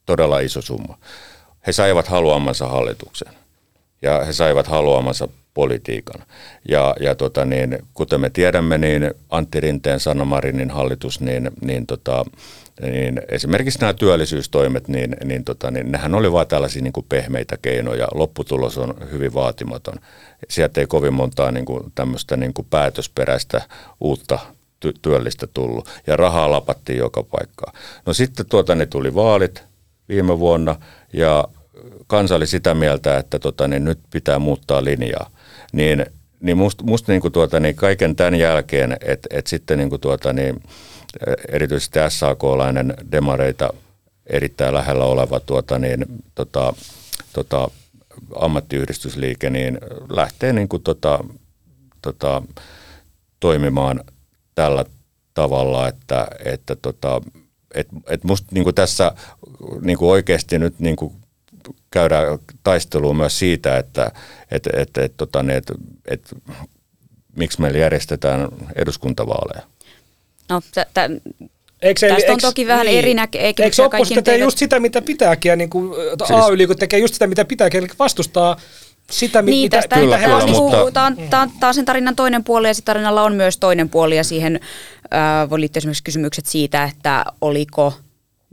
todella 0.05 0.39
iso 0.39 0.61
summa. 0.61 0.97
He 1.67 1.71
saivat 1.71 2.07
haluamansa 2.07 2.67
hallituksen 2.67 3.33
ja 4.01 4.25
he 4.25 4.33
saivat 4.33 4.67
haluamansa 4.67 5.27
politiikan. 5.53 6.23
Ja, 6.69 6.95
ja 6.99 7.15
tota 7.15 7.45
niin, 7.45 7.77
kuten 7.93 8.21
me 8.21 8.29
tiedämme, 8.29 8.77
niin 8.77 9.13
Antti 9.29 9.59
Rinteen, 9.59 9.99
Sanna 9.99 10.25
Marinin 10.25 10.71
hallitus, 10.71 11.21
niin, 11.21 11.51
niin, 11.61 11.87
tota, 11.87 12.25
niin 12.81 13.21
esimerkiksi 13.29 13.79
nämä 13.79 13.93
työllisyystoimet, 13.93 14.87
niin, 14.87 15.15
niin, 15.23 15.43
tota, 15.43 15.71
niin 15.71 15.91
nehän 15.91 16.15
oli 16.15 16.31
vain 16.31 16.47
tällaisia 16.47 16.81
niin 16.81 16.93
kuin 16.93 17.05
pehmeitä 17.09 17.57
keinoja. 17.61 18.07
Lopputulos 18.13 18.77
on 18.77 18.93
hyvin 19.11 19.33
vaatimaton. 19.33 19.95
Sieltä 20.49 20.81
ei 20.81 20.87
kovin 20.87 21.13
montaa 21.13 21.51
niin 21.51 21.65
kuin, 21.65 21.91
tämmöistä 21.95 22.37
niin 22.37 22.53
kuin 22.53 22.67
päätösperäistä 22.69 23.61
uutta 24.01 24.39
ty- 24.85 24.99
työllistä 25.01 25.47
tullut. 25.47 25.89
Ja 26.07 26.15
rahaa 26.15 26.51
lapattiin 26.51 26.99
joka 26.99 27.23
paikkaan. 27.23 27.73
No 28.05 28.13
sitten 28.13 28.45
tuota, 28.45 28.75
ne 28.75 28.85
tuli 28.85 29.15
vaalit 29.15 29.63
viime 30.09 30.39
vuonna 30.39 30.75
ja 31.13 31.47
kansa 32.07 32.35
oli 32.35 32.47
sitä 32.47 32.73
mieltä, 32.73 33.17
että 33.17 33.39
tota, 33.39 33.67
niin 33.67 33.85
nyt 33.85 33.99
pitää 34.11 34.39
muuttaa 34.39 34.83
linjaa 34.83 35.29
niin, 35.73 36.05
niin 36.41 36.57
musta 36.57 36.83
must 36.83 37.07
niin 37.07 37.31
tuota, 37.31 37.59
niin 37.59 37.75
kaiken 37.75 38.15
tämän 38.15 38.35
jälkeen, 38.35 38.97
että 39.01 39.29
et 39.31 39.47
sitten 39.47 39.77
niin 39.77 40.01
tuota, 40.01 40.33
niin, 40.33 40.63
erityisesti 41.49 41.99
SAK-lainen 42.09 42.93
demareita 43.11 43.73
erittäin 44.27 44.73
lähellä 44.73 45.05
oleva 45.05 45.39
tuota, 45.39 45.79
niin, 45.79 46.05
tota, 46.35 46.73
tota, 47.33 47.67
ammattiyhdistysliike 48.35 49.49
niin 49.49 49.79
lähtee 50.09 50.53
niin 50.53 50.69
kuin, 50.69 50.83
tota, 50.83 51.19
tota, 52.01 52.41
toimimaan 53.39 54.03
tällä 54.55 54.85
tavalla, 55.33 55.87
että, 55.87 56.27
että 56.45 56.75
tota, 56.75 57.21
et, 57.73 57.87
et 58.07 58.23
musta 58.23 58.47
niin 58.51 58.63
kuin 58.63 58.75
tässä 58.75 59.11
niin 59.81 59.97
kuin 59.97 60.11
oikeasti 60.11 60.59
nyt 60.59 60.79
niin 60.79 60.95
kuin 60.95 61.13
käydään 61.91 62.39
taistelua 62.63 63.13
myös 63.13 63.39
siitä, 63.39 63.77
että 63.77 64.11
et, 64.51 64.67
et, 64.73 64.97
et, 64.97 65.13
tota, 65.17 65.43
niin, 65.43 65.57
et, 65.57 65.71
et, 66.05 66.35
miksi 67.35 67.61
meillä 67.61 67.79
järjestetään 67.79 68.47
eduskuntavaaleja. 68.75 69.67
No, 70.49 70.61
t- 70.61 70.93
t- 70.93 71.33
Eikö 71.81 71.99
se, 71.99 72.07
Tästä 72.07 72.31
on 72.31 72.31
eikö, 72.31 72.47
toki 72.47 72.67
vähän 72.67 72.85
niin, 72.85 72.97
eri 72.97 73.13
näkemyksiä. 73.13 73.65
Eikö 73.65 73.83
oppositio 73.83 74.21
tee 74.21 74.37
just 74.37 74.57
sitä, 74.57 74.79
mitä 74.79 75.01
pitääkin, 75.01 75.49
ja 75.49 75.55
niin 75.55 75.69
kuin 75.69 75.95
siis, 76.27 76.39
AY 76.39 76.75
tekee 76.79 76.99
just 76.99 77.13
sitä, 77.13 77.27
mitä 77.27 77.45
pitääkin, 77.45 77.79
eli 77.79 77.87
vastustaa 77.99 78.57
sitä, 79.11 79.41
niin, 79.41 79.65
mitä, 79.65 79.77
tästä 79.77 79.95
kyllä, 79.95 80.17
kyllä, 80.17 80.39
kyllä, 80.39 80.51
mutta... 80.51 80.91
Tämä 80.91 81.05
on, 81.05 81.17
tämä, 81.29 81.41
on, 81.41 81.51
tämä 81.59 81.67
on 81.67 81.73
sen 81.73 81.85
tarinan 81.85 82.15
toinen 82.15 82.43
puoli, 82.43 82.67
ja 82.67 82.73
tarinalla 82.85 83.23
on 83.23 83.35
myös 83.35 83.57
toinen 83.57 83.89
puoli, 83.89 84.17
ja 84.17 84.23
siihen 84.23 84.59
äh, 85.13 85.49
voi 85.49 85.59
liittyä 85.59 85.79
esimerkiksi 85.79 86.03
kysymykset 86.03 86.45
siitä, 86.45 86.83
että 86.83 87.25
oliko 87.41 87.93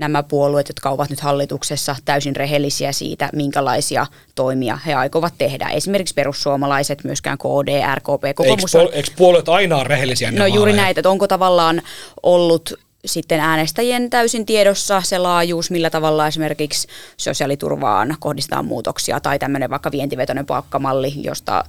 nämä 0.01 0.23
puolueet, 0.23 0.69
jotka 0.69 0.91
ovat 0.91 1.11
nyt 1.11 1.21
hallituksessa, 1.21 1.97
täysin 2.05 2.37
rehellisiä 2.37 2.93
siitä, 2.93 3.31
minkälaisia 3.33 4.07
toimia 4.35 4.77
he 4.87 4.95
aikovat 4.95 5.35
tehdä. 5.39 5.69
Esimerkiksi 5.69 6.15
perussuomalaiset, 6.15 7.05
myöskään 7.05 7.39
KD, 7.39 7.95
RKP, 7.95 8.35
kokoomus 8.35 8.75
on... 8.75 8.89
Eikö 8.93 9.11
puolueet 9.17 9.49
aina 9.49 9.77
ole 9.77 9.85
rehellisiä? 9.85 10.31
No 10.31 10.47
juuri 10.47 10.73
näitä, 10.73 11.01
että 11.01 11.11
onko 11.11 11.27
tavallaan 11.27 11.83
ollut 12.23 12.75
sitten 13.05 13.41
äänestäjien 13.41 14.11
täysin 14.11 14.47
tiedossa 14.47 15.03
se 15.05 15.19
laajuus, 15.19 15.71
millä 15.71 15.91
tavalla 15.91 16.27
esimerkiksi 16.27 16.89
sosiaaliturvaan 17.17 18.17
kohdistetaan 18.21 18.65
muutoksia 18.65 19.21
tai 19.21 19.39
tämmöinen 19.39 19.71
vaikka 19.71 19.91
vientivetoinen 19.91 20.47
palkkamalli, 20.47 21.13
josta, 21.17 21.65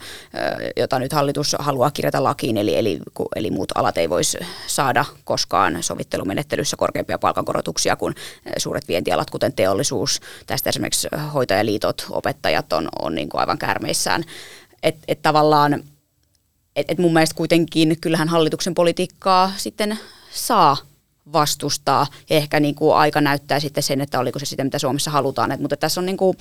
jota 0.75 0.99
nyt 0.99 1.13
hallitus 1.13 1.55
haluaa 1.59 1.91
kirjata 1.91 2.23
lakiin, 2.23 2.57
eli, 2.57 2.77
eli, 2.77 2.99
eli 3.35 3.51
muut 3.51 3.71
alat 3.75 3.97
ei 3.97 4.09
voisi 4.09 4.37
saada 4.67 5.05
koskaan 5.23 5.77
sovittelumenettelyssä 5.83 6.77
korkeampia 6.77 7.19
palkankorotuksia 7.19 7.95
kuin 7.95 8.15
suuret 8.57 8.87
vientialat, 8.87 9.29
kuten 9.29 9.53
teollisuus. 9.53 10.19
Tästä 10.47 10.69
esimerkiksi 10.69 11.07
hoitajaliitot, 11.33 12.05
opettajat 12.09 12.73
on, 12.73 12.89
on 13.01 13.15
niin 13.15 13.29
kuin 13.29 13.41
aivan 13.41 13.57
käärmeissään. 13.57 14.23
Että 14.83 15.01
et 15.07 15.21
tavallaan, 15.21 15.83
että 16.75 16.93
et 16.93 16.97
mun 16.97 17.13
mielestä 17.13 17.35
kuitenkin 17.35 17.97
kyllähän 18.01 18.29
hallituksen 18.29 18.73
politiikkaa 18.73 19.51
sitten 19.57 19.99
saa 20.31 20.77
vastustaa. 21.33 22.07
Ehkä 22.29 22.59
niin 22.59 22.75
kuin 22.75 22.95
aika 22.95 23.21
näyttää 23.21 23.59
sitten 23.59 23.83
sen, 23.83 24.01
että 24.01 24.19
oliko 24.19 24.39
se 24.39 24.45
sitä, 24.45 24.63
mitä 24.63 24.79
Suomessa 24.79 25.11
halutaan. 25.11 25.51
Et, 25.51 25.59
mutta 25.59 25.77
tässä 25.77 26.01
on 26.01 26.05
niin 26.05 26.17
kuin, 26.17 26.37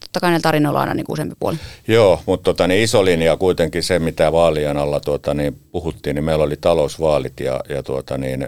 totta 0.00 0.20
kai 0.20 0.40
tarinoilla 0.40 0.80
aina 0.80 0.94
niin 0.94 1.06
kuin 1.06 1.14
useampi 1.14 1.34
puoli. 1.38 1.56
Joo, 1.88 2.20
mutta 2.26 2.44
tota, 2.44 2.66
niin 2.66 2.82
iso 2.82 3.04
linja 3.04 3.36
kuitenkin 3.36 3.82
se, 3.82 3.98
mitä 3.98 4.32
vaalien 4.32 4.76
alla 4.76 5.00
tuota, 5.00 5.34
niin 5.34 5.58
puhuttiin, 5.72 6.14
niin 6.14 6.24
meillä 6.24 6.44
oli 6.44 6.56
talousvaalit 6.56 7.40
ja, 7.40 7.60
ja 7.68 7.82
tuota, 7.82 8.18
niin, 8.18 8.46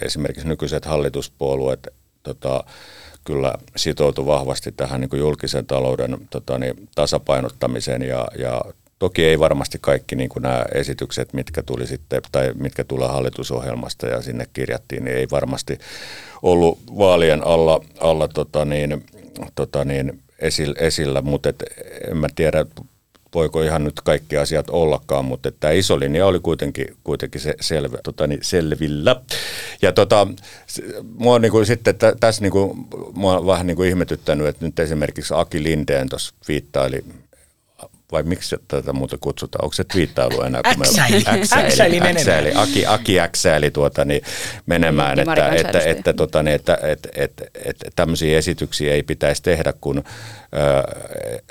esimerkiksi 0.00 0.48
nykyiset 0.48 0.84
hallituspuolueet 0.84 1.88
tota, 2.22 2.64
kyllä 3.24 3.54
sitoutu 3.76 4.26
vahvasti 4.26 4.72
tähän 4.72 5.00
niin 5.00 5.08
kuin 5.08 5.20
julkisen 5.20 5.66
talouden 5.66 6.18
tota, 6.30 6.58
niin, 6.58 6.88
tasapainottamiseen 6.94 8.02
ja, 8.02 8.28
ja 8.38 8.60
Toki 9.04 9.24
ei 9.24 9.38
varmasti 9.38 9.78
kaikki 9.80 10.16
niin 10.16 10.28
kuin 10.28 10.42
nämä 10.42 10.64
esitykset, 10.74 11.32
mitkä 11.32 11.62
tuli 11.62 11.86
sitten, 11.86 12.22
tai 12.32 12.52
mitkä 12.54 12.84
tulee 12.84 13.08
hallitusohjelmasta 13.08 14.06
ja 14.06 14.22
sinne 14.22 14.46
kirjattiin, 14.52 15.04
niin 15.04 15.16
ei 15.16 15.26
varmasti 15.30 15.78
ollut 16.42 16.78
vaalien 16.98 17.46
alla, 17.46 17.84
alla 18.00 18.28
tota 18.28 18.64
niin, 18.64 19.04
tota 19.54 19.84
niin, 19.84 20.22
esillä, 20.38 20.74
esillä, 20.78 21.22
mutta 21.22 21.48
et, 21.48 21.62
en 22.10 22.16
mä 22.16 22.26
tiedä, 22.34 22.66
voiko 23.34 23.62
ihan 23.62 23.84
nyt 23.84 24.00
kaikki 24.00 24.36
asiat 24.36 24.70
ollakaan, 24.70 25.24
mutta 25.24 25.52
tämä 25.52 25.72
iso 25.72 26.00
linja 26.00 26.26
oli 26.26 26.40
kuitenkin, 26.40 26.86
kuitenkin 27.04 27.40
se 27.40 27.54
selvä, 27.60 27.98
tota, 28.04 28.26
niin 28.26 28.40
selvillä. 28.42 29.20
Ja 29.82 29.92
tota, 29.92 30.26
mua 31.18 31.38
niin 31.38 31.52
kuin 31.52 31.66
sitten 31.66 31.94
tässä 32.20 32.42
niin 32.42 32.52
kuin, 32.52 32.86
mua 33.14 33.38
on 33.38 33.46
vähän 33.46 33.66
niin 33.66 33.76
kuin 33.76 33.88
ihmetyttänyt, 33.88 34.46
että 34.46 34.64
nyt 34.66 34.78
esimerkiksi 34.78 35.34
Aki 35.36 35.62
Lindeen 35.62 36.08
tuossa 36.08 36.34
viittaili 36.48 37.04
vai 38.12 38.22
miksi 38.22 38.56
tätä 38.68 38.92
muuta 38.92 39.18
kutsutaan? 39.20 39.64
Onko 39.64 39.74
se 39.74 39.84
twiittailu 39.84 40.42
enää? 40.42 40.60
Äksäili. 40.66 41.24
Äksäili, 41.52 42.00
äksäili, 42.00 42.52
Aki, 42.54 42.86
Aki 42.86 43.20
äksäili 43.20 43.70
tuota, 43.70 44.04
niin 44.04 44.22
menemään, 44.66 45.16
niin, 45.16 45.30
että, 45.30 45.48
että, 45.48 45.78
että, 45.78 46.12
tota, 46.12 46.42
niin, 46.42 46.54
että, 46.54 46.78
että, 46.82 47.08
että, 47.14 47.44
että 47.64 47.90
tämmöisiä 47.96 48.38
esityksiä 48.38 48.94
ei 48.94 49.02
pitäisi 49.02 49.42
tehdä, 49.42 49.72
kun 49.80 49.98
äh, 49.98 50.04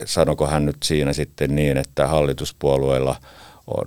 sanoko 0.06 0.47
hän 0.47 0.66
nyt 0.66 0.78
siinä 0.84 1.14
sitten 1.14 1.56
niin, 1.56 1.78
että 1.78 2.08
hallituspuolueilla 2.08 3.16
on 3.68 3.86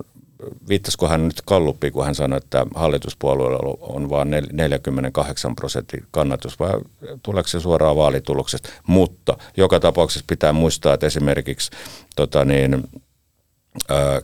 viittasiko 0.69 1.07
hän 1.07 1.27
nyt 1.27 1.41
Kalluppiin, 1.45 1.93
kun 1.93 2.05
hän 2.05 2.15
sanoi, 2.15 2.37
että 2.37 2.65
hallituspuolueella 2.75 3.77
on 3.79 4.09
vain 4.09 4.29
48 4.51 5.55
prosentin 5.55 6.05
kannatus, 6.11 6.59
vai 6.59 6.71
tuleeko 7.23 7.47
se 7.47 7.59
suoraan 7.59 7.95
vaalituloksesta? 7.95 8.69
Mutta 8.87 9.37
joka 9.57 9.79
tapauksessa 9.79 10.25
pitää 10.27 10.53
muistaa, 10.53 10.93
että 10.93 11.05
esimerkiksi 11.05 11.71
tota 12.15 12.45
niin, 12.45 12.83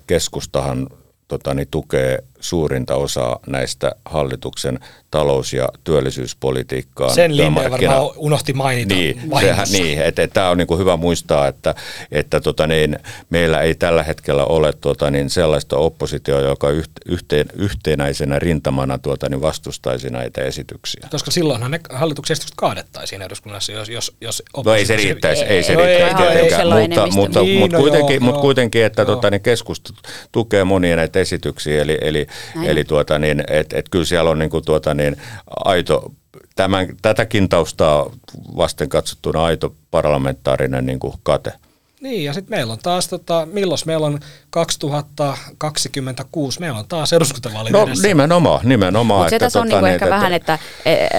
keskustahan 0.08 0.88
tota 1.28 1.54
niin, 1.54 1.68
tukee 1.72 2.24
suurinta 2.44 2.96
osaa 2.96 3.40
näistä 3.48 3.92
hallituksen 4.06 4.80
talous- 5.12 5.54
ja 5.54 5.70
työllisyyspolitiikkaan. 5.84 7.16
Sen 7.16 7.38
Linde 7.38 7.70
varmaan 7.70 8.12
unohti 8.16 8.54
mainita. 8.54 8.96
Niin, 8.96 9.22
sehän, 9.40 9.68
niin 9.72 10.02
että, 10.02 10.22
että 10.22 10.34
tämä 10.34 10.50
on 10.50 10.58
niin 10.58 10.68
kuin 10.68 10.80
hyvä 10.80 10.98
muistaa, 10.98 11.48
että, 11.48 11.76
että 12.12 12.42
tota 12.42 12.68
niin, 12.68 13.00
meillä 13.30 13.62
ei 13.62 13.76
tällä 13.76 14.04
hetkellä 14.04 14.46
ole 14.46 14.74
tota 14.82 15.12
niin, 15.12 15.30
sellaista 15.30 15.78
oppositioa, 15.78 16.42
joka 16.42 16.68
yhteen, 17.06 17.48
yhtenäisenä 17.56 18.40
rintamana 18.40 18.98
tuota 18.98 19.30
niin 19.30 19.42
vastustaisi 19.42 20.10
näitä 20.10 20.42
esityksiä. 20.42 21.08
Koska 21.12 21.32
silloinhan 21.32 21.72
ne 21.72 21.80
hallituksen 21.90 22.34
esitykset 22.34 22.58
kaadettaisiin 22.58 23.22
eduskunnassa, 23.22 23.72
jos, 23.72 23.90
jos, 23.90 24.16
jos 24.22 24.44
No 24.66 24.74
ei 24.74 24.86
se 24.86 24.96
riittäisi, 24.96 25.44
ei 25.44 25.64
se 25.64 25.74
no 25.74 25.82
riittäisi 25.82 26.16
tietenkään, 26.16 26.68
mutta, 26.68 27.08
mutta, 27.08 27.42
niin, 27.42 27.60
mutta, 27.60 27.78
no 27.78 27.82
kuitenkin, 27.82 28.16
joo, 28.16 28.24
mutta 28.24 28.42
kuitenkin, 28.42 28.86
että 28.86 29.06
tota, 29.06 29.30
niin 29.30 29.42
keskusta 29.42 29.94
tukee 30.32 30.64
monia 30.64 30.96
näitä 30.96 31.20
esityksiä, 31.20 31.82
eli, 31.82 31.98
eli, 32.02 32.28
eli 32.64 32.84
tuota, 32.84 33.20
niin, 33.20 33.44
et, 33.48 33.74
et 33.74 33.90
kyllä 33.90 34.06
siellä 34.06 34.30
on 34.30 34.40
niin 34.40 34.50
kuin, 34.50 34.66
tuota, 34.66 34.94
niin, 34.94 35.18
aito 35.66 36.12
tämän, 36.56 36.88
tätäkin 37.02 37.50
taustaa 37.50 38.12
vasten 38.58 38.90
katsottuna 38.90 39.44
aito 39.44 39.76
parlamentaarinen 39.92 40.86
niin 40.86 41.00
kuin 41.00 41.14
kate. 41.24 41.54
Niin, 42.02 42.24
ja 42.24 42.34
sitten 42.34 42.58
meillä 42.58 42.74
on 42.74 42.80
taas, 42.84 43.08
tota, 43.08 43.48
milloin 43.52 43.80
meillä 43.86 44.08
on 44.08 44.20
2026, 44.54 46.60
meillä 46.60 46.80
on 46.80 46.88
taas 46.88 47.14
eduskuntavaalit 47.14 47.72
No 47.72 47.84
edessä. 47.84 48.08
nimenomaan, 48.08 48.60
nimenomaan. 48.64 49.22
Mutta 49.22 49.30
se 49.30 49.40
tässä 49.40 49.60
on 49.60 49.68
tota, 49.68 49.76
niinku 49.76 49.86
niin, 49.86 49.94
ehkä 49.94 50.06
että, 50.06 50.16
vähän, 50.16 50.34
että 50.34 50.60
e, 50.86 50.94
e, 50.94 51.10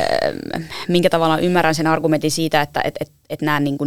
minkä 0.89 1.11
tavalla 1.11 1.39
ymmärrän 1.39 1.75
sen 1.75 1.87
argumentin 1.87 2.31
siitä, 2.31 2.63
että 2.63 2.81
et, 2.85 2.95
et, 3.01 3.13
et 3.31 3.43
nämä 3.43 3.61
niin 3.61 3.79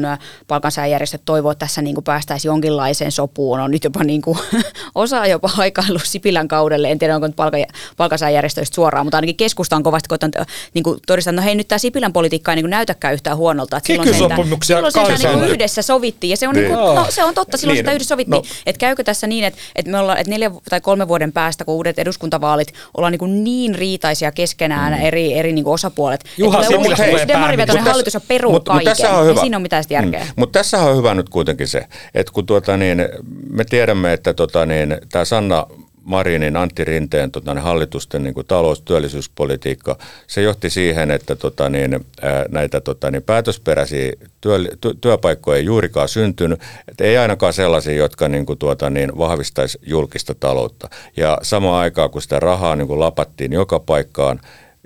palkansaajärjestöt 0.48 1.22
toivoo, 1.26 1.52
että 1.52 1.66
tässä 1.66 1.82
niin 1.82 1.96
kuin 1.96 2.04
päästäisiin 2.04 2.50
jonkinlaiseen 2.50 3.12
sopuun. 3.12 3.60
On 3.60 3.72
nyt 3.72 3.84
jopa 3.84 4.04
niin 4.04 4.22
kuin, 4.22 4.38
osa 4.96 5.28
jopa 5.28 5.48
haikailu 5.48 6.00
Sipilän 6.04 6.48
kaudelle, 6.48 6.92
en 6.92 7.00
tiedä 7.00 7.16
onko 7.16 7.28
nyt 7.28 7.36
palkan, 7.36 7.66
palkansaajärjestöistä 7.98 8.76
suoraan, 8.76 9.06
mutta 9.06 9.18
ainakin 9.18 9.38
keskusta 9.38 9.76
on 9.76 9.84
kovasti 9.84 10.08
koittanut 10.08 10.36
niin 10.74 10.84
kuin 10.84 11.00
todistaa, 11.08 11.32
että 11.32 11.42
no 11.42 11.46
hei 11.46 11.56
nyt 11.56 11.68
tämä 11.68 11.80
Sipilän 11.80 12.14
politiikka 12.14 12.52
ei 12.52 12.56
niin 12.56 12.64
kuin 12.64 12.70
näytäkään 12.70 13.14
yhtään 13.14 13.38
huonolta. 13.38 13.78
Että 13.78 13.88
silloin 13.88 14.14
silloin 14.14 14.92
sitä 14.92 15.30
niin 15.30 15.40
kuin 15.40 15.52
yhdessä 15.52 15.82
sovittiin 15.82 16.32
ja 16.32 16.38
se 16.38 16.48
on, 16.48 16.56
niin 16.56 16.68
kuin, 16.68 16.96
no, 16.96 17.06
se 17.10 17.24
on 17.24 17.34
totta, 17.34 17.58
silloin 17.58 17.76
niin, 17.76 17.84
sitä 17.84 17.92
yhdessä 17.92 18.10
sovittiin. 18.10 18.44
No. 18.44 18.50
Että 18.66 18.80
käykö 18.80 19.04
tässä 19.04 19.28
niin, 19.28 19.37
että, 19.44 19.60
että 19.76 19.92
me 19.92 20.00
ollaan, 20.00 20.18
että 20.18 20.32
neljä 20.32 20.52
tai 20.70 20.82
kolme 20.82 21.08
vuoden 21.08 21.32
päästä, 21.32 21.66
kun 21.66 21.76
uudet 21.76 22.00
eduskuntavaalit, 22.00 22.74
ollaan 22.98 23.14
niin, 23.20 23.44
niin 23.44 23.76
riitaisia 23.76 24.32
keskenään 24.32 24.94
mm. 24.94 25.02
eri, 25.02 25.34
eri 25.34 25.54
niin 25.54 25.64
kuin 25.64 25.74
osapuolet. 25.74 26.24
Juha 26.38 26.64
Sipilä 26.64 26.96
tulee 26.96 27.28
Demarivetoinen 27.28 27.84
hallitus 27.84 28.16
on 28.16 28.22
peru 28.28 28.52
mut, 28.52 28.66
kaiken. 28.66 28.96
Mut 29.00 29.20
on 29.20 29.26
hyvä. 29.26 29.42
siinä 29.42 29.58
on 29.58 29.62
mitään 29.62 29.84
järkeä. 29.90 30.24
Mm. 30.24 30.32
Mutta 30.36 30.60
tässä 30.60 30.80
on 30.80 30.98
hyvä 30.98 31.14
nyt 31.14 31.30
kuitenkin 31.30 31.68
se, 31.68 31.88
että 32.14 32.34
kun 32.34 32.46
tuota 32.46 32.78
niin, 32.78 33.10
me 33.50 33.66
tiedämme, 33.66 34.14
että 34.14 34.34
tota 34.34 34.66
niin, 34.66 34.98
tämä 35.12 35.26
Sanna 35.26 35.68
Marinin, 36.08 36.58
Antti 36.58 36.84
Rinteen 36.84 37.32
tota, 37.32 37.62
hallitusten 37.62 38.24
niin 38.24 38.34
kuin 38.34 38.48
talous- 38.48 38.82
työllisyyspolitiikka, 38.82 39.98
se 40.28 40.42
johti 40.42 40.70
siihen, 40.70 41.12
että 41.12 41.36
tota, 41.36 41.70
niin, 41.70 42.06
ää, 42.22 42.46
näitä 42.50 42.82
tota, 42.82 43.12
niin, 43.12 43.24
päätösperäisiä 43.24 44.14
työ, 44.42 44.60
ty, 44.82 44.94
työpaikkoja 45.02 45.58
ei 45.58 45.66
juurikaan 45.66 46.10
syntynyt, 46.10 46.62
et 46.88 47.02
ei 47.02 47.18
ainakaan 47.18 47.54
sellaisia, 47.54 47.94
jotka 47.94 48.28
niin 48.28 48.46
kuin, 48.46 48.60
tuota, 48.60 48.90
niin, 48.90 49.18
vahvistaisi 49.18 49.80
julkista 49.82 50.36
taloutta. 50.40 50.90
Ja 51.18 51.38
samaan 51.42 51.82
aikaan, 51.82 52.10
kun 52.10 52.22
sitä 52.22 52.40
rahaa 52.40 52.76
niin 52.76 52.88
kuin 52.88 53.00
lapattiin 53.00 53.54
joka 53.54 53.80
paikkaan, 53.80 54.40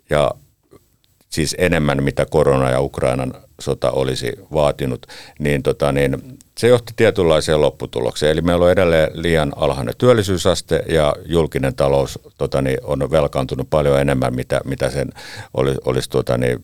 ja 0.09 0.31
siis 1.31 1.55
enemmän 1.57 2.03
mitä 2.03 2.25
korona 2.25 2.69
ja 2.69 2.81
Ukrainan 2.81 3.33
sota 3.59 3.91
olisi 3.91 4.33
vaatinut, 4.53 5.05
niin, 5.39 5.63
tota, 5.63 5.91
niin 5.91 6.37
se 6.57 6.67
johti 6.67 6.93
tietynlaiseen 6.95 7.61
lopputulokseen. 7.61 8.31
Eli 8.31 8.41
meillä 8.41 8.65
on 8.65 8.71
edelleen 8.71 9.11
liian 9.13 9.53
alhainen 9.55 9.93
työllisyysaste 9.97 10.83
ja 10.89 11.15
julkinen 11.25 11.75
talous 11.75 12.19
tota, 12.37 12.61
niin, 12.61 12.77
on 12.83 13.11
velkaantunut 13.11 13.69
paljon 13.69 13.99
enemmän, 13.99 14.35
mitä, 14.35 14.61
mitä 14.65 14.89
sen 14.89 15.09
olisi, 15.53 15.79
olisi, 15.85 16.09
tota, 16.09 16.37
niin, 16.37 16.63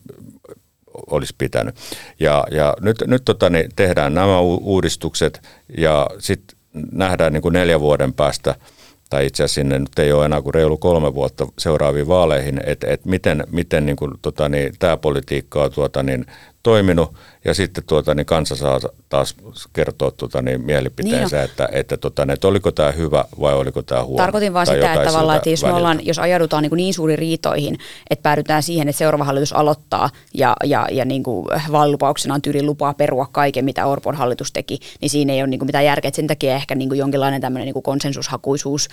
olisi 1.10 1.34
pitänyt. 1.38 1.74
Ja, 2.20 2.44
ja 2.50 2.74
nyt, 2.80 2.96
nyt 3.06 3.24
tota, 3.24 3.50
niin, 3.50 3.70
tehdään 3.76 4.14
nämä 4.14 4.40
uudistukset 4.40 5.40
ja 5.78 6.06
sitten 6.18 6.58
nähdään 6.92 7.32
niin 7.32 7.42
kuin 7.42 7.52
neljän 7.52 7.80
vuoden 7.80 8.12
päästä– 8.12 8.54
tai 9.10 9.26
itse 9.26 9.44
asiassa 9.44 9.54
sinne 9.54 9.78
nyt 9.78 9.98
ei 9.98 10.12
ole 10.12 10.24
enää 10.24 10.42
kuin 10.42 10.54
reilu 10.54 10.76
kolme 10.76 11.14
vuotta 11.14 11.46
seuraaviin 11.58 12.08
vaaleihin, 12.08 12.60
että 12.64 12.86
et 12.86 13.04
miten, 13.04 13.44
miten 13.50 13.86
niin 13.86 13.96
kuin, 13.96 14.14
tota, 14.22 14.48
niin, 14.48 14.72
tämä 14.78 14.96
politiikka 14.96 15.62
on 15.62 15.72
tuota, 15.72 16.02
niin, 16.02 16.26
toiminut 16.68 17.14
ja 17.44 17.54
sitten 17.54 17.84
tuota, 17.84 18.14
niin 18.14 18.26
kansa 18.26 18.56
saa 18.56 18.80
taas 19.08 19.36
kertoa 19.72 20.10
tuota, 20.10 20.42
niin 20.42 20.64
mielipiteensä, 20.64 21.36
niin 21.36 21.44
että, 21.44 21.68
että, 21.72 21.96
tota, 21.96 22.24
niin, 22.26 22.34
että 22.34 22.48
oliko 22.48 22.72
tämä 22.72 22.92
hyvä 22.92 23.24
vai 23.40 23.54
oliko 23.54 23.82
tämä 23.82 24.04
huono. 24.04 24.24
Tarkoitin 24.24 24.52
vaan 24.52 24.66
sitä, 24.66 24.92
että 24.92 25.06
tavallaan, 25.06 25.36
että 25.36 25.50
jos, 25.50 25.64
me 25.64 25.72
ollaan, 25.72 26.06
jos 26.06 26.18
ajaudutaan 26.18 26.62
niin, 26.62 26.76
niin 26.76 26.94
suuriin 26.94 27.18
riitoihin, 27.18 27.78
että 28.10 28.22
päädytään 28.22 28.62
siihen, 28.62 28.88
että 28.88 28.98
seuraava 28.98 29.24
hallitus 29.24 29.52
aloittaa 29.52 30.10
ja, 30.34 30.56
ja, 30.64 30.86
ja 30.90 31.04
niin 31.04 31.22
kuin 31.22 31.46
vaalilupauksena 31.72 32.34
on 32.34 32.42
tyyli 32.42 32.62
lupaa 32.62 32.94
perua 32.94 33.26
kaiken, 33.32 33.64
mitä 33.64 33.86
Orpon 33.86 34.14
hallitus 34.14 34.52
teki, 34.52 34.78
niin 35.00 35.10
siinä 35.10 35.32
ei 35.32 35.40
ole 35.40 35.46
niin 35.46 35.60
kuin 35.60 35.66
mitään 35.66 35.84
järkeä. 35.84 36.10
Sen 36.14 36.26
takia 36.26 36.54
ehkä 36.54 36.74
niin 36.74 36.88
kuin 36.88 36.98
jonkinlainen 36.98 37.40
tämmöinen 37.40 37.66
niin 37.66 37.74
kuin 37.74 37.82
konsensushakuisuus 37.82 38.88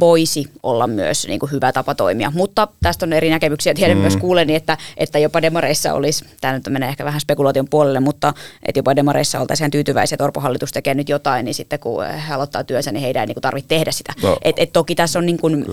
voisi 0.00 0.50
olla 0.62 0.86
myös 0.86 1.26
niin 1.26 1.40
kuin 1.40 1.52
hyvä 1.52 1.72
tapa 1.72 1.94
toimia. 1.94 2.32
Mutta 2.34 2.68
tästä 2.82 3.06
on 3.06 3.12
eri 3.12 3.30
näkemyksiä. 3.30 3.74
Tiedän 3.74 3.96
mm. 3.96 4.00
myös 4.00 4.16
kuuleni, 4.16 4.54
että, 4.54 4.78
että 4.96 5.18
jopa 5.18 5.42
demareissa 5.42 5.94
olisi, 5.94 6.24
tämä 6.40 6.54
nyt 6.54 6.68
menee 6.68 6.88
ehkä 6.88 7.04
vähän 7.06 7.20
spekulaation 7.20 7.68
puolelle, 7.70 8.00
mutta 8.00 8.34
että 8.62 8.78
jopa 8.78 8.96
demareissa 8.96 9.40
oltaisiin 9.40 9.70
tyytyväisiä, 9.70 10.14
että 10.16 10.24
Orpo 10.24 10.40
hallitus 10.40 10.72
tekee 10.72 10.94
nyt 10.94 11.08
jotain, 11.08 11.44
niin 11.44 11.54
sitten 11.54 11.78
kun 11.78 12.04
he 12.28 12.34
aloittaa 12.34 12.64
työnsä, 12.64 12.92
niin 12.92 13.02
heidän 13.02 13.20
ei 13.20 13.26
niin 13.26 13.42
tarvitse 13.42 13.68
tehdä 13.68 13.92
sitä. 13.92 14.12
No, 14.22 14.36
et, 14.42 14.56
et 14.58 14.72
toki 14.72 14.94
tässä 14.94 15.18
on 15.18 15.26
niin 15.26 15.38
kuin 15.38 15.64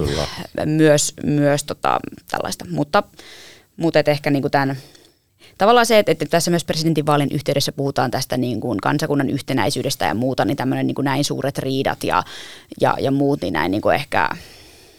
myös, 0.65 1.13
myös 1.25 1.63
tota, 1.63 1.99
tällaista, 2.31 2.65
mutta, 2.69 3.03
mutta 3.77 3.99
et 3.99 4.07
ehkä 4.07 4.29
niin 4.29 4.41
kuin 4.41 4.51
tämän 4.51 4.77
tavallaan 5.57 5.85
se, 5.85 5.99
että, 5.99 6.11
että 6.11 6.25
tässä 6.25 6.51
myös 6.51 6.65
presidentinvaalin 6.65 7.29
yhteydessä 7.31 7.71
puhutaan 7.71 8.11
tästä 8.11 8.37
niin 8.37 8.61
kuin 8.61 8.79
kansakunnan 8.81 9.29
yhtenäisyydestä 9.29 10.05
ja 10.05 10.13
muuta, 10.13 10.45
niin 10.45 10.57
tämmöinen 10.57 10.87
niin 10.87 10.95
kuin 10.95 11.05
näin 11.05 11.23
suuret 11.23 11.57
riidat 11.57 12.03
ja, 12.03 12.23
ja, 12.81 12.95
ja 12.99 13.11
muut, 13.11 13.41
niin 13.41 13.53
näin 13.53 13.71
niin 13.71 13.81
kuin 13.81 13.95
ehkä 13.95 14.29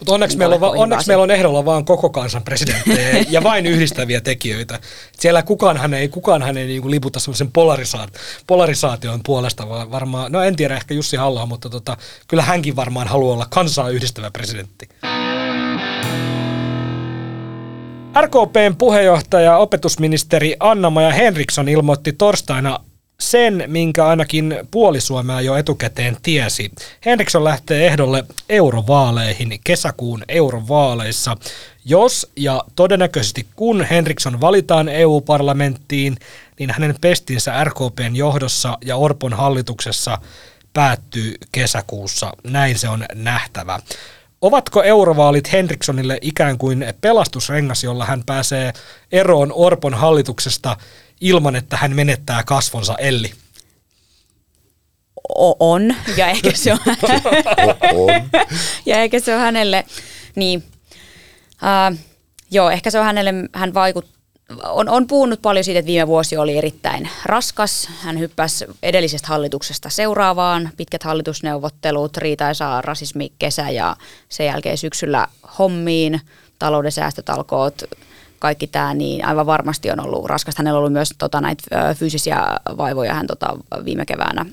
mutta 0.05 0.15
onneksi, 0.15 0.39
meillä 0.39 0.55
on, 0.55 0.61
va- 0.61 0.71
onneksi 0.71 1.09
meillä 1.09 1.23
on 1.23 1.31
ehdolla 1.31 1.65
vain 1.65 1.85
koko 1.85 2.11
kansan 2.11 2.43
presidenttejä 2.43 3.25
ja 3.31 3.43
vain 3.43 3.67
yhdistäviä 3.67 4.21
tekijöitä. 4.21 4.81
Siellä 5.13 5.43
kukaan 5.43 5.95
ei, 5.95 6.09
kukaan 6.09 6.43
hän 6.43 6.57
ei 6.57 6.67
niin 6.67 6.91
liputa 6.91 7.21
semmoisen 7.21 7.49
polarisaat- 7.49 8.19
polarisaation 8.47 9.21
puolesta, 9.27 9.69
vaan 9.69 9.91
varmaan, 9.91 10.33
no 10.33 10.43
en 10.43 10.57
tiedä 10.57 10.77
ehkä 10.77 10.95
Jussi 10.95 11.17
halla 11.17 11.47
mutta 11.47 11.71
tota, 11.71 11.97
kyllä 12.29 12.43
hänkin 12.43 12.77
varmaan 12.77 13.09
haluaa 13.09 13.35
olla 13.35 13.47
kansaa 13.51 13.91
yhdistävä 13.91 14.31
presidentti. 14.31 14.89
RKPn 18.21 18.77
puheenjohtaja 18.79 19.57
opetusministeri 19.57 20.57
Anna-Maja 20.61 21.13
Henriksson 21.13 21.69
ilmoitti 21.69 22.13
torstaina 22.13 22.81
sen, 23.21 23.65
minkä 23.67 24.07
ainakin 24.07 24.59
puoli 24.71 25.01
Suomea 25.01 25.41
jo 25.41 25.57
etukäteen 25.57 26.17
tiesi. 26.23 26.71
Henriksson 27.07 27.45
lähtee 27.45 27.87
ehdolle 27.87 28.25
eurovaaleihin 28.49 29.61
kesäkuun 29.65 30.25
eurovaaleissa. 30.29 31.37
Jos 31.85 32.31
ja 32.37 32.65
todennäköisesti 32.77 33.47
kun 33.57 33.85
Henriksson 33.85 34.41
valitaan 34.41 34.89
EU-parlamenttiin, 34.89 36.17
niin 36.59 36.71
hänen 36.71 36.95
pestinsä 37.01 37.65
RKPn 37.65 38.17
johdossa 38.17 38.79
ja 38.85 38.97
Orpon 38.97 39.33
hallituksessa 39.33 40.19
päättyy 40.73 41.35
kesäkuussa. 41.53 42.33
Näin 42.45 42.79
se 42.79 42.89
on 42.89 43.05
nähtävä. 43.15 43.81
Ovatko 44.41 44.83
eurovaalit 44.83 45.53
Henrikssonille 45.53 46.19
ikään 46.21 46.59
kuin 46.59 46.85
pelastusrengas, 47.01 47.85
jolla 47.85 48.05
hän 48.05 48.23
pääsee 48.27 48.73
eroon 49.13 49.53
Orpon 49.55 49.95
hallituksesta 49.95 50.77
ilman, 51.25 51.57
että 51.57 51.77
hän 51.77 51.97
menettää 51.97 52.43
kasvonsa 52.43 52.95
Elli? 52.99 53.33
O- 55.39 55.73
on, 55.73 55.95
ja 56.17 56.27
ehkä 56.27 56.51
se 56.55 56.73
on, 56.73 56.79
on. 57.95 58.31
ja 58.87 58.97
ehkä 58.97 59.21
se 59.21 59.35
on 59.35 59.41
hänelle, 59.41 59.85
niin, 60.35 60.65
uh, 61.63 61.99
joo, 62.51 62.71
ehkä 62.71 62.91
se 62.91 62.99
on 62.99 63.05
hänelle, 63.05 63.35
hän 63.53 63.75
vaikut, 63.75 64.07
on, 64.63 64.89
on 64.89 65.07
puhunut 65.07 65.43
paljon 65.43 65.65
siitä, 65.65 65.79
että 65.79 65.87
viime 65.87 66.07
vuosi 66.07 66.37
oli 66.37 66.59
erittäin 66.59 67.09
raskas. 67.25 67.89
Hän 68.01 68.19
hyppäsi 68.19 68.65
edellisestä 68.83 69.29
hallituksesta 69.29 69.89
seuraavaan, 69.89 70.71
pitkät 70.77 71.03
hallitusneuvottelut, 71.03 72.17
riitaisaa 72.17 72.83
rasismi 72.83 73.33
kesä 73.39 73.71
ja 73.71 73.97
sen 74.29 74.47
jälkeen 74.47 74.79
syksyllä 74.79 75.29
hommiin, 75.59 76.21
talouden 76.59 76.93
säästötalkoot, 76.93 77.83
kaikki 78.45 78.67
tämä, 78.67 78.95
niin 78.95 79.25
aivan 79.25 79.47
varmasti 79.47 79.91
on 79.91 80.01
ollut 80.01 80.27
raskasta. 80.27 80.61
Hänellä 80.61 80.77
on 80.77 80.81
ollut 80.81 80.93
myös 80.93 81.09
tota, 81.19 81.41
näitä 81.41 81.95
fyysisiä 81.95 82.47
vaivoja 82.77 83.15
hän 83.15 83.27
tota, 83.27 83.47
viime 83.85 84.07
keväänä 84.07 84.47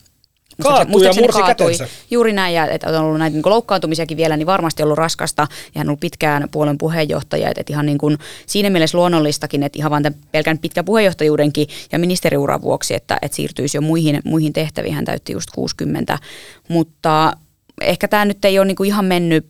Kaatui 0.64 1.06
ja 1.06 1.14
mursi 1.14 1.40
kaatui. 1.40 1.72
Juuri 2.12 2.34
näin, 2.34 2.56
ja 2.56 2.68
että 2.68 2.90
on 2.90 2.96
ollut 2.96 3.20
näitä 3.20 3.36
niin 3.36 3.44
loukkaantumisiakin 3.46 4.18
vielä, 4.18 4.38
niin 4.38 4.46
varmasti 4.46 4.84
ollut 4.84 4.98
raskasta. 4.98 5.42
Ja 5.42 5.80
hän 5.80 5.88
on 5.88 5.90
ollut 5.90 6.00
pitkään 6.00 6.50
puolen 6.52 6.78
puheenjohtaja, 6.78 7.50
että, 7.50 7.62
että 7.62 7.74
ihan 7.74 7.86
niin 7.86 7.98
kuin 7.98 8.18
siinä 8.46 8.70
mielessä 8.70 8.98
luonnollistakin, 8.98 9.64
että 9.64 9.80
ihan 9.80 9.92
vain 9.92 10.16
pelkän 10.32 10.58
pitkä 10.58 10.84
puheenjohtajuudenkin 10.84 11.68
ja 11.92 12.00
ministeriuran 12.00 12.62
vuoksi, 12.62 12.96
että, 12.96 13.18
että 13.22 13.36
siirtyisi 13.36 13.78
jo 13.78 13.82
muihin, 13.82 14.20
muihin 14.24 14.54
tehtäviin. 14.54 14.94
Hän 14.94 15.06
täytti 15.06 15.34
just 15.34 15.50
60, 15.56 16.20
mutta 16.68 17.34
ehkä 17.82 18.08
tämä 18.08 18.26
nyt 18.26 18.46
ei 18.46 18.60
ole 18.60 18.68
niin 18.68 18.76
kuin 18.76 18.88
ihan 18.88 19.06
mennyt 19.06 19.46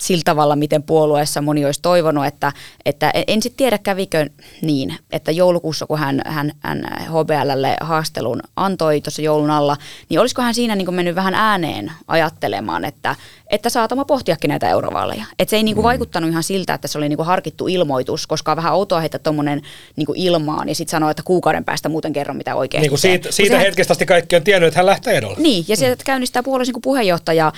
sillä 0.00 0.22
tavalla, 0.24 0.56
miten 0.56 0.82
puolueessa 0.82 1.40
moni 1.42 1.64
olisi 1.64 1.82
toivonut, 1.82 2.26
että, 2.26 2.52
että 2.84 3.12
en 3.26 3.42
sitten 3.42 3.56
tiedä 3.56 3.78
kävikö 3.78 4.26
niin, 4.62 4.94
että 5.12 5.30
joulukuussa 5.30 5.86
kun 5.86 5.98
hän, 5.98 6.22
hän, 6.26 6.52
hän 6.60 6.82
HBLlle 7.06 7.76
haastelun 7.80 8.42
antoi 8.56 9.00
tuossa 9.00 9.22
joulun 9.22 9.50
alla, 9.50 9.76
niin 10.08 10.20
olisiko 10.20 10.42
hän 10.42 10.54
siinä 10.54 10.76
niin 10.76 10.94
mennyt 10.94 11.14
vähän 11.14 11.34
ääneen 11.34 11.92
ajattelemaan, 12.08 12.84
että, 12.84 13.16
että 13.50 13.70
saatama 13.70 14.04
pohtiakin 14.04 14.48
näitä 14.48 14.68
eurovaaleja. 14.68 15.24
Että 15.38 15.50
se 15.50 15.56
ei 15.56 15.62
niin 15.62 15.74
kuin 15.74 15.82
mm. 15.82 15.88
vaikuttanut 15.88 16.30
ihan 16.30 16.42
siltä, 16.42 16.74
että 16.74 16.88
se 16.88 16.98
oli 16.98 17.08
niin 17.08 17.16
kuin 17.16 17.26
harkittu 17.26 17.68
ilmoitus, 17.68 18.26
koska 18.26 18.52
on 18.52 18.56
vähän 18.56 18.74
outoa 18.74 19.00
heittää 19.00 19.20
tuommoinen 19.22 19.62
niin 19.96 20.06
ilmaan 20.14 20.68
ja 20.68 20.74
sitten 20.74 20.90
sanoa, 20.90 21.10
että 21.10 21.22
kuukauden 21.22 21.64
päästä 21.64 21.88
muuten 21.88 22.12
kerro, 22.12 22.34
mitä 22.34 22.54
oikein. 22.54 22.82
Niin 22.82 22.98
siitä, 22.98 23.32
siitä 23.32 23.50
sehän, 23.50 23.66
hetkestä 23.66 23.92
asti 23.92 24.06
kaikki 24.06 24.36
on 24.36 24.42
tiennyt, 24.42 24.66
että 24.66 24.78
hän 24.78 24.86
lähtee 24.86 25.16
edolle. 25.16 25.36
Niin, 25.38 25.64
ja 25.68 25.76
se 25.76 25.88
mm. 25.88 25.96
käynnistää 26.04 26.42
puolueessa 26.42 26.72
niin 26.72 26.82
puheenjohtaja 26.82 27.52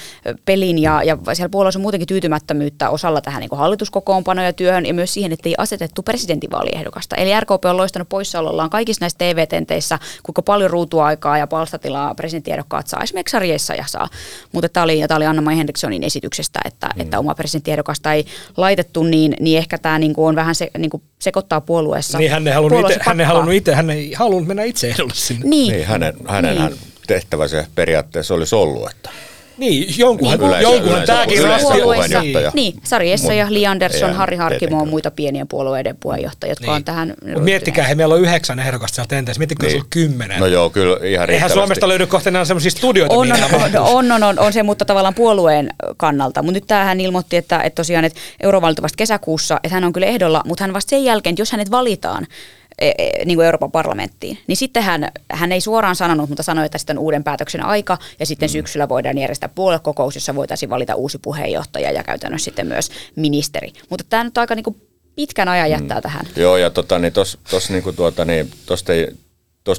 pelin 0.45 0.79
ja, 0.79 1.03
ja 1.03 1.19
siellä 1.33 1.49
puolueessa 1.49 1.79
on 1.79 1.83
muutenkin 1.83 2.09
tyytymättömyyttä 2.09 2.91
osalla 2.91 3.21
tähän 3.21 3.41
niin 3.41 3.51
hallituskokoonpanoja 3.53 4.49
ja 4.49 4.53
työhön 4.53 4.87
ja 4.87 4.95
myös 4.95 5.15
siihen, 5.15 5.33
että 5.33 5.49
ei 5.49 5.55
asetettu 5.59 6.03
presidentinvaaliehdokasta. 6.03 7.17
Eli 7.17 7.41
RKP 7.41 7.65
on 7.65 7.77
loistanut 7.77 8.09
poissaolollaan 8.09 8.71
kaikissa 8.71 9.03
näissä 9.03 9.19
TV-tenteissä, 9.19 9.99
kuinka 10.23 10.43
paljon 10.43 10.71
ruutuaikaa 10.71 11.39
ja 11.39 11.47
palstatilaa 11.47 12.15
presidenttiehdokkaat 12.15 12.87
saa 12.87 13.03
esimerkiksi 13.03 13.33
sarjeissa 13.33 13.75
ja 13.75 13.85
saa. 13.87 14.09
Mutta 14.53 14.69
tämä 14.69 14.85
oli, 14.85 15.01
oli 15.17 15.27
Anna-Mai 15.27 15.57
Henrikssonin 15.83 16.05
esityksestä, 16.05 16.61
että, 16.65 16.89
mm. 16.95 17.01
että 17.01 17.19
oma 17.19 17.35
presidenttiehdokasta 17.35 18.13
ei 18.13 18.27
laitettu, 18.57 19.03
niin, 19.03 19.37
niin 19.41 19.59
ehkä 19.59 19.79
tämä 19.79 19.99
niin 19.99 20.15
kuin 20.15 20.29
on 20.29 20.37
vähän 20.37 20.55
se, 20.55 20.71
niin 20.79 20.91
kuin 20.91 21.03
sekoittaa 21.19 21.61
puolueessa. 21.61 22.19
Niin 22.19 22.31
hän 22.31 22.49
ei 22.49 22.55
halunnut, 22.55 22.91
itse, 22.91 23.01
hän 23.03 23.21
ei 23.21 23.27
halunnut, 23.27 23.55
itse, 23.55 23.75
hän 23.75 23.91
ei 23.91 24.13
halunnut 24.13 24.49
mennä 24.49 24.63
itse 24.63 24.89
ehdolle 24.89 25.15
sinne. 25.15 25.49
Niin, 25.49 25.73
niin 25.73 25.87
hänen, 25.87 26.15
hänen 26.29 26.57
niin. 26.57 26.79
tehtävä 27.07 27.49
se 27.49 27.67
periaatteessa 27.75 28.35
olisi 28.35 28.55
ollut, 28.55 28.91
että 28.91 29.11
niin, 29.59 29.95
jonkunhan, 29.99 30.39
niin, 30.39 30.49
yleisö, 30.49 30.63
jonkunhan 30.63 30.97
yleisö, 30.97 31.13
tämäkin 31.13 31.39
yleisö, 31.39 31.83
puheenjohtaja. 31.83 32.51
Niin, 32.55 32.75
Sari 32.85 33.13
Essa 33.13 33.35
ja 33.35 33.47
Li 33.51 33.67
Andersson, 33.67 34.13
Harri 34.13 34.37
Harkimo 34.37 34.83
on 34.83 34.89
muita 34.89 35.11
pienien 35.11 35.49
puolueiden 35.49 35.97
puheenjohtajia, 36.01 36.51
jotka 36.51 36.67
niin. 36.67 36.75
on 36.75 36.85
tähän... 36.85 37.15
Mut 37.35 37.45
miettikää, 37.45 37.87
he 37.87 37.95
meillä 37.95 38.15
on 38.15 38.21
yhdeksän 38.21 38.59
ehdokasta 38.59 38.95
sieltä 38.95 39.19
entäs, 39.19 39.39
miettikää, 39.39 39.69
niin. 39.69 39.79
se 39.79 39.85
on 39.85 39.91
kymmenen. 39.91 40.41
No 40.41 40.47
joo, 40.47 40.71
kyllä 40.71 40.91
ihan 40.93 41.01
riittävästi. 41.03 41.33
Eihän 41.33 41.51
Suomesta 41.51 41.89
löydy 41.89 42.07
kohta 42.07 42.29
enää 42.29 42.45
sellaisia 42.45 42.71
studioita. 42.71 43.15
On, 43.15 43.33
on, 43.33 43.39
on, 43.43 43.77
on, 43.77 44.13
on, 44.13 44.23
on, 44.23 44.39
on, 44.39 44.53
se, 44.53 44.63
mutta 44.63 44.85
tavallaan 44.85 45.15
puolueen 45.15 45.71
kannalta. 45.97 46.43
Mutta 46.43 46.53
nyt 46.53 46.67
tämähän 46.67 47.01
ilmoitti, 47.01 47.37
että, 47.37 47.61
että 47.61 47.77
tosiaan, 47.77 48.05
että 48.05 48.21
eurovaalit 48.41 48.83
vasta 48.83 48.97
kesäkuussa, 48.97 49.61
että 49.65 49.75
hän 49.75 49.85
on 49.85 49.93
kyllä 49.93 50.07
ehdolla, 50.07 50.43
mutta 50.47 50.65
hän 50.65 50.75
vasta 50.75 50.91
sen 50.91 51.05
jälkeen, 51.05 51.35
jos 51.39 51.53
hänet 51.53 51.71
valitaan, 51.71 52.27
niin 53.25 53.37
kuin 53.37 53.47
Euroopan 53.47 53.73
parlamenttiin. 53.73 54.39
Niin 54.47 54.57
sitten 54.57 54.83
hän, 54.83 55.09
hän 55.33 55.53
ei 55.53 55.61
suoraan 55.61 55.97
sanonut, 55.97 56.29
mutta 56.29 56.43
sanoi, 56.43 56.67
että 56.67 56.79
sitten 56.79 56.99
on 56.99 57.05
uuden 57.05 57.25
päätöksen 57.25 57.65
aika 57.65 57.99
ja 58.19 58.27
sitten 58.27 58.49
mm. 58.49 58.53
syksyllä 58.53 58.89
voidaan 58.89 59.19
järjestää 59.19 59.49
puoluekokous, 59.55 60.15
jossa 60.15 60.35
voitaisiin 60.35 60.71
valita 60.71 60.95
uusi 60.95 61.19
puheenjohtaja 61.19 61.91
ja 61.91 62.05
käytännössä 62.05 62.45
sitten 62.45 62.67
myös 62.67 62.91
ministeri. 63.17 63.73
Mutta 63.91 64.05
tämä 64.09 64.25
nyt 64.25 64.39
aika 64.39 64.55
niin 64.55 64.65
kuin 64.65 64.77
pitkän 65.17 65.49
ajan 65.49 65.69
mm. 65.69 65.73
jättää 65.73 65.99
mm. 65.99 66.03
tähän. 66.03 66.27
Joo, 66.37 66.57
ja 66.57 66.71
tota, 66.71 66.99
niin 66.99 67.13
tuossa 67.13 67.73
niin 67.73 67.97
tuota, 67.97 68.25
niin, 68.25 68.51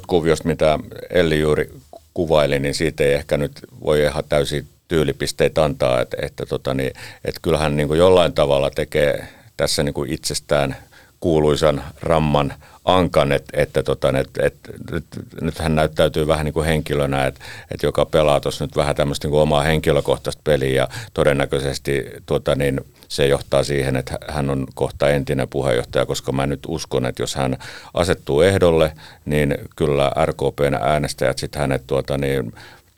kuviosta, 0.06 0.48
mitä 0.48 0.78
Elli 1.10 1.40
juuri 1.40 1.70
kuvaili, 2.14 2.58
niin 2.58 2.74
siitä 2.74 3.04
ei 3.04 3.12
ehkä 3.12 3.36
nyt 3.36 3.52
voi 3.84 4.02
ihan 4.02 4.24
täysin 4.28 4.66
tyylipisteitä 4.88 5.64
antaa, 5.64 6.00
että, 6.00 6.16
että, 6.22 6.46
tota, 6.46 6.74
niin, 6.74 6.92
että 7.24 7.40
kyllähän 7.42 7.76
niin 7.76 7.88
kuin 7.88 7.98
jollain 7.98 8.32
tavalla 8.32 8.70
tekee 8.70 9.28
tässä 9.56 9.82
niin 9.82 9.94
kuin 9.94 10.12
itsestään 10.12 10.76
kuuluisan 11.20 11.84
ramman 12.02 12.54
ankan, 12.84 13.32
että, 13.32 13.60
että, 13.62 13.82
tota, 13.82 14.08
että, 14.08 14.46
että 14.46 14.72
nyt, 14.92 15.04
nyt 15.40 15.58
hän 15.58 15.74
näyttäytyy 15.74 16.26
vähän 16.26 16.44
niin 16.44 16.54
kuin 16.54 16.66
henkilönä, 16.66 17.26
että, 17.26 17.40
että 17.70 17.86
joka 17.86 18.04
pelaa 18.04 18.40
tuossa 18.40 18.64
nyt 18.64 18.76
vähän 18.76 18.96
tämmöistä 18.96 19.26
niin 19.26 19.30
kuin 19.30 19.42
omaa 19.42 19.62
henkilökohtaista 19.62 20.40
peliä 20.44 20.74
ja 20.82 20.88
todennäköisesti 21.14 22.04
tota, 22.26 22.54
niin, 22.54 22.80
se 23.08 23.26
johtaa 23.26 23.64
siihen, 23.64 23.96
että 23.96 24.18
hän 24.28 24.50
on 24.50 24.66
kohta 24.74 25.10
entinen 25.10 25.48
puheenjohtaja, 25.48 26.06
koska 26.06 26.32
mä 26.32 26.46
nyt 26.46 26.60
uskon, 26.68 27.06
että 27.06 27.22
jos 27.22 27.34
hän 27.34 27.56
asettuu 27.94 28.40
ehdolle, 28.40 28.92
niin 29.24 29.54
kyllä 29.76 30.12
RKPn 30.24 30.74
äänestäjät 30.80 31.38
sitten 31.38 31.60
hänet 31.60 31.82
tuota, 31.86 32.18
niin, 32.18 32.52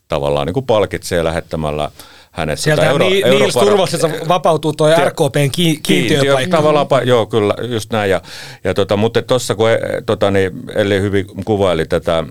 tavallaan 0.08 0.46
niin 0.46 0.54
kuin 0.54 0.66
palkitsee 0.66 1.24
lähettämällä 1.24 1.90
hänet. 2.36 2.58
Sieltä 2.58 2.90
Euro, 2.90 3.08
Niils 3.08 3.56
Europar- 3.56 3.60
turvallisessa 3.60 4.10
vapautuu 4.28 4.72
tuo 4.72 4.88
RKPn 5.04 5.50
ki- 5.52 5.80
kiintiöpaikka. 5.82 6.56
Tavallaan, 6.56 6.86
joo 7.04 7.26
kyllä, 7.26 7.54
just 7.68 7.92
näin. 7.92 8.10
Ja, 8.10 8.20
ja 8.64 8.74
tota, 8.74 8.96
mutta 8.96 9.22
tuossa 9.22 9.54
kun 9.54 9.70
e, 9.70 9.78
tota, 10.06 10.30
niin 10.30 10.50
Elli 10.74 11.00
hyvin 11.00 11.26
kuvaili 11.44 11.84
tätä, 11.84 12.24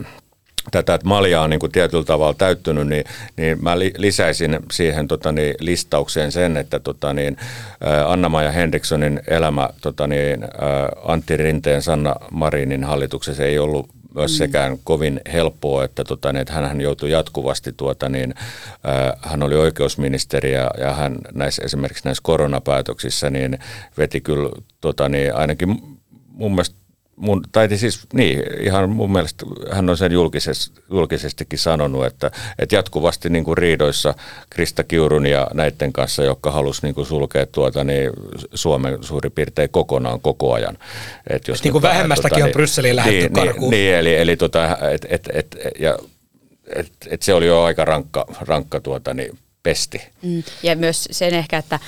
tätä, 0.71 0.93
että 0.93 1.07
malja 1.07 1.41
on 1.41 1.49
niin 1.49 1.59
kuin 1.59 1.71
tietyllä 1.71 2.03
tavalla 2.03 2.33
täyttynyt, 2.33 2.87
niin, 2.87 3.03
niin 3.37 3.63
mä 3.63 3.79
lisäisin 3.79 4.59
siihen 4.71 5.07
tota, 5.07 5.31
niin, 5.31 5.55
listaukseen 5.59 6.31
sen, 6.31 6.57
että 6.57 6.79
tota, 6.79 7.13
niin, 7.13 7.37
Anna-Maja 8.05 8.51
Henrikssonin 8.51 9.19
elämä 9.27 9.69
tota, 9.81 10.07
niin, 10.07 10.47
Antti 11.05 11.37
Rinteen 11.37 11.81
Sanna 11.81 12.15
Marinin 12.31 12.83
hallituksessa 12.83 13.43
ei 13.43 13.59
ollut 13.59 13.94
myös 14.15 14.31
mm. 14.31 14.37
sekään 14.37 14.77
kovin 14.83 15.21
helppoa, 15.33 15.83
että, 15.83 16.03
tota, 16.03 16.33
niin, 16.33 16.41
että 16.41 16.53
hän 16.53 16.81
joutui 16.81 17.11
jatkuvasti, 17.11 17.73
tuota, 17.77 18.09
niin, 18.09 18.33
äh, 18.37 19.13
hän 19.21 19.43
oli 19.43 19.55
oikeusministeri 19.55 20.53
ja, 20.53 20.71
ja 20.77 20.93
hän 20.93 21.17
näissä, 21.33 21.61
esimerkiksi 21.65 22.05
näissä 22.05 22.21
koronapäätöksissä 22.23 23.29
niin 23.29 23.59
veti 23.97 24.21
kyllä 24.21 24.49
tota, 24.81 25.09
niin, 25.09 25.35
ainakin 25.35 25.97
mun 26.27 26.51
mielestä 26.51 26.84
mun, 27.15 27.43
tai 27.51 27.77
siis 27.77 27.99
niin, 28.13 28.43
ihan 28.59 28.89
mun 28.89 29.11
mielestä 29.11 29.45
hän 29.71 29.89
on 29.89 29.97
sen 29.97 30.11
julkisesti, 30.11 30.81
julkisestikin 30.91 31.59
sanonut, 31.59 32.05
että, 32.05 32.31
että 32.59 32.75
jatkuvasti 32.75 33.29
niin 33.29 33.43
kuin 33.43 33.57
riidoissa 33.57 34.13
Krista 34.49 34.83
Kiurun 34.83 35.25
ja 35.25 35.47
näiden 35.53 35.93
kanssa, 35.93 36.23
jotka 36.23 36.51
halusi 36.51 36.81
niin 36.83 36.95
kuin 36.95 37.07
sulkea 37.07 37.45
tuota, 37.45 37.83
niin 37.83 38.11
Suomen 38.53 38.97
suurin 39.01 39.31
piirtein 39.31 39.69
kokonaan 39.69 40.21
koko 40.21 40.53
ajan. 40.53 40.77
Et 41.29 41.47
jos 41.47 41.59
et 41.59 41.63
niin 41.63 41.71
kuin 41.71 41.81
vähemmästäkin 41.81 42.29
tuota, 42.29 42.45
on 42.45 42.51
Brysseliin 42.51 42.95
lähdetty 42.95 43.19
niin, 43.19 43.33
niin, 43.33 43.47
karkuun. 43.47 43.71
Niin, 43.71 43.95
eli, 43.95 44.15
eli 44.15 44.37
tota, 44.37 44.77
et, 44.91 45.05
et, 45.09 45.29
et, 45.33 45.57
ja, 45.79 45.97
et, 46.75 46.91
et 47.07 47.21
se 47.21 47.33
oli 47.33 47.47
jo 47.47 47.63
aika 47.63 47.85
rankka, 47.85 48.25
rankka 48.41 48.79
tuota, 48.79 49.13
niin, 49.13 49.37
pesti. 49.65 50.01
Mm, 50.21 50.43
ja 50.63 50.75
myös 50.75 51.07
sen 51.11 51.33
ehkä, 51.33 51.57
että 51.57 51.79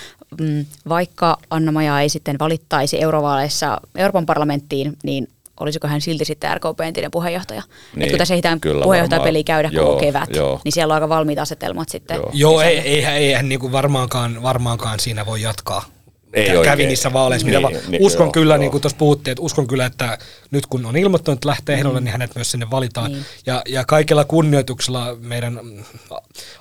mm, 0.42 0.66
vaikka 0.90 1.38
Anna-Maja 1.50 2.02
ei 2.02 2.10
sitten 2.10 2.36
valittaisi 2.40 3.02
eurovaaleissa 3.02 3.82
Euroopan 3.96 4.26
parlamenttiin, 4.26 4.98
niin 5.04 5.28
olisiko 5.60 5.88
hän 5.88 6.02
silti 6.02 6.26
sitten 6.26 6.58
RKP 6.58 6.82
entinen 6.82 7.12
puheenjohtaja. 7.12 7.62
Niin, 7.96 8.04
että 8.04 8.12
kun 8.12 8.18
tässä 8.18 8.34
ehditään 8.34 8.60
puheenjohtajapeliä 8.84 9.44
käydä 9.44 9.70
joo, 9.72 9.86
koko 9.86 10.00
kevät, 10.00 10.30
joo. 10.36 10.62
niin 10.64 10.72
siellä 10.72 10.92
on 10.92 10.96
aika 10.96 11.10
valmiita 11.10 11.42
asetelmat 11.42 11.90
sitten. 11.90 12.18
Joo, 12.18 12.32
joo 12.34 12.62
ei, 12.62 12.80
ei, 12.80 13.06
ei, 13.06 13.34
ei 13.34 13.44
niin 13.44 13.60
kuin 13.60 13.72
varmaankaan, 13.72 14.44
varmaankaan 14.44 15.00
siinä 15.00 15.26
voi 15.26 15.42
jatkaa 15.42 15.97
ei 16.34 16.46
kävi 16.48 16.58
oikein. 16.58 16.88
niissä 16.88 17.14
vaaleissa. 17.14 17.48
Niin, 17.48 17.68
mitä 17.68 17.82
niin, 17.88 18.02
uskon 18.02 18.26
joo, 18.26 18.32
kyllä, 18.32 18.54
joo. 18.54 18.60
niin 18.60 18.72
kuin 18.72 18.82
tuossa 18.82 18.98
puhuttiin, 18.98 19.32
että 19.32 19.42
uskon 19.42 19.68
kyllä, 19.68 19.86
että 19.86 20.18
nyt 20.52 20.66
kun 20.66 20.86
on 20.86 20.98
ilmoittanut, 20.98 21.38
että 21.38 21.48
lähtee 21.48 21.76
ehdolle, 21.76 22.00
mm. 22.00 22.04
niin 22.04 22.12
hänet 22.12 22.36
myös 22.36 22.52
sinne 22.52 22.72
valitaan. 22.72 23.12
Niin. 23.12 23.26
Ja, 23.46 23.62
ja 23.68 23.86
kaikella 23.86 24.26
kunnioituksella 24.26 25.16
meidän 25.20 25.60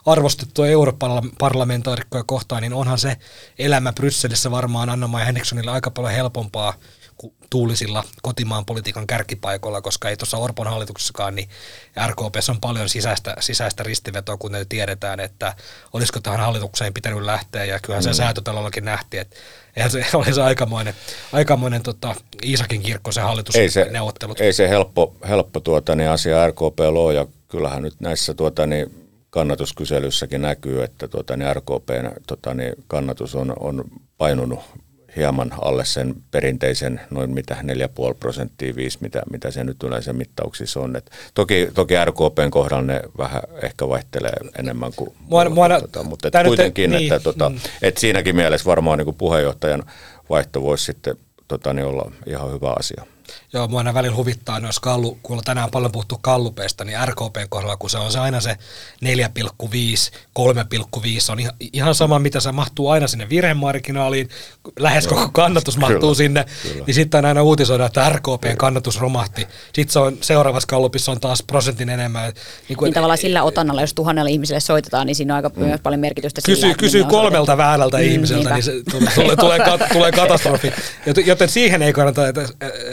arvostettua 0.06 0.66
europarlamentaarikkoja 0.66 2.24
kohtaan, 2.26 2.62
niin 2.62 2.72
onhan 2.72 2.98
se 2.98 3.16
elämä 3.58 3.92
Brysselissä 3.92 4.50
varmaan 4.50 4.88
Anna-Maja 4.88 5.26
Henrikssonille 5.26 5.70
aika 5.70 5.90
paljon 5.90 6.14
helpompaa 6.14 6.74
tuulisilla 7.50 8.04
kotimaan 8.22 8.64
politiikan 8.64 9.06
kärkipaikoilla, 9.06 9.82
koska 9.82 10.10
ei 10.10 10.16
tuossa 10.16 10.36
Orpon 10.36 10.66
hallituksessakaan, 10.66 11.34
niin 11.34 11.48
RKP 12.06 12.34
on 12.50 12.60
paljon 12.60 12.88
sisäistä, 12.88 13.36
sisäistä 13.40 13.82
ristivetoa, 13.82 14.36
kun 14.36 14.52
tiedetään, 14.68 15.20
että 15.20 15.54
olisiko 15.92 16.20
tähän 16.20 16.40
hallitukseen 16.40 16.94
pitänyt 16.94 17.22
lähteä, 17.22 17.64
ja 17.64 17.80
kyllähän 17.80 18.02
se 18.02 18.10
mm. 18.10 18.14
säätötalollakin 18.14 18.84
nähtiin, 18.84 19.20
että 19.20 19.36
eihän 19.76 19.90
se 19.90 20.04
oli 20.14 20.34
se 20.34 20.42
aikamoinen, 20.42 20.94
aikamoinen 21.32 21.82
tota, 21.82 22.14
Iisakin 22.44 22.82
kirkko 22.82 23.12
se 23.12 23.20
hallitusneuvottelut. 23.20 24.40
Ei 24.40 24.44
se, 24.44 24.46
ei 24.46 24.52
se 24.52 24.68
helppo, 24.68 25.16
helppo 25.28 25.60
tuota, 25.60 25.94
niin 25.94 26.10
asia 26.10 26.46
RKP 26.46 26.78
loo, 26.90 27.10
ja 27.10 27.26
kyllähän 27.48 27.82
nyt 27.82 28.00
näissä 28.00 28.34
tuota, 28.34 28.66
niin 28.66 29.06
kannatuskyselyssäkin 29.30 30.42
näkyy, 30.42 30.82
että 30.82 31.08
tuota, 31.08 31.36
niin 31.36 31.56
RKPn 31.56 32.10
tuota, 32.26 32.54
niin 32.54 32.72
kannatus 32.86 33.34
on, 33.34 33.52
on 33.60 33.84
painunut 34.18 34.60
hieman 35.16 35.52
alle 35.60 35.84
sen 35.84 36.14
perinteisen 36.30 37.00
noin 37.10 37.30
mitä 37.30 37.56
4,5 37.62 38.14
prosenttia, 38.20 38.76
5, 38.76 38.98
mitä, 39.00 39.22
mitä 39.30 39.50
se 39.50 39.64
nyt 39.64 39.82
yleensä 39.82 40.12
mittauksissa 40.12 40.80
on. 40.80 40.96
Et 40.96 41.10
toki, 41.34 41.68
toki 41.74 41.94
RKPn 42.04 42.50
kohdalla 42.50 42.82
ne 42.82 43.00
vähän 43.18 43.42
ehkä 43.62 43.88
vaihtelee 43.88 44.36
enemmän 44.58 44.92
kuin 44.96 45.12
mua, 45.18 45.48
mua, 45.48 45.68
tota, 45.80 46.02
mutta 46.02 46.28
et 46.28 46.46
kuitenkin, 46.46 46.94
että, 46.94 47.14
niin, 47.14 47.22
tota, 47.22 47.48
mm. 47.48 47.58
et 47.82 47.98
siinäkin 47.98 48.36
mielessä 48.36 48.66
varmaan 48.66 48.98
niin 48.98 49.04
kuin 49.04 49.16
puheenjohtajan 49.16 49.82
vaihto 50.30 50.62
voisi 50.62 50.84
sitten 50.84 51.16
tota, 51.48 51.72
niin 51.72 51.86
olla 51.86 52.12
ihan 52.26 52.52
hyvä 52.52 52.74
asia. 52.78 53.06
Joo, 53.53 53.68
mua 53.68 53.80
aina 53.80 53.94
välillä 53.94 54.16
huvittaa 54.16 54.61
noissa 54.61 54.80
kallu, 54.80 55.18
kun 55.22 55.38
on 55.38 55.44
tänään 55.44 55.70
paljon 55.70 55.92
puhuttu 55.92 56.18
kallupeista, 56.22 56.84
niin 56.84 56.99
RKPn 57.05 57.47
kohdalla, 57.49 57.76
kun 57.76 57.90
se 57.90 57.99
on 57.99 58.12
se 58.12 58.18
aina 58.18 58.40
se 58.40 58.57
4,5, 59.05 59.09
3,5, 60.38 61.32
on 61.32 61.40
ihan, 61.40 61.55
ihan 61.72 61.94
sama, 61.94 62.18
mitä 62.18 62.40
se 62.40 62.53
mahtuu 62.53 62.88
aina 62.88 63.07
sinne 63.07 63.28
virhemarginaaliin, 63.28 64.28
lähes 64.78 65.07
koko 65.07 65.28
kannatus 65.32 65.76
mahtuu 65.76 66.01
kyllä, 66.01 66.14
sinne, 66.14 66.44
kyllä. 66.62 66.84
niin 66.86 66.94
sitten 66.94 67.24
aina 67.24 67.42
uutisoidaan, 67.42 67.86
että 67.86 68.09
RKPn 68.09 68.57
kannatus 68.57 69.01
romahti. 69.01 69.47
Sitten 69.72 69.92
se 69.92 69.99
on 69.99 70.18
seuraavassa 70.20 70.66
kallupissa 70.66 71.12
on 71.12 71.20
taas 71.20 71.42
prosentin 71.42 71.88
enemmän. 71.88 72.32
Niin, 72.68 72.76
kuin, 72.76 72.86
niin 72.86 72.94
tavallaan 72.94 73.18
sillä 73.18 73.42
otannalla, 73.42 73.80
jos 73.80 73.94
tuhannella 73.94 74.28
ihmiselle 74.28 74.61
soitetaan, 74.61 75.07
niin 75.07 75.14
siinä 75.14 75.34
on 75.34 75.44
aika 75.44 75.51
mm. 75.57 75.78
paljon 75.82 76.01
merkitystä 76.01 76.40
kysy, 76.44 76.61
sillä, 76.61 76.74
Kysyy 76.74 77.05
kolmelta 77.05 77.57
väärältä 77.57 77.97
mm, 77.97 78.03
ihmiseltä, 78.03 78.55
niinpä. 78.55 78.55
niin 78.55 78.62
se 78.62 78.72
tulee, 78.90 79.36
tulee, 79.36 79.59
tulee, 79.66 79.88
tulee 79.92 80.12
katastrofi. 80.12 80.72
Joten 81.26 81.49
siihen 81.49 81.82
ei 81.82 81.92
kannata, 81.92 82.28
että, 82.28 82.42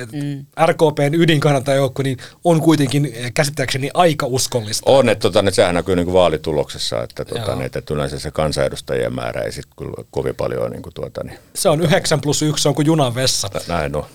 että 0.02 0.18
mm. 0.18 0.43
RKPn 0.66 1.14
ydinkannattajoukko 1.14 2.04
niin 2.04 2.18
on 2.44 2.62
kuitenkin 2.62 3.14
käsittääkseni 3.34 3.90
aika 3.94 4.26
uskollista. 4.26 4.92
On, 4.92 5.10
että 5.10 5.22
tota, 5.22 5.40
että 5.40 5.52
sehän 5.52 5.76
näkyy 5.76 5.96
niin 5.96 6.06
kuin 6.06 6.14
vaalituloksessa, 6.14 7.04
että, 7.04 7.26
tota, 7.26 7.56
niin, 7.56 7.66
että 7.66 7.94
yleensä 7.94 8.20
se 8.20 8.32
kansanedustajien 8.32 9.16
määrä 9.16 9.42
ei 9.42 9.52
sitten 9.52 9.74
kyllä 9.78 10.06
kovin 10.12 10.36
paljon 10.36 10.72
niin 10.72 10.82
kuin, 10.82 10.94
tuota, 10.94 11.24
niin. 11.24 11.40
Se 11.56 11.70
on 11.70 11.82
9 11.82 12.22
plus 12.22 12.42
1, 12.42 12.64
se 12.64 12.70
on 12.70 12.76
kuin 12.76 12.86
junan 12.86 13.16
vessa. 13.16 13.50
Näin 13.68 13.96
on. 13.96 14.06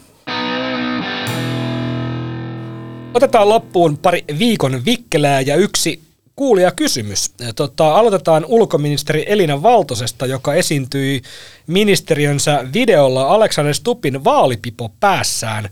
Otetaan 3.14 3.49
loppuun 3.49 3.99
pari 3.99 4.24
viikon 4.39 4.85
vikkelää 4.85 5.41
ja 5.41 5.57
yksi 5.57 6.09
kuulija 6.39 6.70
kysymys. 6.70 7.31
Tota, 7.57 7.95
aloitetaan 7.95 8.45
ulkoministeri 8.45 9.24
Elina 9.26 9.62
Valtosesta, 9.62 10.26
joka 10.26 10.55
esiintyi 10.55 11.22
ministeriönsä 11.66 12.64
videolla 12.72 13.26
Alexander 13.26 13.74
Stupin 13.74 14.24
vaalipipo 14.24 14.93
päässään. 15.01 15.68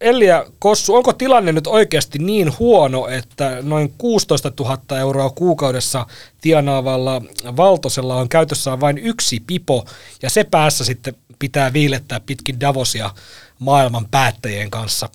Elia 0.00 0.46
Kossu, 0.58 0.94
onko 0.94 1.12
tilanne 1.12 1.52
nyt 1.52 1.66
oikeasti 1.66 2.18
niin 2.18 2.58
huono, 2.58 3.08
että 3.08 3.58
noin 3.62 3.94
16 3.98 4.52
000 4.60 4.98
euroa 4.98 5.30
kuukaudessa 5.30 6.06
tienaavalla 6.40 7.22
Valtosella 7.56 8.16
on 8.16 8.28
käytössään 8.28 8.80
vain 8.80 8.98
yksi 8.98 9.42
pipo, 9.46 9.84
ja 10.22 10.30
se 10.30 10.44
päässä 10.44 10.84
sitten 10.84 11.14
pitää 11.38 11.72
viilettää 11.72 12.20
pitkin 12.20 12.60
Davosia 12.60 13.10
maailman 13.58 14.06
päättäjien 14.10 14.70
kanssa? 14.70 15.08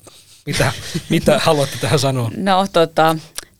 Mitä, 0.46 0.72
mitä 1.10 1.40
haluatte 1.40 1.78
tähän 1.82 2.00
sanoa? 2.00 2.32
No 2.38 2.68
tota, 2.74 3.16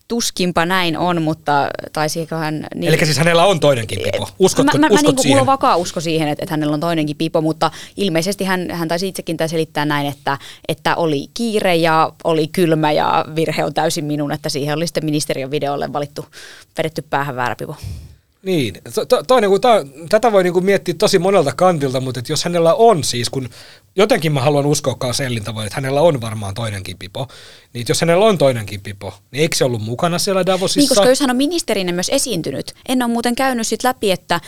tuskinpa 0.08 0.66
näin 0.66 0.98
on, 0.98 1.22
mutta 1.22 1.68
taisikohan... 1.92 2.66
Niin... 2.74 2.88
Eli 2.88 3.04
siis 3.04 3.18
hänellä 3.18 3.44
on 3.44 3.60
toinenkin 3.60 3.98
pipo. 4.04 4.28
Uskotko, 4.38 4.78
mä, 4.78 4.78
mä, 4.78 4.86
uskot 4.86 5.02
mä 5.02 5.10
niin 5.10 5.22
siihen? 5.22 5.36
Mulla 5.36 5.40
on 5.40 5.46
vakaa 5.46 5.76
usko 5.76 6.00
siihen, 6.00 6.28
että, 6.28 6.42
että 6.42 6.52
hänellä 6.52 6.74
on 6.74 6.80
toinenkin 6.80 7.16
pipo, 7.16 7.40
mutta 7.40 7.70
ilmeisesti 7.96 8.44
hän, 8.44 8.70
hän 8.70 8.88
taisi 8.88 9.08
itsekin 9.08 9.36
tässä 9.36 9.54
selittää 9.54 9.84
näin, 9.84 10.06
että, 10.06 10.38
että 10.68 10.96
oli 10.96 11.26
kiire 11.34 11.76
ja 11.76 12.12
oli 12.24 12.46
kylmä 12.46 12.92
ja 12.92 13.24
virhe 13.36 13.64
on 13.64 13.74
täysin 13.74 14.04
minun, 14.04 14.32
että 14.32 14.48
siihen 14.48 14.76
oli 14.76 14.86
sitten 14.86 15.04
ministeriön 15.04 15.50
videolle 15.50 15.92
valittu, 15.92 16.26
vedetty 16.78 17.02
päähän 17.02 17.36
väärä 17.36 17.56
pipo. 17.56 17.76
Niin, 18.42 18.74
to, 18.94 19.04
to, 19.04 19.22
toinen, 19.22 19.50
kun 19.50 19.60
ta, 19.60 19.70
tätä 20.08 20.32
voi 20.32 20.44
niinku 20.44 20.60
miettiä 20.60 20.94
tosi 20.98 21.18
monelta 21.18 21.52
kantilta, 21.56 22.00
mutta 22.00 22.20
jos 22.28 22.44
hänellä 22.44 22.74
on 22.74 23.04
siis, 23.04 23.30
kun 23.30 23.48
jotenkin 23.96 24.32
mä 24.32 24.40
haluan 24.40 24.66
uskoa 24.66 25.12
Sellin 25.12 25.44
tavoin, 25.44 25.66
että 25.66 25.76
hänellä 25.76 26.00
on 26.00 26.20
varmaan 26.20 26.54
toinenkin 26.54 26.98
pipo, 26.98 27.28
niin 27.72 27.86
jos 27.88 28.00
hänellä 28.00 28.24
on 28.24 28.38
toinenkin 28.38 28.80
pipo, 28.80 29.14
niin 29.30 29.42
eikö 29.42 29.56
se 29.56 29.64
ollut 29.64 29.82
mukana 29.82 30.18
siellä 30.18 30.46
Davosissa? 30.46 30.80
Niin, 30.80 30.88
koska 30.88 31.08
jos 31.08 31.20
hän 31.20 31.30
on 31.30 31.36
ministerinä 31.36 31.92
myös 31.92 32.08
esiintynyt, 32.12 32.72
en 32.88 33.02
ole 33.02 33.12
muuten 33.12 33.36
käynyt 33.36 33.66
sit 33.66 33.84
läpi, 33.84 34.10
että 34.10 34.40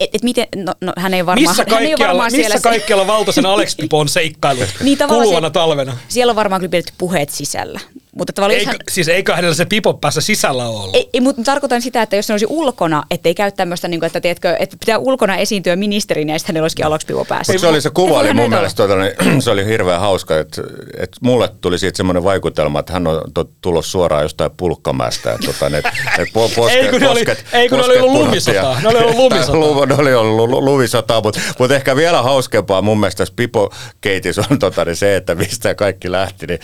et, 0.00 0.10
et 0.14 0.22
miten, 0.22 0.46
no, 0.56 0.74
no, 0.80 0.92
hän 0.96 1.14
ei 1.14 1.26
varmaan, 1.26 1.50
missä 1.50 1.64
hän 1.68 1.82
ei 1.82 1.98
varmaan 1.98 2.32
missä 2.32 2.36
siellä 2.36 2.60
kaikkialla 2.60 3.06
Valtosen 3.06 3.46
Alex 3.46 3.76
Pipo 3.76 3.98
on 3.98 4.08
seikkailut 4.08 4.68
niin, 4.82 4.98
kuluvana 5.08 5.50
talvena? 5.50 5.96
Siellä 6.08 6.30
on 6.30 6.36
varmaan 6.36 6.60
kyllä 6.60 6.70
pidetty 6.70 6.92
puheet 6.98 7.30
sisällä. 7.30 7.80
Mutta 8.16 8.48
eikö, 8.48 8.66
hän, 8.66 8.76
siis 8.90 9.08
eikö 9.08 9.34
hänellä 9.34 9.54
se 9.54 9.64
pipo 9.64 9.94
päässä 9.94 10.20
sisällä 10.20 10.68
olla? 10.68 10.92
Ei, 10.92 11.10
ei, 11.12 11.20
mutta 11.20 11.42
tarkoitan 11.42 11.82
sitä, 11.82 12.02
että 12.02 12.16
jos 12.16 12.26
se 12.26 12.32
olisi 12.32 12.46
ulkona, 12.48 13.02
ettei 13.10 13.34
käy 13.34 13.52
tämmöistä, 13.52 13.88
niin 13.88 14.00
kuin, 14.00 14.06
että, 14.06 14.20
tiedätkö, 14.20 14.56
että 14.58 14.76
pitää 14.80 14.98
ulkona 14.98 15.36
esiintyä 15.36 15.76
ministerinä 15.76 16.32
ja 16.32 16.38
sitten 16.38 16.52
hänellä 16.52 16.64
olisikin 16.64 16.86
aluksi 16.86 17.06
pipo 17.06 17.24
päässä. 17.24 17.52
Mutta 17.52 17.60
se 17.60 17.66
oli 17.66 17.80
se 17.80 17.90
kuva, 17.90 18.18
oli 18.18 18.34
mun 18.34 18.50
mielestä 18.50 18.76
tuota, 18.76 19.02
niin, 19.02 19.42
se 19.42 19.50
oli 19.50 19.66
hirveän 19.66 20.00
hauska, 20.00 20.38
että, 20.38 20.62
että 20.96 21.16
mulle 21.20 21.48
tuli 21.60 21.78
siitä 21.78 21.96
semmoinen 21.96 22.24
vaikutelma, 22.24 22.80
että 22.80 22.92
hän 22.92 23.06
on 23.06 23.20
tulossa 23.60 23.90
suoraan 23.90 24.22
jostain 24.22 24.50
pulkkamästä. 24.56 25.32
Että, 25.32 25.46
tota, 25.46 25.76
että, 25.76 25.92
että 26.18 26.32
poske, 26.34 26.72
ei 26.72 26.88
kun 26.88 27.00
ne 27.00 27.08
oli, 27.08 27.24
ei, 27.52 27.68
kun 27.68 27.78
ne 27.78 27.84
oli 27.84 27.98
ollut 27.98 28.12
lumisota. 28.12 28.76
Ne 28.82 28.88
oli 28.88 28.98
ollut 28.98 29.16
lumisota. 29.16 29.86
ne 29.86 29.94
oli 29.94 30.14
ollut 30.14 30.50
lumisota, 30.50 31.20
mutta, 31.20 31.40
mutta 31.58 31.74
ehkä 31.74 31.96
vielä 31.96 32.22
hauskempaa 32.22 32.82
mun 32.82 33.00
mielestä 33.00 33.18
tässä 33.18 33.34
Pipo 33.36 33.72
Keitissä 34.00 34.44
on 34.50 34.58
tota, 34.58 34.84
niin 34.84 34.96
se, 34.96 35.16
että 35.16 35.34
mistä 35.34 35.74
kaikki 35.74 36.12
lähti, 36.12 36.46
niin 36.46 36.60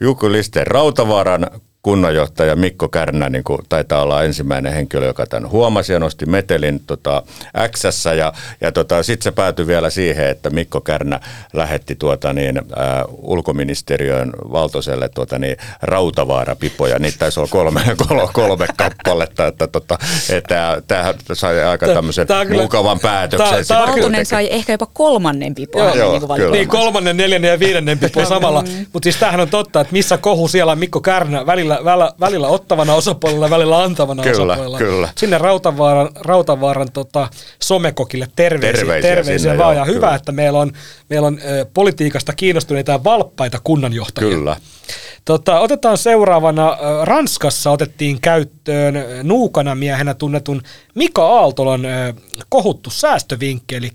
Jukku 0.00 0.32
Listeen 0.32 0.66
Rautavaaran 0.66 1.46
kunnanjohtaja 1.86 2.56
Mikko 2.56 2.88
Kärnä 2.88 3.28
niin 3.28 3.44
kuin 3.44 3.58
taitaa 3.68 4.02
olla 4.02 4.22
ensimmäinen 4.22 4.72
henkilö, 4.72 5.06
joka 5.06 5.26
tämän 5.26 5.50
huomasi 5.50 5.92
ja 5.92 5.98
nosti 5.98 6.26
metelin 6.26 6.80
tota, 6.86 7.22
x 7.72 7.84
ja, 8.16 8.32
ja 8.60 8.72
tota, 8.72 9.02
sitten 9.02 9.24
se 9.24 9.30
päätyi 9.30 9.66
vielä 9.66 9.90
siihen, 9.90 10.26
että 10.26 10.50
Mikko 10.50 10.80
Kärnä 10.80 11.20
lähetti 11.52 11.94
tuota, 11.94 12.32
niin, 12.32 12.58
ä, 12.58 12.62
ulkoministeriön 13.08 14.32
valtoselle 14.52 15.08
tuota, 15.08 15.38
niin, 15.38 15.56
rautavaarapipoja. 15.82 16.98
Niitä 16.98 17.18
taisi 17.18 17.40
olla 17.40 17.50
kolme, 17.50 17.80
kolme, 18.08 18.28
kolme 18.32 18.66
kappaletta, 18.76 19.46
että, 19.46 19.66
tota, 19.66 19.98
että 20.30 20.82
tämähän 20.86 21.14
sai 21.32 21.64
aika 21.64 21.86
tämmöisen 21.86 22.26
mukavan 22.52 23.00
päätöksen. 23.00 23.64
Valtonen 23.68 24.26
sai 24.26 24.48
ehkä 24.50 24.72
jopa 24.72 24.86
kolmannen 24.92 25.54
pipo. 25.54 25.78
Joo, 25.78 25.94
joo, 25.94 26.36
niin, 26.36 26.52
niin, 26.52 26.68
kolmannen, 26.68 27.16
neljännen 27.16 27.50
ja 27.50 27.58
viidennen 27.58 27.98
pipo 27.98 28.24
samalla. 28.24 28.64
Mutta 28.92 29.06
siis 29.06 29.16
tämähän 29.16 29.40
on 29.40 29.48
totta, 29.48 29.80
että 29.80 29.92
missä 29.92 30.18
kohu 30.18 30.48
siellä 30.48 30.72
on 30.72 30.78
Mikko 30.78 31.00
Kärnä 31.00 31.46
välillä 31.46 31.75
välillä, 31.84 32.12
välillä 32.20 32.48
ottavana 32.48 32.94
osapuolella, 32.94 33.50
välillä 33.50 33.82
antavana 33.82 34.22
kyllä, 34.22 34.52
osapuolella. 34.52 34.78
Kyllä. 34.78 35.08
Sinne 35.16 35.38
Rautavaaran, 35.38 36.08
Rautavaaran 36.14 36.92
tota, 36.92 37.28
somekokille 37.62 38.28
terveisiä, 38.36 38.80
terveisiä, 38.80 39.10
terveisiä 39.10 39.38
sinne, 39.38 39.58
vaan. 39.58 39.74
Joo, 39.74 39.80
ja 39.80 39.86
kyllä. 39.86 39.96
hyvä, 39.96 40.14
että 40.14 40.32
meillä 40.32 40.58
on, 40.58 40.72
meillä 41.10 41.26
on 41.26 41.38
ö, 41.44 41.66
politiikasta 41.74 42.32
kiinnostuneita 42.32 42.92
ja 42.92 43.04
valppaita 43.04 43.58
kunnanjohtajia. 43.64 44.36
Kyllä. 44.36 44.56
Tota, 45.24 45.60
otetaan 45.60 45.98
seuraavana, 45.98 46.78
Ranskassa 47.02 47.70
otettiin 47.70 48.20
käyttöön 48.20 48.94
nuukana 49.22 49.74
miehenä 49.74 50.14
tunnetun 50.14 50.62
Mika 50.94 51.26
Aaltolan 51.26 51.84
ö, 51.84 52.14
kohuttu 52.48 52.90
säästövinkki, 52.90 53.74
eli 53.74 53.90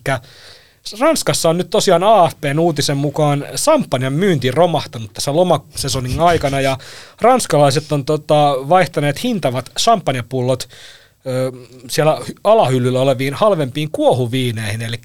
Ranskassa 0.99 1.49
on 1.49 1.57
nyt 1.57 1.69
tosiaan 1.69 2.03
AFPn 2.03 2.59
uutisen 2.59 2.97
mukaan 2.97 3.45
Sampanjan 3.55 4.13
myynti 4.13 4.51
romahtanut 4.51 5.13
tässä 5.13 5.35
lomasesonin 5.35 6.19
aikana 6.19 6.61
ja 6.61 6.77
ranskalaiset 7.21 7.91
on 7.91 8.05
tota, 8.05 8.55
vaihtaneet 8.69 9.23
hintavat 9.23 9.71
champanjapullot 9.79 10.69
siellä 11.89 12.17
alahyllyllä 12.43 13.01
oleviin 13.01 13.33
halvempiin 13.33 13.91
kuohuviineihin, 13.91 14.81
eli 14.81 14.97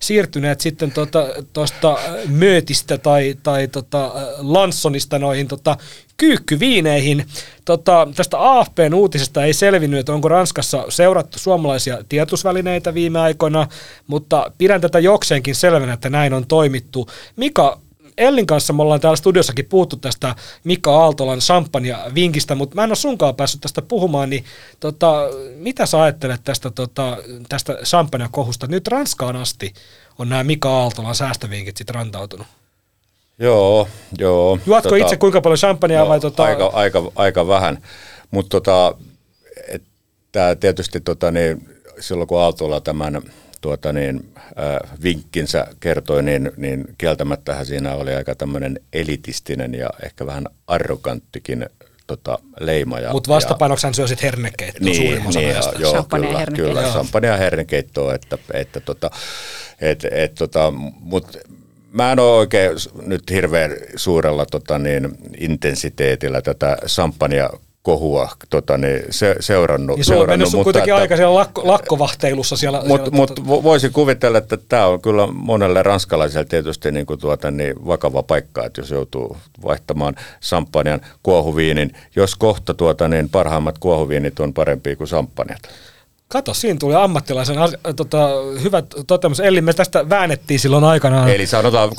siirtyneet 0.00 0.60
sitten 0.60 0.92
tuosta 0.92 1.26
tota, 1.52 1.98
möötistä 2.28 2.98
tai, 2.98 3.36
tai 3.42 3.68
tota, 3.68 4.12
Lanssonista 4.38 5.18
noihin 5.18 5.48
tota, 5.48 5.76
kyykkyviineihin. 6.16 7.26
Tota, 7.64 8.08
tästä 8.14 8.36
AFPn 8.58 8.94
uutisesta 8.94 9.44
ei 9.44 9.52
selvinnyt, 9.52 10.00
että 10.00 10.12
onko 10.12 10.28
Ranskassa 10.28 10.84
seurattu 10.88 11.38
suomalaisia 11.38 11.98
tietosvälineitä 12.08 12.94
viime 12.94 13.18
aikoina, 13.18 13.68
mutta 14.06 14.52
pidän 14.58 14.80
tätä 14.80 14.98
jokseenkin 14.98 15.54
selvänä, 15.54 15.92
että 15.92 16.10
näin 16.10 16.32
on 16.32 16.46
toimittu. 16.46 17.08
Mika, 17.36 17.80
Ellin 18.18 18.46
kanssa 18.46 18.72
me 18.72 18.82
ollaan 18.82 19.00
täällä 19.00 19.16
studiossakin 19.16 19.64
puhuttu 19.64 19.96
tästä 19.96 20.34
Mika 20.64 20.96
Aaltolan 20.96 21.38
champagne 21.38 21.96
vinkistä, 22.14 22.54
mutta 22.54 22.74
mä 22.74 22.84
en 22.84 22.90
ole 22.90 22.96
sunkaan 22.96 23.36
päässyt 23.36 23.60
tästä 23.60 23.82
puhumaan, 23.82 24.30
niin 24.30 24.44
tota, 24.80 25.28
mitä 25.54 25.86
sä 25.86 26.02
ajattelet 26.02 26.40
tästä, 26.44 26.70
tota, 26.70 27.16
tästä 27.48 27.78
champagne 27.84 28.28
kohusta? 28.30 28.66
Nyt 28.66 28.88
Ranskaan 28.88 29.36
asti 29.36 29.72
on 30.18 30.28
nämä 30.28 30.44
Mika 30.44 30.70
Aaltolan 30.70 31.14
säästövinkit 31.14 31.76
sitten 31.76 31.94
rantautunut. 31.94 32.46
Joo, 33.38 33.88
joo. 34.18 34.58
Juotko 34.66 34.88
tota, 34.88 35.04
itse 35.04 35.16
kuinka 35.16 35.40
paljon 35.40 35.58
champagnea 35.58 36.00
no, 36.00 36.08
vai? 36.08 36.20
Tota... 36.20 36.44
Aika, 36.44 36.70
aika, 36.72 37.02
aika 37.14 37.46
vähän, 37.46 37.78
mutta 38.30 38.50
tota, 38.50 38.94
tämä 40.32 40.54
tietysti 40.54 41.00
tota, 41.00 41.30
niin, 41.30 41.68
silloin 42.00 42.28
kun 42.28 42.40
Aaltola 42.40 42.80
tämän 42.80 43.22
tuota 43.62 43.92
niin, 43.92 44.34
äh, 44.36 44.90
vinkkinsä 45.02 45.66
kertoi, 45.80 46.22
niin, 46.22 46.50
niin 46.56 46.84
kieltämättähän 46.98 47.66
siinä 47.66 47.94
oli 47.94 48.14
aika 48.14 48.34
tämmöinen 48.34 48.80
elitistinen 48.92 49.74
ja 49.74 49.90
ehkä 50.04 50.26
vähän 50.26 50.44
arroganttikin 50.66 51.66
tota, 52.06 52.38
leima. 52.60 52.96
Mutta 53.12 53.34
vastapainoksi 53.34 53.86
hän 53.86 53.94
syö 53.94 54.06
sitten 54.06 54.24
hernekeittoa 54.24 54.84
niin, 54.84 54.96
suurin 54.96 55.26
osa 55.26 55.40
niin, 55.40 55.80
joo, 55.80 55.92
champagne 55.92 56.26
kyllä, 56.26 56.46
kyllä, 56.56 56.82
champagne 56.82 57.28
ja 57.28 57.36
hernekeittoa, 57.36 58.14
että, 58.14 58.38
että 58.54 58.80
tota, 58.80 59.10
et, 59.80 60.06
et, 60.10 60.34
tota, 60.34 60.70
mut 61.00 61.38
mä 61.92 62.12
en 62.12 62.18
ole 62.18 62.36
oikein 62.36 62.72
nyt 63.06 63.30
hirveän 63.30 63.70
suurella 63.96 64.46
tota, 64.46 64.78
niin, 64.78 65.08
intensiteetillä 65.38 66.42
tätä 66.42 66.76
champagnea 66.86 67.50
kohua 67.82 68.28
tota, 68.50 68.78
niin 68.78 69.02
se, 69.10 69.36
seurannut. 69.40 69.96
Niin 69.96 70.04
se 70.04 70.12
on 70.12 70.18
seurannut, 70.18 70.38
mennyt 70.38 70.52
mutta 70.52 70.64
kuitenkin 70.64 70.92
että, 70.92 71.02
aika 71.02 71.16
siellä 71.16 71.34
lakko, 71.34 71.62
lakkovahteilussa 71.64 72.56
siellä. 72.56 72.78
Mutta 72.78 73.10
siellä, 73.10 73.16
mut, 73.16 73.34
tota... 73.34 73.48
voisi 73.48 73.90
kuvitella, 73.90 74.38
että 74.38 74.56
tämä 74.56 74.86
on 74.86 75.02
kyllä 75.02 75.26
monelle 75.26 75.82
ranskalaiselle 75.82 76.44
tietysti 76.44 76.92
niin 76.92 77.06
kuin 77.06 77.20
tuota, 77.20 77.50
niin 77.50 77.86
vakava 77.86 78.22
paikka, 78.22 78.64
että 78.64 78.80
jos 78.80 78.90
joutuu 78.90 79.36
vaihtamaan 79.64 80.14
samppanian 80.40 81.00
kuohuviinin, 81.22 81.92
jos 82.16 82.36
kohta 82.36 82.74
tuota, 82.74 83.08
niin 83.08 83.28
parhaimmat 83.28 83.78
kuohuviinit 83.78 84.40
on 84.40 84.54
parempia 84.54 84.96
kuin 84.96 85.08
samppanjat. 85.08 85.62
Kato, 86.32 86.54
siinä 86.54 86.78
tuli 86.78 86.94
ammattilaisen 86.94 87.58
asia, 87.58 87.78
tota, 87.96 88.28
hyvä 88.62 88.82
toteamus. 89.06 89.40
Eli 89.40 89.60
me 89.60 89.72
tästä 89.72 90.08
väännettiin 90.08 90.60
silloin 90.60 90.84
aikanaan. 90.84 91.28
Eli 91.28 91.46
sanotaan, 91.46 91.90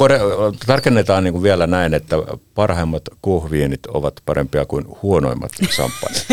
tarkennetaan 0.67 1.23
niin 1.23 1.31
kuin 1.31 1.43
vielä 1.43 1.67
näin, 1.67 1.93
että 1.93 2.15
parhaimmat 2.55 3.01
kuohuviinit 3.21 3.85
ovat 3.85 4.13
parempia 4.25 4.65
kuin 4.65 4.85
huonoimmat 5.01 5.51
samppanit. 5.69 6.25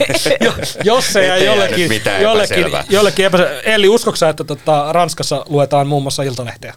Jos 0.84 1.12
se 1.12 1.34
ei 1.34 1.44
jollekin, 1.44 1.90
jollekin, 2.20 2.66
jollekin 2.90 3.24
epäselvä. 3.24 3.60
Eli 3.60 3.88
uskoksa, 3.88 4.28
että 4.28 4.44
tota, 4.44 4.92
Ranskassa 4.92 5.44
luetaan 5.48 5.86
muun 5.86 6.02
muassa 6.02 6.22
iltalehteä? 6.22 6.74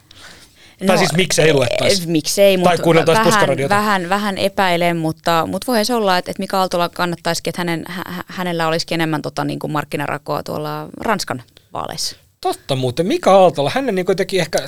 No, 0.81 0.87
tai 0.87 0.97
siis 0.97 1.13
miksei 1.13 1.53
luettaisi? 1.53 2.07
Miksei, 2.07 2.57
mutta 2.57 2.83
vähän, 3.07 3.69
vähän, 3.69 4.09
vähän 4.09 4.37
epäilen, 4.37 4.97
mutta, 4.97 5.47
mutta 5.47 5.71
voi 5.71 5.85
se 5.85 5.93
olla, 5.93 6.17
että, 6.17 6.31
että 6.31 6.41
Mika 6.41 6.59
Aaltola 6.59 6.89
kannattaisikin, 6.89 7.51
että 7.51 7.61
hänen, 7.61 7.83
hä, 7.87 8.03
hänellä 8.27 8.67
olisikin 8.67 8.95
enemmän 8.95 9.21
tota, 9.21 9.43
niin 9.43 9.59
kuin 9.59 9.71
markkinarakoa 9.71 10.43
tuolla 10.43 10.87
Ranskan 11.01 11.43
vaaleissa. 11.73 12.15
Totta 12.41 12.75
muuten. 12.75 13.05
Mika 13.05 13.31
Aaltola, 13.31 13.71
hänen 13.75 13.95
niin 13.95 14.05
teki 14.17 14.39
ehkä 14.39 14.59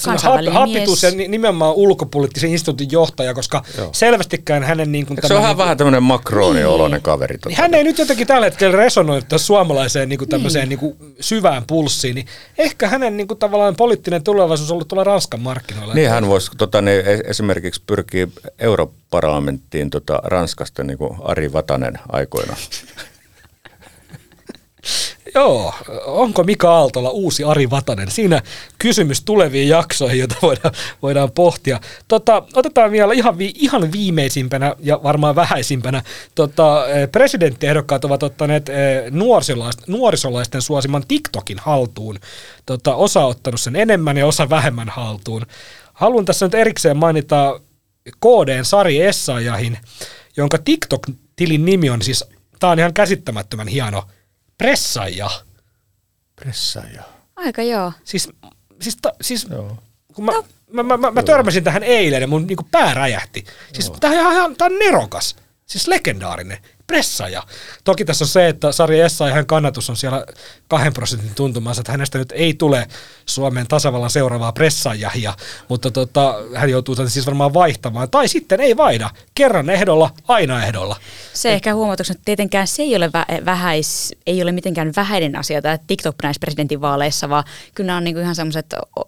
hapitus 0.51 1.03
ja 1.03 1.11
nimenomaan 1.11 1.75
ulkopoliittisen 1.75 2.49
instituutin 2.49 2.87
johtaja, 2.91 3.33
koska 3.33 3.63
Joo. 3.77 3.89
selvästikään 3.91 4.63
hänen... 4.63 4.91
Niin 4.91 5.05
kuin 5.05 5.19
se 5.27 5.33
on 5.33 5.43
niin 5.43 5.57
vähän 5.57 5.77
tämmöinen 5.77 6.03
Macroni-oloinen 6.03 6.97
niin. 6.97 7.03
kaveri. 7.03 7.37
Totta. 7.37 7.61
Hän 7.61 7.73
ei 7.73 7.83
nyt 7.83 7.97
jotenkin 7.97 8.27
tällä 8.27 8.45
hetkellä 8.45 8.77
resonoi 8.77 9.21
tässä 9.21 9.47
suomalaiseen 9.47 10.09
niin 10.09 10.19
kuin 10.19 10.29
tämmöiseen 10.29 10.69
niin. 10.69 10.79
Niin 10.81 10.95
kuin 10.97 11.15
syvään 11.19 11.63
pulssiin, 11.67 12.15
niin 12.15 12.27
ehkä 12.57 12.87
hänen 12.87 13.17
niin 13.17 13.27
kuin 13.27 13.37
tavallaan 13.37 13.75
poliittinen 13.75 14.23
tulevaisuus 14.23 14.71
on 14.71 14.75
ollut 14.75 14.87
tuolla 14.87 15.03
Ranskan 15.03 15.41
markkinoilla. 15.41 15.93
Niin 15.93 16.09
hän 16.09 16.27
voisi 16.27 16.51
tota, 16.57 16.81
niin, 16.81 17.03
esimerkiksi 17.25 17.81
pyrkiä 17.87 18.27
europarlamenttiin 18.59 19.89
tota, 19.89 20.19
Ranskasta 20.23 20.83
niin 20.83 20.97
kuin 20.97 21.17
Ari 21.23 21.53
Vatanen 21.53 21.99
aikoina. 22.09 22.55
Joo, 25.35 25.73
onko 26.05 26.43
Mika 26.43 26.71
Aaltola 26.71 27.09
uusi 27.09 27.43
Ari 27.43 27.69
Vatanen? 27.69 28.11
Siinä 28.11 28.41
kysymys 28.77 29.23
tuleviin 29.23 29.69
jaksoihin, 29.69 30.19
joita 30.19 30.35
voidaan, 30.41 30.73
voidaan 31.01 31.31
pohtia. 31.31 31.79
Tota, 32.07 32.43
otetaan 32.53 32.91
vielä 32.91 33.13
ihan, 33.13 33.37
vi, 33.37 33.53
ihan 33.55 33.91
viimeisimpänä 33.91 34.75
ja 34.79 34.99
varmaan 35.03 35.35
vähäisimpänä. 35.35 36.03
Tota, 36.35 36.87
eh, 36.87 37.11
presidenttiehdokkaat 37.11 38.05
ovat 38.05 38.23
ottaneet 38.23 38.69
eh, 38.69 38.75
nuorisolaisten, 39.11 39.85
nuorisolaisten 39.87 40.61
suosiman 40.61 41.03
TikTokin 41.07 41.57
haltuun. 41.59 42.19
Tota, 42.65 42.95
osa 42.95 43.25
ottanut 43.25 43.61
sen 43.61 43.75
enemmän 43.75 44.17
ja 44.17 44.25
osa 44.25 44.49
vähemmän 44.49 44.89
haltuun. 44.89 45.45
Haluan 45.93 46.25
tässä 46.25 46.45
nyt 46.45 46.53
erikseen 46.53 46.97
mainita 46.97 47.59
KDn 48.19 48.65
Sari 48.65 49.01
Essayahin, 49.01 49.77
jonka 50.37 50.57
TikTok-tilin 50.57 51.65
nimi 51.65 51.89
on 51.89 52.01
siis, 52.01 52.25
tämä 52.59 52.71
on 52.71 52.79
ihan 52.79 52.93
käsittämättömän 52.93 53.67
hieno– 53.67 54.03
Pressaaja. 54.61 55.29
Pressaaja. 56.35 57.03
Aika 57.35 57.63
joo. 57.63 57.93
Siis, 58.03 58.29
siis, 58.81 58.97
ta, 59.01 59.13
siis 59.21 59.47
joo. 59.49 59.77
kun 60.13 60.25
mä, 60.25 60.31
no. 60.31 60.45
mä, 60.71 60.83
mä, 60.83 60.97
mä, 60.97 61.11
mä 61.11 61.23
törmäsin 61.23 61.63
tähän 61.63 61.83
eilen 61.83 62.21
ja 62.21 62.27
mun 62.27 62.47
niinku 62.47 62.67
pää 62.71 62.93
räjähti. 62.93 63.45
Siis 63.73 63.91
tämä 63.99 64.43
on, 64.45 64.55
on 64.61 64.79
nerokas. 64.79 65.35
Siis 65.65 65.87
legendaarinen 65.87 66.57
pressaaja. 66.91 67.43
Toki 67.83 68.05
tässä 68.05 68.23
on 68.23 68.29
se, 68.29 68.47
että 68.47 68.71
Sari 68.71 68.99
Essayahan 68.99 69.45
kannatus 69.45 69.89
on 69.89 69.97
siellä 69.97 70.25
kahden 70.67 70.93
prosentin 70.93 71.35
tuntumassa, 71.35 71.81
että 71.81 71.91
hänestä 71.91 72.17
nyt 72.17 72.31
ei 72.31 72.53
tule 72.53 72.87
Suomen 73.25 73.67
tasavallan 73.67 74.09
seuraavaa 74.09 74.51
pressaajahia, 74.51 75.33
mutta 75.67 75.91
tota, 75.91 76.35
hän 76.55 76.69
joutuu 76.69 76.95
siis 77.07 77.25
varmaan 77.25 77.53
vaihtamaan. 77.53 78.09
Tai 78.09 78.27
sitten 78.27 78.59
ei 78.59 78.77
vaihda. 78.77 79.09
Kerran 79.35 79.69
ehdolla, 79.69 80.09
aina 80.27 80.65
ehdolla. 80.65 80.95
Se 81.33 81.49
Et, 81.49 81.55
ehkä 81.55 81.73
huomautuksena, 81.73 82.15
että 82.15 82.25
tietenkään 82.25 82.67
se 82.67 82.83
ei 82.83 82.95
ole, 82.95 83.07
vä- 83.07 83.45
vähäis, 83.45 84.15
ei 84.27 84.41
ole 84.41 84.51
mitenkään 84.51 84.93
vähäinen 84.95 85.35
asia 85.35 85.61
tämä 85.61 85.77
TikTok 85.87 86.15
näissä 86.23 86.39
presidentinvaaleissa, 86.39 87.29
vaan 87.29 87.43
kyllä 87.75 87.87
nämä 87.87 87.97
on 87.97 88.03
niinku 88.03 88.21
ihan 88.21 88.35
semmoiset 88.35 88.65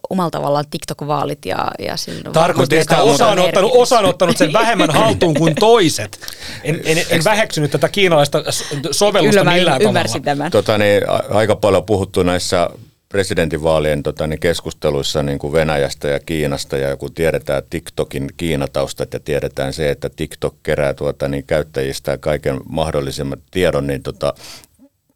omalla 0.09 0.31
tavallaan 0.31 0.65
TikTok-vaalit. 0.69 1.45
Ja, 1.45 1.71
ja 1.79 1.95
Tarkoitti, 2.33 2.77
että 2.77 3.01
osa 3.01 3.27
on, 3.27 3.39
ottanut, 3.39 3.71
osa 3.75 3.99
on 3.99 4.05
ottanut 4.05 4.37
sen 4.37 4.53
vähemmän 4.53 4.91
haltuun 4.91 5.33
kuin 5.33 5.55
toiset. 5.55 6.19
En, 6.63 6.81
en, 6.85 7.05
en 7.09 7.23
väheksynyt 7.23 7.72
tätä 7.73 7.89
kiinalaista 7.89 8.43
sovellusta 8.91 9.39
Kyllä 9.39 9.53
millään 9.53 9.81
ymmärsin 9.81 10.21
tavalla. 10.21 10.37
tämän. 10.37 10.51
Tota, 10.51 10.77
niin, 10.77 11.01
aika 11.29 11.55
paljon 11.55 11.85
puhuttu 11.85 12.23
näissä 12.23 12.69
presidentinvaalien 13.09 14.03
tota, 14.03 14.27
niin 14.27 14.39
keskusteluissa 14.39 15.23
niin 15.23 15.39
kuin 15.39 15.53
Venäjästä 15.53 16.07
ja 16.07 16.19
Kiinasta 16.19 16.77
ja 16.77 16.97
kun 16.97 17.13
tiedetään 17.13 17.63
TikTokin 17.69 18.29
Kiinataustat 18.37 19.13
ja 19.13 19.19
tiedetään 19.19 19.73
se, 19.73 19.89
että 19.89 20.09
TikTok 20.09 20.55
kerää 20.63 20.93
tuota, 20.93 21.27
niin 21.27 21.43
käyttäjistä 21.43 22.17
kaiken 22.17 22.59
mahdollisimman 22.69 23.41
tiedon, 23.51 23.87
niin 23.87 24.03
tota, 24.03 24.33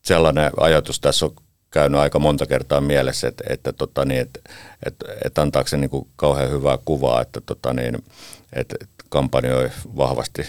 sellainen 0.02 0.52
ajatus 0.60 1.00
tässä 1.00 1.26
on 1.26 1.34
käynyt 1.72 2.00
aika 2.00 2.20
monta 2.20 2.46
kertaa 2.46 2.82
mielessä, 2.82 3.28
että, 3.28 3.44
että, 3.50 3.74
tota, 3.74 4.06
niin, 4.06 4.22
että, 4.22 4.40
että, 4.86 5.06
että 5.26 5.42
antaako 5.42 5.68
se 5.68 5.78
niin 5.78 5.90
kuin 5.90 6.08
kauhean 6.16 6.52
hyvää 6.52 6.78
kuvaa, 6.86 7.22
että, 7.22 7.42
tota, 7.42 7.74
niin, 7.74 7.98
että 8.54 8.76
kampanjoi 9.10 9.70
vahvasti 9.98 10.48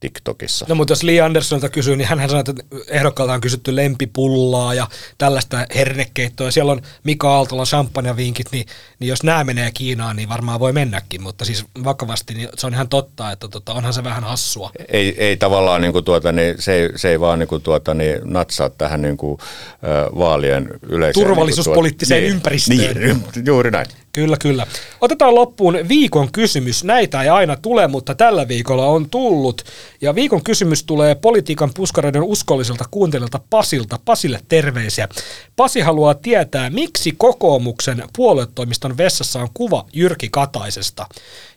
TikTokissa. 0.00 0.66
No 0.68 0.74
mutta 0.74 0.92
jos 0.92 1.02
Lee 1.02 1.20
Andersonilta 1.20 1.68
kysyy, 1.68 1.96
niin 1.96 2.08
hän 2.08 2.28
sanoi, 2.28 2.40
että 2.48 2.52
ehdokkaalta 2.88 3.32
on 3.32 3.40
kysytty 3.40 3.76
lempipullaa 3.76 4.74
ja 4.74 4.86
tällaista 5.18 5.66
hernekeittoa. 5.74 6.50
Siellä 6.50 6.72
on 6.72 6.82
Mika 7.04 7.34
Aaltola 7.34 7.64
champagnevinkit, 7.64 8.46
niin, 8.52 8.66
niin 8.98 9.08
jos 9.08 9.22
nämä 9.22 9.44
menee 9.44 9.70
Kiinaan, 9.70 10.16
niin 10.16 10.28
varmaan 10.28 10.60
voi 10.60 10.72
mennäkin. 10.72 11.22
Mutta 11.22 11.44
siis 11.44 11.64
vakavasti 11.84 12.34
niin 12.34 12.48
se 12.56 12.66
on 12.66 12.74
ihan 12.74 12.88
totta, 12.88 13.32
että 13.32 13.48
tota, 13.48 13.72
onhan 13.72 13.92
se 13.92 14.04
vähän 14.04 14.24
hassua. 14.24 14.70
Ei, 14.88 15.14
ei 15.18 15.36
tavallaan, 15.36 15.80
niin 15.80 15.92
kuin 15.92 16.04
tuota, 16.04 16.32
niin 16.32 16.54
se, 16.58 16.72
ei, 16.72 16.90
se 16.96 17.10
ei 17.10 17.20
vaan 17.20 17.38
niin 17.38 17.48
kuin 17.48 17.62
tuota, 17.62 17.94
niin 17.94 18.18
natsaa 18.24 18.70
tähän 18.70 19.02
niin 19.02 19.16
kuin, 19.16 19.38
äh, 19.40 20.18
vaalien 20.18 20.68
yleiseen... 20.82 21.26
Turvallisuuspoliittiseen 21.26 22.22
niin, 22.22 22.32
ympäristöön. 22.32 22.96
Niin, 22.96 23.46
juuri 23.46 23.70
näin. 23.70 23.86
Kyllä, 24.12 24.36
kyllä. 24.36 24.66
Otetaan 25.00 25.34
loppuun 25.34 25.78
viikon 25.88 26.32
kysymys. 26.32 26.84
Näitä 26.84 27.22
ei 27.22 27.28
aina 27.28 27.56
tule, 27.56 27.88
mutta 27.88 28.14
tällä 28.14 28.48
viikolla 28.48 28.86
on 28.86 29.10
tullut. 29.10 29.62
Ja 30.00 30.14
viikon 30.14 30.44
kysymys 30.44 30.84
tulee 30.84 31.14
politiikan 31.14 31.70
puskareiden 31.74 32.22
uskolliselta 32.22 32.84
kuuntelijalta 32.90 33.40
Pasilta. 33.50 33.98
Pasille 34.04 34.40
terveisiä. 34.48 35.08
Pasi 35.56 35.80
haluaa 35.80 36.14
tietää, 36.14 36.70
miksi 36.70 37.14
kokoomuksen 37.18 38.02
puoluetoimiston 38.16 38.96
vessassa 38.96 39.40
on 39.40 39.48
kuva 39.54 39.86
Jyrki 39.92 40.28
Kataisesta. 40.28 41.06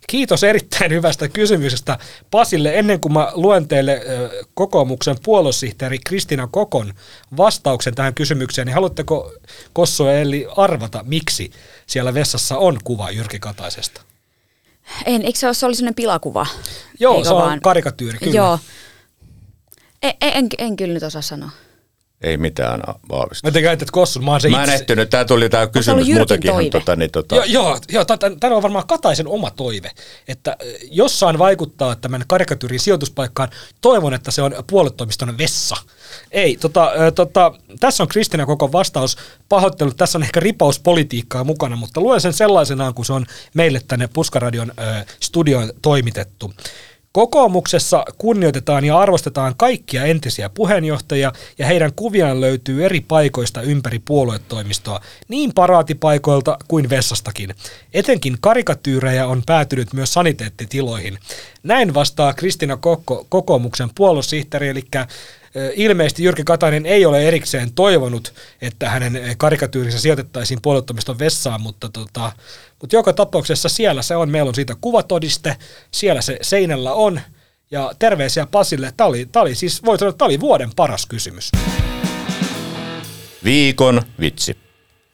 Kiitos 0.07 0.43
erittäin 0.43 0.91
hyvästä 0.91 1.29
kysymyksestä 1.29 1.97
Pasille. 2.31 2.79
Ennen 2.79 2.99
kuin 2.99 3.13
mä 3.13 3.31
luen 3.33 3.67
teille 3.67 4.01
kokoomuksen 4.53 5.15
puoluesihteeri 5.23 5.99
Kristina 6.05 6.47
Kokon 6.47 6.93
vastauksen 7.37 7.95
tähän 7.95 8.13
kysymykseen, 8.13 8.65
niin 8.67 8.73
haluatteko 8.73 9.33
Kossu 9.73 10.07
eli 10.07 10.47
arvata, 10.57 11.03
miksi 11.07 11.51
siellä 11.87 12.13
vessassa 12.13 12.57
on 12.57 12.77
kuva 12.83 13.11
Jyrki 13.11 13.39
Kataisesta? 13.39 14.01
En, 15.05 15.21
eikö 15.21 15.39
se 15.39 15.45
ole, 15.45 15.53
se 15.53 15.65
oli 15.65 15.75
sellainen 15.75 15.95
pilakuva? 15.95 16.45
Joo, 16.99 17.15
Eikö 17.15 17.27
se 17.27 17.33
on 17.33 17.41
vaan? 17.41 17.61
karikatyyri, 17.61 18.19
kyllä. 18.19 18.35
Joo. 18.35 18.59
En, 20.03 20.13
en, 20.21 20.47
en 20.57 20.75
kyllä 20.75 20.93
nyt 20.93 21.03
osaa 21.03 21.21
sanoa. 21.21 21.49
Ei 22.23 22.37
mitään 22.37 22.81
vahvistusta. 23.09 23.47
Mä 23.47 23.51
te 23.51 23.61
käytät 23.61 23.91
kossun, 23.91 24.25
mä 24.25 24.31
oon 24.31 24.41
se 24.41 24.49
Mä 24.49 24.57
en 24.57 24.63
itse. 24.63 24.73
ehtinyt, 24.73 25.09
tää 25.09 25.25
tuli 25.25 25.49
tää 25.49 25.67
kysymys 25.67 26.07
muutenkin. 26.07 26.51
Tota, 26.71 26.95
niin, 26.95 27.11
tota... 27.11 27.35
Joo, 27.35 27.45
joo, 27.45 27.79
joo 27.89 28.05
tämä 28.39 28.55
on 28.55 28.63
varmaan 28.63 28.87
Kataisen 28.87 29.27
oma 29.27 29.51
toive, 29.51 29.91
että 30.27 30.57
jossain 30.91 31.39
vaikuttaa 31.39 31.95
tämän 31.95 32.23
karikatyyrin 32.27 32.79
sijoituspaikkaan, 32.79 33.49
toivon, 33.81 34.13
että 34.13 34.31
se 34.31 34.41
on 34.41 34.55
puoletoimiston 34.69 35.37
vessa. 35.37 35.75
Ei, 36.31 36.57
tota, 36.57 36.91
tota, 37.15 37.51
tässä 37.79 38.03
on 38.03 38.07
Kristina 38.07 38.45
koko 38.45 38.71
vastaus. 38.71 39.17
Pahoittelut, 39.49 39.97
tässä 39.97 40.17
on 40.17 40.23
ehkä 40.23 40.39
ripauspolitiikkaa 40.39 41.43
mukana, 41.43 41.75
mutta 41.75 42.01
luen 42.01 42.21
sen 42.21 42.33
sellaisenaan, 42.33 42.93
kun 42.93 43.05
se 43.05 43.13
on 43.13 43.25
meille 43.53 43.81
tänne 43.87 44.07
Puskaradion 44.07 44.71
äh, 44.79 45.05
studioon 45.19 45.71
toimitettu. 45.81 46.53
Kokoomuksessa 47.13 48.05
kunnioitetaan 48.17 48.85
ja 48.85 48.99
arvostetaan 48.99 49.53
kaikkia 49.57 50.05
entisiä 50.05 50.49
puheenjohtajia 50.49 51.31
ja 51.57 51.65
heidän 51.65 51.93
kuviaan 51.95 52.41
löytyy 52.41 52.85
eri 52.85 53.01
paikoista 53.01 53.61
ympäri 53.61 53.99
puoluetoimistoa, 53.99 55.01
niin 55.27 55.53
paraatipaikoilta 55.53 56.57
kuin 56.67 56.89
vessastakin. 56.89 57.55
Etenkin 57.93 58.37
karikatyyrejä 58.41 59.27
on 59.27 59.43
päätynyt 59.45 59.93
myös 59.93 60.13
saniteettitiloihin. 60.13 61.19
Näin 61.63 61.93
vastaa 61.93 62.33
Kristina 62.33 62.77
Kokko, 62.77 63.25
kokoomuksen 63.29 63.89
puoluesihteeri, 63.95 64.69
eli 64.69 64.83
ilmeisesti 65.75 66.23
Jyrki 66.23 66.43
Katainen 66.43 66.85
ei 66.85 67.05
ole 67.05 67.27
erikseen 67.27 67.73
toivonut, 67.73 68.33
että 68.61 68.89
hänen 68.89 69.37
karikatyyrinsä 69.37 69.99
sijoitettaisiin 69.99 70.61
puoluetoimiston 70.61 71.19
vessaan, 71.19 71.61
mutta, 71.61 71.89
tota, 71.89 72.31
mutta 72.81 72.95
joka 72.95 73.13
tapauksessa 73.13 73.69
siellä 73.69 74.01
se 74.01 74.15
on, 74.15 74.29
meillä 74.29 74.49
on 74.49 74.55
siitä 74.55 74.75
kuvatodiste, 74.81 75.57
siellä 75.91 76.21
se 76.21 76.37
seinällä 76.41 76.93
on, 76.93 77.21
Ja 77.71 77.91
terveisiä 77.99 78.47
Pasille. 78.51 78.93
Tämä 78.97 79.07
oli, 79.07 79.25
tämä 79.25 79.41
oli 79.41 79.55
siis, 79.55 79.85
voi 79.85 79.99
sanoa, 79.99 80.09
että 80.09 80.17
tämä 80.17 80.27
oli 80.27 80.39
vuoden 80.39 80.69
paras 80.75 81.05
kysymys. 81.05 81.51
Viikon 83.43 84.01
vitsi. 84.19 84.57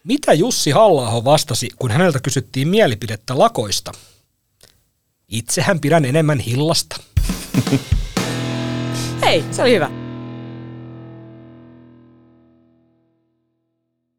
Mitä 0.04 0.34
Jussi 0.34 0.72
halla 0.72 1.24
vastasi, 1.24 1.70
kun 1.80 1.92
häneltä 1.92 2.20
kysyttiin 2.20 2.68
mielipidettä 2.68 3.38
lakoista? 3.38 3.92
Itsehän 5.28 5.80
pidän 5.80 6.06
enemmän 6.06 6.40
hillasta. 6.40 7.00
Hei, 9.22 9.44
se 9.52 9.62
oli 9.62 9.74
hyvä. 9.74 10.09